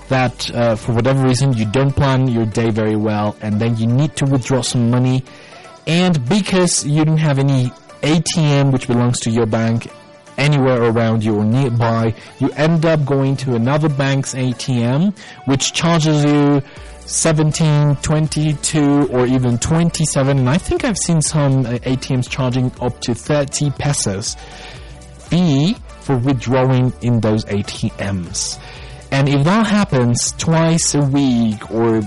that 0.08 0.54
uh, 0.54 0.76
for 0.76 0.92
whatever 0.92 1.22
reason 1.22 1.52
you 1.54 1.64
don't 1.70 1.92
plan 1.92 2.28
your 2.28 2.46
day 2.46 2.70
very 2.70 2.96
well 2.96 3.36
and 3.40 3.60
then 3.60 3.76
you 3.76 3.86
need 3.86 4.14
to 4.16 4.24
withdraw 4.26 4.60
some 4.60 4.90
money 4.90 5.24
and 5.86 6.26
because 6.28 6.86
you 6.86 7.04
don't 7.04 7.18
have 7.18 7.38
any 7.38 7.66
ATM 8.02 8.72
which 8.72 8.86
belongs 8.86 9.20
to 9.20 9.30
your 9.30 9.46
bank 9.46 9.90
anywhere 10.36 10.82
around 10.82 11.24
you 11.24 11.36
or 11.36 11.44
nearby, 11.44 12.14
you 12.38 12.50
end 12.52 12.84
up 12.84 13.04
going 13.04 13.36
to 13.36 13.54
another 13.54 13.88
bank's 13.88 14.34
ATM, 14.34 15.16
which 15.46 15.72
charges 15.72 16.24
you 16.24 16.62
17, 17.00 17.96
22, 17.96 19.08
or 19.08 19.26
even 19.26 19.58
27. 19.58 20.38
And 20.38 20.48
I 20.48 20.58
think 20.58 20.84
I've 20.84 20.98
seen 20.98 21.20
some 21.20 21.66
uh, 21.66 21.78
ATMs 21.78 22.28
charging 22.28 22.72
up 22.80 23.00
to 23.02 23.14
30 23.14 23.70
pesos 23.72 24.36
fee 25.18 25.74
for 26.00 26.16
withdrawing 26.16 26.92
in 27.02 27.20
those 27.20 27.44
ATMs. 27.44 28.58
And 29.14 29.28
if 29.28 29.44
that 29.44 29.68
happens 29.68 30.32
twice 30.38 30.92
a 30.96 31.00
week 31.00 31.70
or 31.70 32.02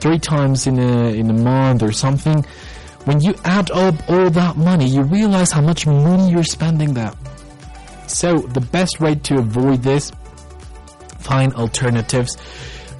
three 0.00 0.18
times 0.18 0.66
in 0.66 0.80
a, 0.80 1.14
in 1.14 1.30
a 1.30 1.32
month 1.32 1.80
or 1.80 1.92
something, 1.92 2.44
when 3.04 3.20
you 3.20 3.36
add 3.44 3.70
up 3.70 3.94
all 4.10 4.30
that 4.30 4.56
money, 4.56 4.88
you 4.88 5.02
realize 5.02 5.52
how 5.52 5.60
much 5.60 5.86
money 5.86 6.32
you're 6.32 6.42
spending 6.42 6.92
there. 6.92 7.12
So 8.08 8.38
the 8.38 8.60
best 8.60 8.98
way 8.98 9.14
to 9.14 9.38
avoid 9.38 9.84
this, 9.84 10.10
find 11.20 11.54
alternatives. 11.54 12.36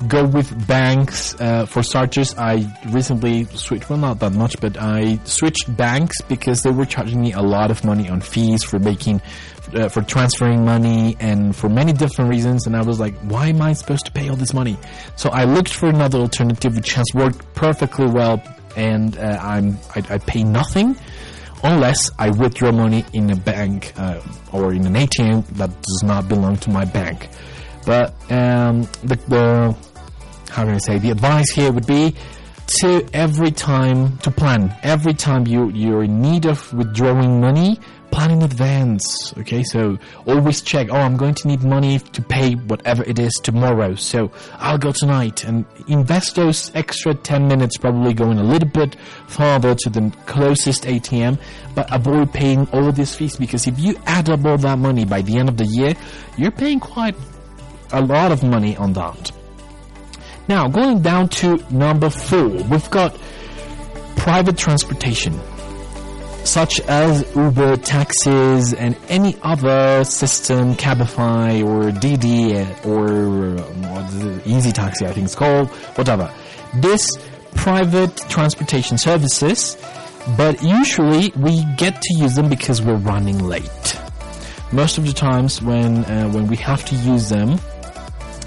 Go 0.06 0.26
with 0.26 0.68
banks. 0.68 1.34
Uh, 1.40 1.66
for 1.66 1.82
starters, 1.82 2.36
I 2.38 2.72
recently 2.90 3.46
switched, 3.46 3.90
well 3.90 3.98
not 3.98 4.20
that 4.20 4.32
much, 4.32 4.60
but 4.60 4.76
I 4.78 5.18
switched 5.24 5.76
banks 5.76 6.22
because 6.22 6.62
they 6.62 6.70
were 6.70 6.86
charging 6.86 7.20
me 7.20 7.32
a 7.32 7.42
lot 7.42 7.72
of 7.72 7.84
money 7.84 8.08
on 8.08 8.20
fees 8.20 8.62
for 8.62 8.78
making, 8.78 9.20
uh, 9.74 9.88
for 9.88 10.02
transferring 10.02 10.64
money 10.64 11.16
and 11.20 11.54
for 11.54 11.68
many 11.68 11.92
different 11.92 12.30
reasons. 12.30 12.66
And 12.66 12.76
I 12.76 12.82
was 12.82 12.98
like, 13.00 13.16
why 13.18 13.48
am 13.48 13.62
I 13.62 13.72
supposed 13.72 14.06
to 14.06 14.12
pay 14.12 14.28
all 14.28 14.36
this 14.36 14.52
money? 14.54 14.78
So 15.16 15.30
I 15.30 15.44
looked 15.44 15.72
for 15.72 15.88
another 15.88 16.18
alternative 16.18 16.76
which 16.76 16.92
has 16.94 17.06
worked 17.14 17.54
perfectly 17.54 18.06
well 18.06 18.42
and 18.76 19.16
uh, 19.18 19.38
I'm, 19.40 19.78
I, 19.94 20.02
I 20.14 20.18
pay 20.18 20.44
nothing 20.44 20.96
unless 21.62 22.10
I 22.18 22.30
withdraw 22.30 22.72
money 22.72 23.04
in 23.12 23.30
a 23.30 23.36
bank 23.36 23.92
uh, 23.96 24.20
or 24.52 24.72
in 24.72 24.86
an 24.86 24.94
ATM 24.94 25.46
that 25.56 25.68
does 25.70 26.02
not 26.04 26.28
belong 26.28 26.56
to 26.58 26.70
my 26.70 26.84
bank. 26.84 27.28
But 27.84 28.12
um, 28.30 28.82
the, 29.02 29.16
the 29.28 29.76
how 30.50 30.64
can 30.64 30.74
I 30.74 30.78
say 30.78 30.98
the 30.98 31.10
advice 31.10 31.50
here 31.50 31.72
would 31.72 31.86
be 31.86 32.14
to 32.80 33.06
every 33.12 33.50
time 33.50 34.16
to 34.18 34.30
plan 34.30 34.76
every 34.82 35.14
time 35.14 35.46
you 35.46 35.70
you're 35.70 36.04
in 36.04 36.20
need 36.20 36.46
of 36.46 36.72
withdrawing 36.72 37.40
money 37.40 37.78
plan 38.10 38.30
in 38.30 38.42
advance 38.42 39.32
okay? 39.38 39.62
So 39.62 39.98
always 40.26 40.60
check 40.62 40.88
oh 40.90 40.96
i'm 40.96 41.16
going 41.16 41.34
to 41.34 41.48
need 41.48 41.62
money 41.62 41.98
to 41.98 42.22
pay 42.22 42.54
whatever 42.54 43.02
it 43.04 43.18
is 43.18 43.32
tomorrow. 43.42 43.94
So 43.94 44.30
i'll 44.54 44.78
go 44.78 44.92
tonight. 44.92 45.44
And 45.44 45.64
invest 45.88 46.36
those 46.36 46.70
extra 46.74 47.14
10 47.14 47.48
minutes 47.48 47.76
probably 47.76 48.14
going 48.14 48.38
a 48.38 48.44
little 48.44 48.68
bit 48.68 48.96
farther 49.26 49.74
to 49.74 49.90
the 49.90 50.12
closest 50.26 50.84
atm 50.84 51.38
but 51.74 51.92
avoid 51.94 52.32
paying 52.32 52.68
all 52.72 52.92
these 52.92 53.14
fees 53.14 53.36
because 53.36 53.66
if 53.66 53.78
you 53.78 53.96
add 54.06 54.28
up 54.28 54.44
all 54.44 54.58
that 54.58 54.78
money 54.78 55.04
by 55.04 55.22
the 55.22 55.36
end 55.38 55.48
of 55.48 55.56
the 55.56 55.66
year 55.66 55.94
you're 56.36 56.50
paying 56.50 56.80
quite 56.80 57.14
a 57.92 58.00
lot 58.00 58.32
of 58.32 58.42
money 58.42 58.76
on 58.76 58.92
that. 58.94 59.32
Now, 60.48 60.68
going 60.68 61.02
down 61.02 61.28
to 61.40 61.56
number 61.70 62.10
four, 62.10 62.48
we've 62.48 62.90
got 62.90 63.16
private 64.16 64.58
transportation, 64.58 65.38
such 66.44 66.80
as 66.80 67.24
Uber, 67.36 67.76
taxis, 67.78 68.72
and 68.74 68.96
any 69.08 69.36
other 69.42 70.04
system, 70.04 70.74
Cabify 70.74 71.64
or 71.64 71.90
DiDi 71.90 72.84
or 72.84 73.60
um, 73.62 74.40
Easy 74.44 74.72
Taxi, 74.72 75.06
I 75.06 75.12
think 75.12 75.26
it's 75.26 75.34
called, 75.34 75.68
whatever. 75.96 76.32
This 76.74 77.08
private 77.54 78.16
transportation 78.28 78.98
services, 78.98 79.76
but 80.36 80.62
usually 80.62 81.32
we 81.36 81.64
get 81.76 82.00
to 82.00 82.14
use 82.14 82.34
them 82.34 82.48
because 82.48 82.82
we're 82.82 82.96
running 82.96 83.38
late. 83.38 83.98
Most 84.72 84.98
of 84.98 85.06
the 85.06 85.12
times 85.12 85.60
when 85.60 86.04
uh, 86.04 86.30
when 86.30 86.46
we 86.46 86.56
have 86.56 86.84
to 86.86 86.94
use 86.94 87.28
them, 87.28 87.58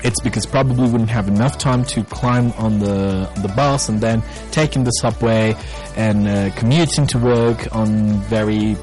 it's 0.04 0.20
because 0.22 0.45
probably 0.45 0.89
wouldn't 0.89 1.10
have 1.10 1.28
enough 1.28 1.58
time 1.58 1.84
to 1.86 2.04
climb 2.04 2.51
on 2.54 2.80
the 2.80 3.30
the 3.41 3.51
bus 3.56 3.89
and 3.89 4.01
then 4.01 4.22
taking 4.51 4.84
the 4.84 4.91
subway 4.91 5.56
and 5.95 6.28
uh, 6.28 6.49
commuting 6.56 7.08
to 7.08 7.18
work 7.18 7.74
on 7.76 8.14
very 8.24 8.76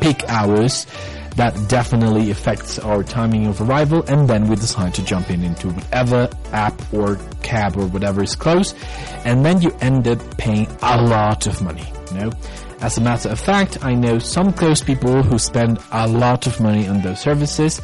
peak 0.00 0.22
hours. 0.28 0.86
That 1.36 1.68
definitely 1.68 2.30
affects 2.30 2.78
our 2.78 3.02
timing 3.02 3.48
of 3.48 3.60
arrival, 3.60 4.04
and 4.06 4.28
then 4.28 4.46
we 4.46 4.54
decide 4.54 4.94
to 4.94 5.04
jump 5.04 5.30
in 5.30 5.42
into 5.42 5.68
whatever 5.68 6.30
app 6.52 6.80
or 6.94 7.18
cab 7.42 7.76
or 7.76 7.86
whatever 7.86 8.22
is 8.22 8.36
close, 8.36 8.72
and 9.24 9.44
then 9.44 9.60
you 9.60 9.76
end 9.80 10.06
up 10.06 10.20
paying 10.38 10.68
a 10.80 11.02
lot 11.02 11.48
of 11.48 11.60
money. 11.60 11.92
You 12.12 12.18
know, 12.20 12.32
as 12.80 12.98
a 12.98 13.00
matter 13.00 13.30
of 13.30 13.40
fact, 13.40 13.84
I 13.84 13.94
know 13.94 14.20
some 14.20 14.52
close 14.52 14.80
people 14.80 15.24
who 15.24 15.38
spend 15.38 15.80
a 15.90 16.06
lot 16.06 16.46
of 16.46 16.60
money 16.60 16.86
on 16.86 17.00
those 17.02 17.18
services, 17.18 17.80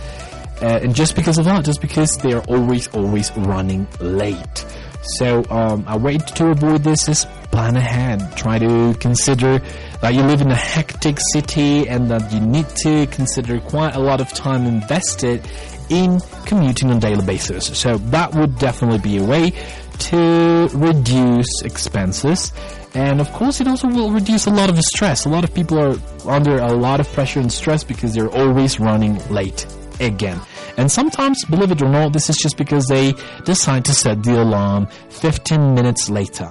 uh, 0.63 0.81
and 0.83 0.95
just 0.95 1.17
because 1.17 1.39
of 1.39 1.45
that, 1.47 1.65
just 1.65 1.81
because 1.81 2.17
they 2.19 2.33
are 2.33 2.43
always, 2.45 2.89
always 2.89 3.35
running 3.37 3.87
late. 4.01 4.65
So 5.03 5.45
um, 5.51 5.85
a 5.89 5.99
way 5.99 6.19
to 6.19 6.51
avoid 6.51 6.85
this 6.85 7.09
is 7.09 7.25
plan 7.51 7.77
ahead. 7.77 8.37
Try 8.37 8.59
to 8.59 8.95
consider 9.01 9.59
that 10.03 10.15
you 10.15 10.23
live 10.23 10.41
in 10.41 10.51
a 10.51 10.57
hectic 10.57 11.19
city 11.33 11.89
and 11.89 12.11
that 12.11 12.33
you 12.33 12.41
need 12.41 12.69
to 12.85 13.07
consider 13.07 13.61
quite 13.61 13.97
a 13.97 13.99
lot 13.99 14.21
of 14.21 14.33
time 14.33 14.67
invested 14.67 15.47
in 15.89 16.21
commuting 16.47 16.91
on 16.91 16.99
a 16.99 17.01
daily 17.01 17.25
basis. 17.25 17.79
So 17.79 17.97
that 17.99 18.35
would 18.35 18.59
definitely 18.59 18.99
be 18.99 19.19
a 19.19 19.25
way 19.25 19.53
to 20.01 20.69
reduce 20.73 21.63
expenses. 21.63 22.53
And 22.95 23.21
of 23.21 23.33
course, 23.33 23.61
it 23.61 23.69
also 23.69 23.89
will 23.89 24.11
reduce 24.11 24.47
a 24.47 24.51
lot 24.51 24.69
of 24.69 24.79
stress. 24.81 25.25
A 25.25 25.29
lot 25.29 25.45
of 25.45 25.55
people 25.55 25.79
are 25.79 25.97
under 26.29 26.59
a 26.59 26.73
lot 26.73 27.01
of 27.01 27.11
pressure 27.13 27.41
and 27.41 27.53
stress 27.53 27.85
because 27.85 28.15
they're 28.15 28.31
always 28.31 28.81
running 28.81 29.19
late 29.29 29.67
again. 30.01 30.41
And 30.77 30.91
sometimes, 30.91 31.45
believe 31.45 31.71
it 31.71 31.83
or 31.83 31.89
not, 31.89 32.13
this 32.13 32.31
is 32.31 32.37
just 32.37 32.57
because 32.57 32.87
they 32.87 33.15
decide 33.45 33.85
to 33.87 33.95
set 33.95 34.23
the 34.23 34.43
alarm 34.43 34.87
15 35.11 35.75
minutes 35.75 36.11
later. 36.11 36.51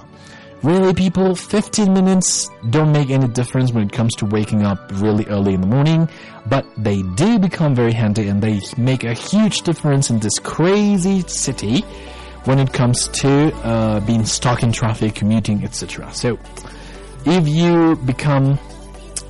Really, 0.62 0.92
people, 0.92 1.34
15 1.34 1.92
minutes 1.94 2.50
don't 2.68 2.92
make 2.92 3.08
any 3.08 3.26
difference 3.28 3.72
when 3.72 3.84
it 3.84 3.92
comes 3.92 4.14
to 4.16 4.26
waking 4.26 4.62
up 4.62 4.90
really 4.92 5.24
early 5.26 5.54
in 5.54 5.62
the 5.62 5.66
morning, 5.66 6.06
but 6.46 6.66
they 6.76 7.00
do 7.14 7.38
become 7.38 7.74
very 7.74 7.92
handy 7.92 8.28
and 8.28 8.42
they 8.42 8.60
make 8.76 9.02
a 9.02 9.14
huge 9.14 9.62
difference 9.62 10.10
in 10.10 10.18
this 10.18 10.38
crazy 10.38 11.22
city 11.22 11.80
when 12.44 12.58
it 12.58 12.74
comes 12.74 13.08
to 13.08 13.54
uh, 13.64 14.00
being 14.00 14.26
stuck 14.26 14.62
in 14.62 14.70
traffic, 14.70 15.14
commuting, 15.14 15.64
etc. 15.64 16.12
So, 16.12 16.38
if 17.24 17.48
you 17.48 17.96
become 17.96 18.58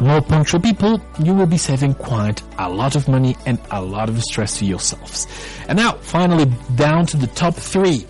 more 0.03 0.21
punctual 0.21 0.61
people, 0.61 1.01
you 1.23 1.35
will 1.35 1.47
be 1.47 1.59
saving 1.59 1.95
quite 1.95 2.43
a 2.59 2.69
lot 2.69 2.97
of 2.97 3.09
money 3.09 3.37
and 3.47 3.59
a 3.71 3.83
lot 3.83 4.09
of 4.09 4.21
stress 4.23 4.59
to 4.59 4.65
yourselves. 4.65 5.27
And 5.69 5.77
now, 5.77 5.93
finally, 5.93 6.47
down 6.75 7.07
to 7.07 7.17
the 7.17 7.27
top 7.29 7.55
three. 7.55 8.07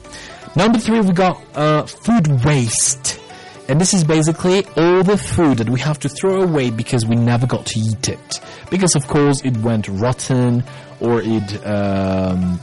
Number 0.56 0.78
three, 0.78 1.00
we 1.00 1.12
got 1.12 1.40
uh, 1.54 1.86
food 1.86 2.44
waste. 2.44 3.20
And 3.68 3.80
this 3.80 3.94
is 3.94 4.02
basically 4.02 4.64
all 4.76 5.04
the 5.04 5.16
food 5.16 5.58
that 5.58 5.68
we 5.68 5.78
have 5.80 5.98
to 6.00 6.08
throw 6.08 6.42
away 6.42 6.70
because 6.70 7.06
we 7.06 7.14
never 7.14 7.46
got 7.46 7.66
to 7.66 7.78
eat 7.78 8.08
it. 8.08 8.40
Because, 8.68 8.96
of 8.96 9.06
course, 9.06 9.44
it 9.44 9.56
went 9.58 9.86
rotten 9.88 10.64
or 10.98 11.22
it. 11.22 11.66
Um, 11.66 12.60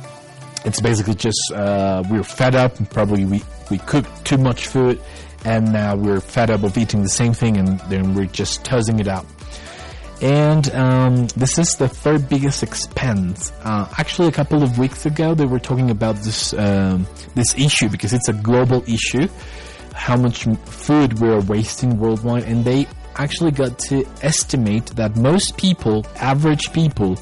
it's 0.65 0.81
basically 0.81 1.15
just 1.15 1.39
uh, 1.53 2.03
we're 2.09 2.23
fed 2.23 2.55
up. 2.55 2.73
Probably 2.89 3.23
we 3.23 3.41
we 3.71 3.77
cooked 3.77 4.25
too 4.25 4.37
much 4.37 4.67
food, 4.67 4.99
and 5.45 5.71
now 5.71 5.95
we're 5.95 6.19
fed 6.19 6.49
up 6.49 6.63
of 6.63 6.77
eating 6.77 7.03
the 7.03 7.09
same 7.09 7.33
thing, 7.33 7.57
and 7.57 7.79
then 7.81 8.13
we're 8.13 8.25
just 8.25 8.63
tossing 8.65 8.99
it 8.99 9.07
out. 9.07 9.25
And 10.21 10.73
um, 10.73 11.27
this 11.37 11.59
is 11.59 11.75
the 11.75 11.87
third 11.87 12.27
biggest 12.27 12.63
expense. 12.63 13.51
Uh, 13.63 13.87
actually, 13.99 14.27
a 14.27 14.31
couple 14.31 14.63
of 14.63 14.79
weeks 14.79 15.05
ago, 15.05 15.35
they 15.35 15.45
were 15.45 15.59
talking 15.59 15.91
about 15.91 16.15
this 16.17 16.53
um, 16.53 17.05
this 17.35 17.55
issue 17.55 17.89
because 17.89 18.13
it's 18.13 18.27
a 18.27 18.33
global 18.33 18.83
issue. 18.87 19.27
How 19.93 20.15
much 20.15 20.45
food 20.65 21.19
we're 21.19 21.41
wasting 21.41 21.99
worldwide, 21.99 22.43
and 22.43 22.65
they 22.65 22.87
actually 23.17 23.51
got 23.51 23.77
to 23.79 24.05
estimate 24.21 24.87
that 24.95 25.15
most 25.15 25.57
people, 25.57 26.05
average 26.15 26.71
people, 26.71 27.17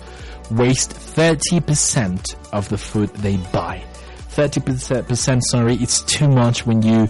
waste 0.52 0.92
30% 0.92 2.36
of 2.54 2.70
the 2.70 2.78
food 2.78 3.10
they 3.16 3.38
buy. 3.52 3.84
30% 4.30 5.42
sorry, 5.42 5.76
it's 5.76 6.02
too 6.02 6.28
much 6.28 6.66
when 6.66 6.82
you 6.82 7.08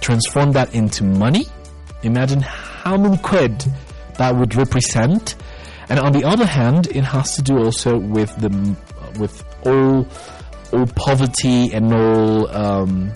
transform 0.00 0.52
that 0.52 0.74
into 0.74 1.04
money. 1.04 1.46
Imagine 2.02 2.40
how 2.40 2.96
many 2.96 3.16
quid 3.18 3.64
that 4.18 4.34
would 4.36 4.54
represent. 4.54 5.36
And 5.88 5.98
on 5.98 6.12
the 6.12 6.24
other 6.24 6.46
hand, 6.46 6.86
it 6.88 7.02
has 7.04 7.36
to 7.36 7.42
do 7.42 7.58
also 7.58 7.98
with 7.98 8.34
the 8.36 8.50
with 9.18 9.44
all 9.64 10.06
all 10.72 10.86
poverty 10.88 11.72
and 11.72 11.92
all 11.92 12.48
um, 12.54 13.12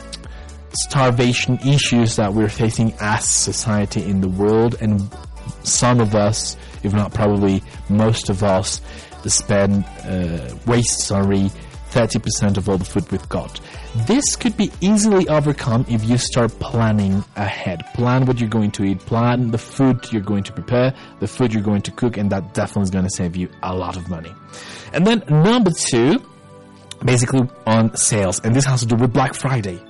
starvation 0.72 1.58
issues 1.66 2.16
that 2.16 2.32
we're 2.32 2.48
facing 2.48 2.94
as 3.00 3.28
society 3.28 4.02
in 4.02 4.20
the 4.20 4.28
world, 4.28 4.76
and 4.80 5.14
some 5.62 6.00
of 6.00 6.14
us, 6.14 6.56
if 6.82 6.92
not 6.92 7.12
probably 7.12 7.62
most 7.90 8.30
of 8.30 8.42
us, 8.42 8.80
spend 9.26 9.84
uh, 10.04 10.54
waste 10.66 11.00
sorry 11.00 11.50
30% 11.92 12.56
of 12.56 12.68
all 12.68 12.78
the 12.78 12.84
food 12.84 13.10
we've 13.12 13.28
got. 13.28 13.60
This 14.06 14.34
could 14.36 14.56
be 14.56 14.72
easily 14.80 15.28
overcome 15.28 15.84
if 15.88 16.04
you 16.04 16.16
start 16.16 16.50
planning 16.58 17.22
ahead. 17.36 17.84
Plan 17.94 18.24
what 18.24 18.40
you're 18.40 18.48
going 18.48 18.70
to 18.72 18.84
eat, 18.84 19.00
plan 19.00 19.50
the 19.50 19.58
food 19.58 20.10
you're 20.10 20.22
going 20.22 20.42
to 20.44 20.52
prepare, 20.52 20.94
the 21.20 21.28
food 21.28 21.52
you're 21.52 21.62
going 21.62 21.82
to 21.82 21.90
cook, 21.90 22.16
and 22.16 22.30
that 22.30 22.54
definitely 22.54 22.84
is 22.84 22.90
going 22.90 23.04
to 23.04 23.10
save 23.10 23.36
you 23.36 23.48
a 23.62 23.74
lot 23.74 23.96
of 23.96 24.08
money. 24.08 24.32
And 24.94 25.06
then 25.06 25.22
number 25.28 25.70
two, 25.70 26.22
basically 27.04 27.48
on 27.66 27.94
sales, 27.94 28.40
and 28.40 28.54
this 28.54 28.64
has 28.64 28.80
to 28.80 28.86
do 28.86 28.96
with 28.96 29.12
Black 29.12 29.34
Friday. 29.34 29.80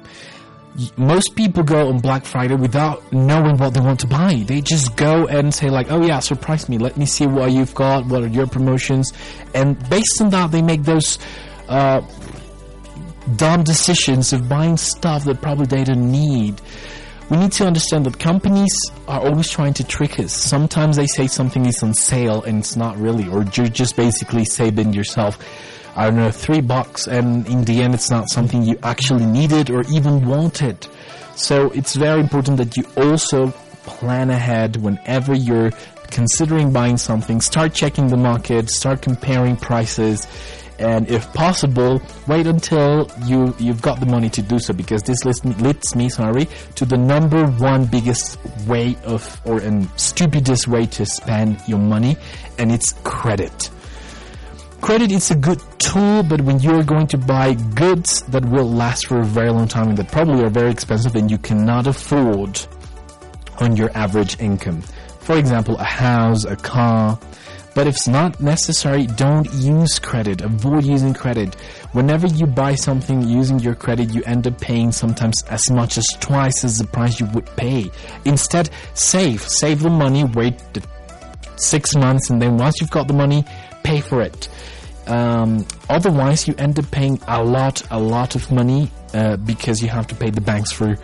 Most 0.97 1.37
people 1.37 1.63
go 1.63 1.89
on 1.89 1.99
Black 1.99 2.25
Friday 2.25 2.55
without 2.55 3.13
knowing 3.13 3.59
what 3.59 3.75
they 3.75 3.81
want 3.81 4.01
to 4.01 4.07
buy. 4.07 4.43
They 4.47 4.63
just 4.63 4.97
go 4.97 5.27
and 5.27 5.53
say 5.53 5.69
like, 5.69 5.91
"Oh 5.91 6.03
yeah, 6.03 6.21
surprise 6.21 6.67
me. 6.67 6.79
Let 6.79 6.97
me 6.97 7.05
see 7.05 7.27
what 7.27 7.53
you've 7.53 7.75
got. 7.75 8.07
What 8.07 8.23
are 8.23 8.29
your 8.29 8.47
promotions?" 8.47 9.13
And 9.55 9.79
based 9.91 10.23
on 10.23 10.31
that, 10.31 10.51
they 10.51 10.63
make 10.63 10.85
those 10.85 11.19
uh, 11.69 12.03
dumb 13.37 13.65
decisions 13.65 14.33
of 14.33 14.49
buying 14.49 14.77
stuff 14.77 15.25
that 15.25 15.41
probably 15.41 15.67
they 15.67 15.85
don't 15.85 16.11
need. 16.11 16.61
We 17.31 17.37
need 17.39 17.53
to 17.53 17.67
understand 17.67 18.05
that 18.07 18.19
companies 18.19 18.75
are 19.09 19.21
always 19.21 19.49
trying 19.49 19.75
to 19.75 19.85
trick 19.85 20.19
us. 20.19 20.33
Sometimes 20.33 20.97
they 20.97 21.07
say 21.07 21.27
something 21.27 21.65
is 21.65 21.83
on 21.83 21.95
sale 21.95 22.43
and 22.43 22.59
it's 22.59 22.77
not 22.77 22.97
really, 22.99 23.29
or 23.29 23.45
you're 23.55 23.69
just 23.69 23.97
basically 23.97 24.45
saving 24.45 24.93
yourself, 24.93 25.39
I 25.97 26.07
don't 26.07 26.17
know, 26.17 26.31
three 26.31 26.61
bucks, 26.61 27.07
and 27.07 27.47
in 27.47 27.65
the 27.65 27.81
end, 27.81 27.95
it's 27.95 28.11
not 28.11 28.29
something 28.29 28.63
you 28.63 28.79
actually 28.83 29.25
needed 29.25 29.71
or 29.71 29.83
even 29.91 30.27
wanted. 30.27 30.87
So 31.35 31.71
it's 31.71 31.95
very 31.95 32.21
important 32.21 32.59
that 32.59 32.77
you 32.77 32.85
also 32.97 33.49
plan 33.85 34.31
ahead 34.31 34.77
whenever 34.77 35.35
you're 35.35 35.71
considering 36.11 36.73
buying 36.73 36.99
something. 36.99 37.41
Start 37.41 37.73
checking 37.73 38.09
the 38.09 38.17
market, 38.17 38.69
start 38.69 39.01
comparing 39.01 39.57
prices 39.57 40.27
and 40.83 41.09
if 41.09 41.33
possible, 41.33 42.03
wait 42.27 42.47
until 42.47 43.11
you 43.25 43.55
you've 43.59 43.81
got 43.81 44.01
the 44.01 44.07
money 44.07 44.29
to 44.31 44.43
do 44.43 44.59
so 44.59 44.75
because 44.75 45.03
this 45.05 45.25
leads 45.25 45.45
me, 45.45 45.55
leads 45.55 45.95
me 45.95 46.09
sorry 46.09 46.49
to 46.75 46.85
the 46.85 46.97
number 46.99 47.47
one 47.47 47.87
biggest 47.87 48.39
way 48.67 48.97
of 49.05 49.41
or 49.45 49.61
and 49.61 49.89
stupidest 49.97 50.67
way 50.67 50.87
to 50.87 51.07
spend 51.07 51.63
your 51.67 51.79
money, 51.79 52.17
and 52.59 52.73
it's 52.73 52.93
credit. 53.05 53.71
Credit 54.81 55.13
is 55.13 55.31
a 55.31 55.37
good 55.37 55.63
tool, 55.79 56.25
but 56.25 56.41
when 56.41 56.59
you're 56.59 56.83
going 56.83 57.07
to 57.07 57.17
buy 57.17 57.55
goods 57.55 58.23
that 58.23 58.45
will 58.45 58.69
last 58.69 59.07
for 59.07 59.21
a 59.21 59.25
very 59.25 59.51
long 59.51 59.69
time 59.69 59.91
and 59.91 59.97
that 59.99 60.11
probably 60.11 60.43
are 60.43 60.51
very 60.51 60.73
expensive 60.73 61.15
and 61.15 61.31
you 61.31 61.39
cannot 61.39 61.87
afford 61.87 62.61
on 63.61 63.77
your 63.77 63.97
average 63.97 64.41
income. 64.41 64.83
For 65.21 65.39
example, 65.39 65.77
a 65.77 65.85
house, 65.85 66.45
a 66.45 66.57
car, 66.57 67.17
but 67.75 67.87
if 67.87 67.95
it's 67.95 68.09
not 68.09 68.41
necessary, 68.41 69.07
don't 69.07 69.51
use 69.55 69.99
credit. 69.99 70.43
Avoid 70.43 70.85
using 70.85 71.15
credit. 71.15 71.55
Whenever 71.93 72.27
you 72.27 72.47
buy 72.47 72.75
something 72.75 73.23
using 73.23 73.59
your 73.61 73.75
credit, 73.75 74.13
you 74.13 74.23
end 74.25 74.47
up 74.47 74.61
paying 74.61 74.93
sometimes 74.93 75.43
as 75.45 75.71
much 75.71 75.97
as 75.97 76.07
twice 76.21 76.65
as 76.65 76.79
the 76.79 76.87
price 76.87 77.19
you 77.19 77.27
would 77.35 77.47
pay. 77.57 77.91
Instead, 78.25 78.71
save. 78.95 79.43
Save 79.43 79.81
the 79.81 79.91
money, 79.91 80.25
wait 80.25 80.61
six 81.57 81.95
months, 81.95 82.31
and 82.31 82.43
then 82.43 82.59
once 82.59 82.81
you've 82.81 82.91
got 82.91 83.09
the 83.09 83.15
money, 83.15 83.45
pay 83.85 84.01
for 84.01 84.21
it. 84.21 84.49
Um, 85.07 85.67
otherwise, 85.89 86.47
you 86.47 86.55
end 86.59 86.79
up 86.79 86.91
paying 86.91 87.21
a 87.27 87.43
lot, 87.43 87.83
a 87.91 87.99
lot 87.99 88.35
of 88.35 88.51
money 88.53 88.91
uh, 89.15 89.37
because 89.37 89.83
you 89.83 89.89
have 89.89 90.07
to 90.09 90.15
pay 90.15 90.31
the 90.31 90.41
banks 90.41 90.73
for 90.73 90.97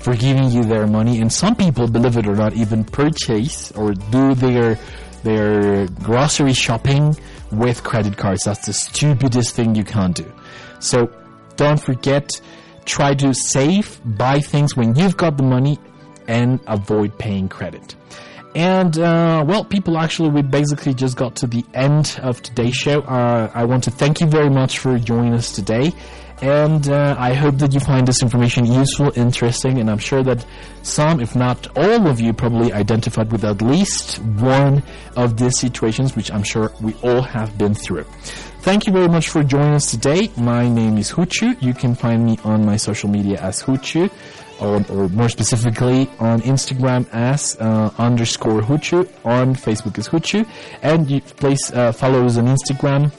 for 0.00 0.14
giving 0.14 0.50
you 0.50 0.62
their 0.62 0.86
money. 0.86 1.20
And 1.20 1.32
some 1.32 1.56
people, 1.56 1.88
believe 1.88 2.16
it 2.16 2.28
or 2.28 2.36
not, 2.36 2.52
even 2.52 2.84
purchase 2.84 3.72
or 3.72 3.94
do 3.94 4.34
their 4.34 4.78
their 5.26 5.88
grocery 6.04 6.52
shopping 6.52 7.16
with 7.50 7.82
credit 7.82 8.16
cards. 8.16 8.44
That's 8.44 8.64
the 8.64 8.72
stupidest 8.72 9.56
thing 9.56 9.74
you 9.74 9.82
can't 9.82 10.14
do. 10.14 10.32
So 10.78 11.10
don't 11.56 11.80
forget, 11.80 12.40
try 12.84 13.14
to 13.14 13.34
save, 13.34 14.00
buy 14.04 14.38
things 14.38 14.76
when 14.76 14.94
you've 14.94 15.16
got 15.16 15.36
the 15.36 15.42
money, 15.42 15.78
and 16.28 16.60
avoid 16.68 17.18
paying 17.18 17.48
credit. 17.48 17.96
And, 18.54 18.98
uh, 18.98 19.44
well, 19.46 19.64
people, 19.64 19.98
actually, 19.98 20.30
we 20.30 20.42
basically 20.42 20.94
just 20.94 21.16
got 21.16 21.36
to 21.36 21.46
the 21.46 21.64
end 21.74 22.18
of 22.22 22.40
today's 22.40 22.76
show. 22.76 23.00
Uh, 23.02 23.50
I 23.52 23.64
want 23.64 23.84
to 23.84 23.90
thank 23.90 24.20
you 24.20 24.28
very 24.28 24.48
much 24.48 24.78
for 24.78 24.96
joining 24.98 25.34
us 25.34 25.52
today. 25.52 25.92
And 26.42 26.86
uh, 26.90 27.16
I 27.18 27.32
hope 27.32 27.56
that 27.58 27.72
you 27.72 27.80
find 27.80 28.06
this 28.06 28.22
information 28.22 28.66
useful, 28.66 29.10
interesting, 29.16 29.78
and 29.78 29.90
I'm 29.90 29.98
sure 29.98 30.22
that 30.22 30.44
some, 30.82 31.20
if 31.20 31.34
not 31.34 31.66
all 31.76 32.06
of 32.06 32.20
you, 32.20 32.34
probably 32.34 32.74
identified 32.74 33.32
with 33.32 33.42
at 33.44 33.62
least 33.62 34.18
one 34.18 34.82
of 35.16 35.38
these 35.38 35.58
situations, 35.58 36.14
which 36.14 36.30
I'm 36.30 36.42
sure 36.42 36.72
we 36.82 36.94
all 37.02 37.22
have 37.22 37.56
been 37.56 37.74
through. 37.74 38.04
Thank 38.60 38.86
you 38.86 38.92
very 38.92 39.08
much 39.08 39.30
for 39.30 39.42
joining 39.44 39.74
us 39.74 39.90
today. 39.90 40.30
My 40.36 40.68
name 40.68 40.98
is 40.98 41.10
Huchu. 41.10 41.60
You 41.62 41.72
can 41.72 41.94
find 41.94 42.26
me 42.26 42.38
on 42.44 42.66
my 42.66 42.76
social 42.76 43.08
media 43.08 43.40
as 43.40 43.62
Huchu, 43.62 44.10
or, 44.60 44.84
or 44.90 45.08
more 45.08 45.30
specifically 45.30 46.10
on 46.18 46.42
Instagram 46.42 47.08
as 47.12 47.56
uh, 47.60 47.90
underscore 47.96 48.60
Huchu, 48.60 49.08
on 49.24 49.54
Facebook 49.54 49.98
as 49.98 50.08
Huchu, 50.08 50.46
and 50.82 51.10
you 51.10 51.22
please 51.22 51.72
uh, 51.72 51.92
follow 51.92 52.26
us 52.26 52.36
on 52.36 52.46
Instagram 52.46 53.10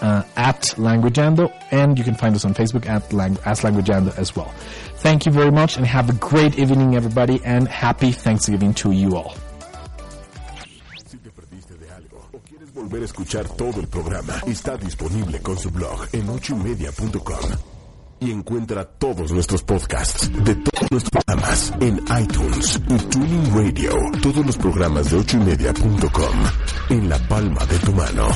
uh, 0.00 0.22
at 0.36 0.62
Languageando, 0.76 1.52
and 1.70 1.98
you 1.98 2.04
can 2.04 2.14
find 2.14 2.34
us 2.34 2.44
on 2.44 2.54
Facebook 2.54 2.86
at 2.88 3.12
Lang- 3.12 3.38
as 3.44 3.60
Languageando 3.62 4.16
as 4.18 4.34
well. 4.36 4.52
Thank 4.96 5.26
you 5.26 5.32
very 5.32 5.50
much, 5.50 5.76
and 5.76 5.86
have 5.86 6.08
a 6.08 6.14
great 6.14 6.58
evening, 6.58 6.94
everybody, 6.96 7.40
and 7.44 7.68
happy 7.68 8.12
Thanksgiving 8.12 8.72
to 8.74 8.92
you 8.92 9.16
all. 9.16 9.34
Volver 12.74 13.02
a 13.02 13.04
escuchar 13.04 13.48
todo 13.50 13.80
el 13.80 13.86
programa, 13.88 14.34
está 14.46 14.76
disponible 14.76 15.40
con 15.40 15.56
su 15.56 15.70
blog 15.70 16.08
en 16.12 16.28
ochoymedia.com 16.28 17.50
Y 18.20 18.30
encuentra 18.32 18.84
todos 18.84 19.30
nuestros 19.32 19.62
podcasts 19.62 20.28
de 20.44 20.54
todos 20.56 20.90
nuestros 20.90 21.10
programas 21.24 21.72
en 21.80 22.00
iTunes 22.20 22.80
y 22.88 22.96
TuneIn 22.96 23.54
Radio. 23.54 23.92
Todos 24.22 24.44
los 24.44 24.56
programas 24.56 25.10
de 25.10 25.18
ochoymedia.com 25.18 26.36
en 26.90 27.08
la 27.08 27.18
palma 27.28 27.64
de 27.66 27.78
tu 27.78 27.92
mano. 27.92 28.28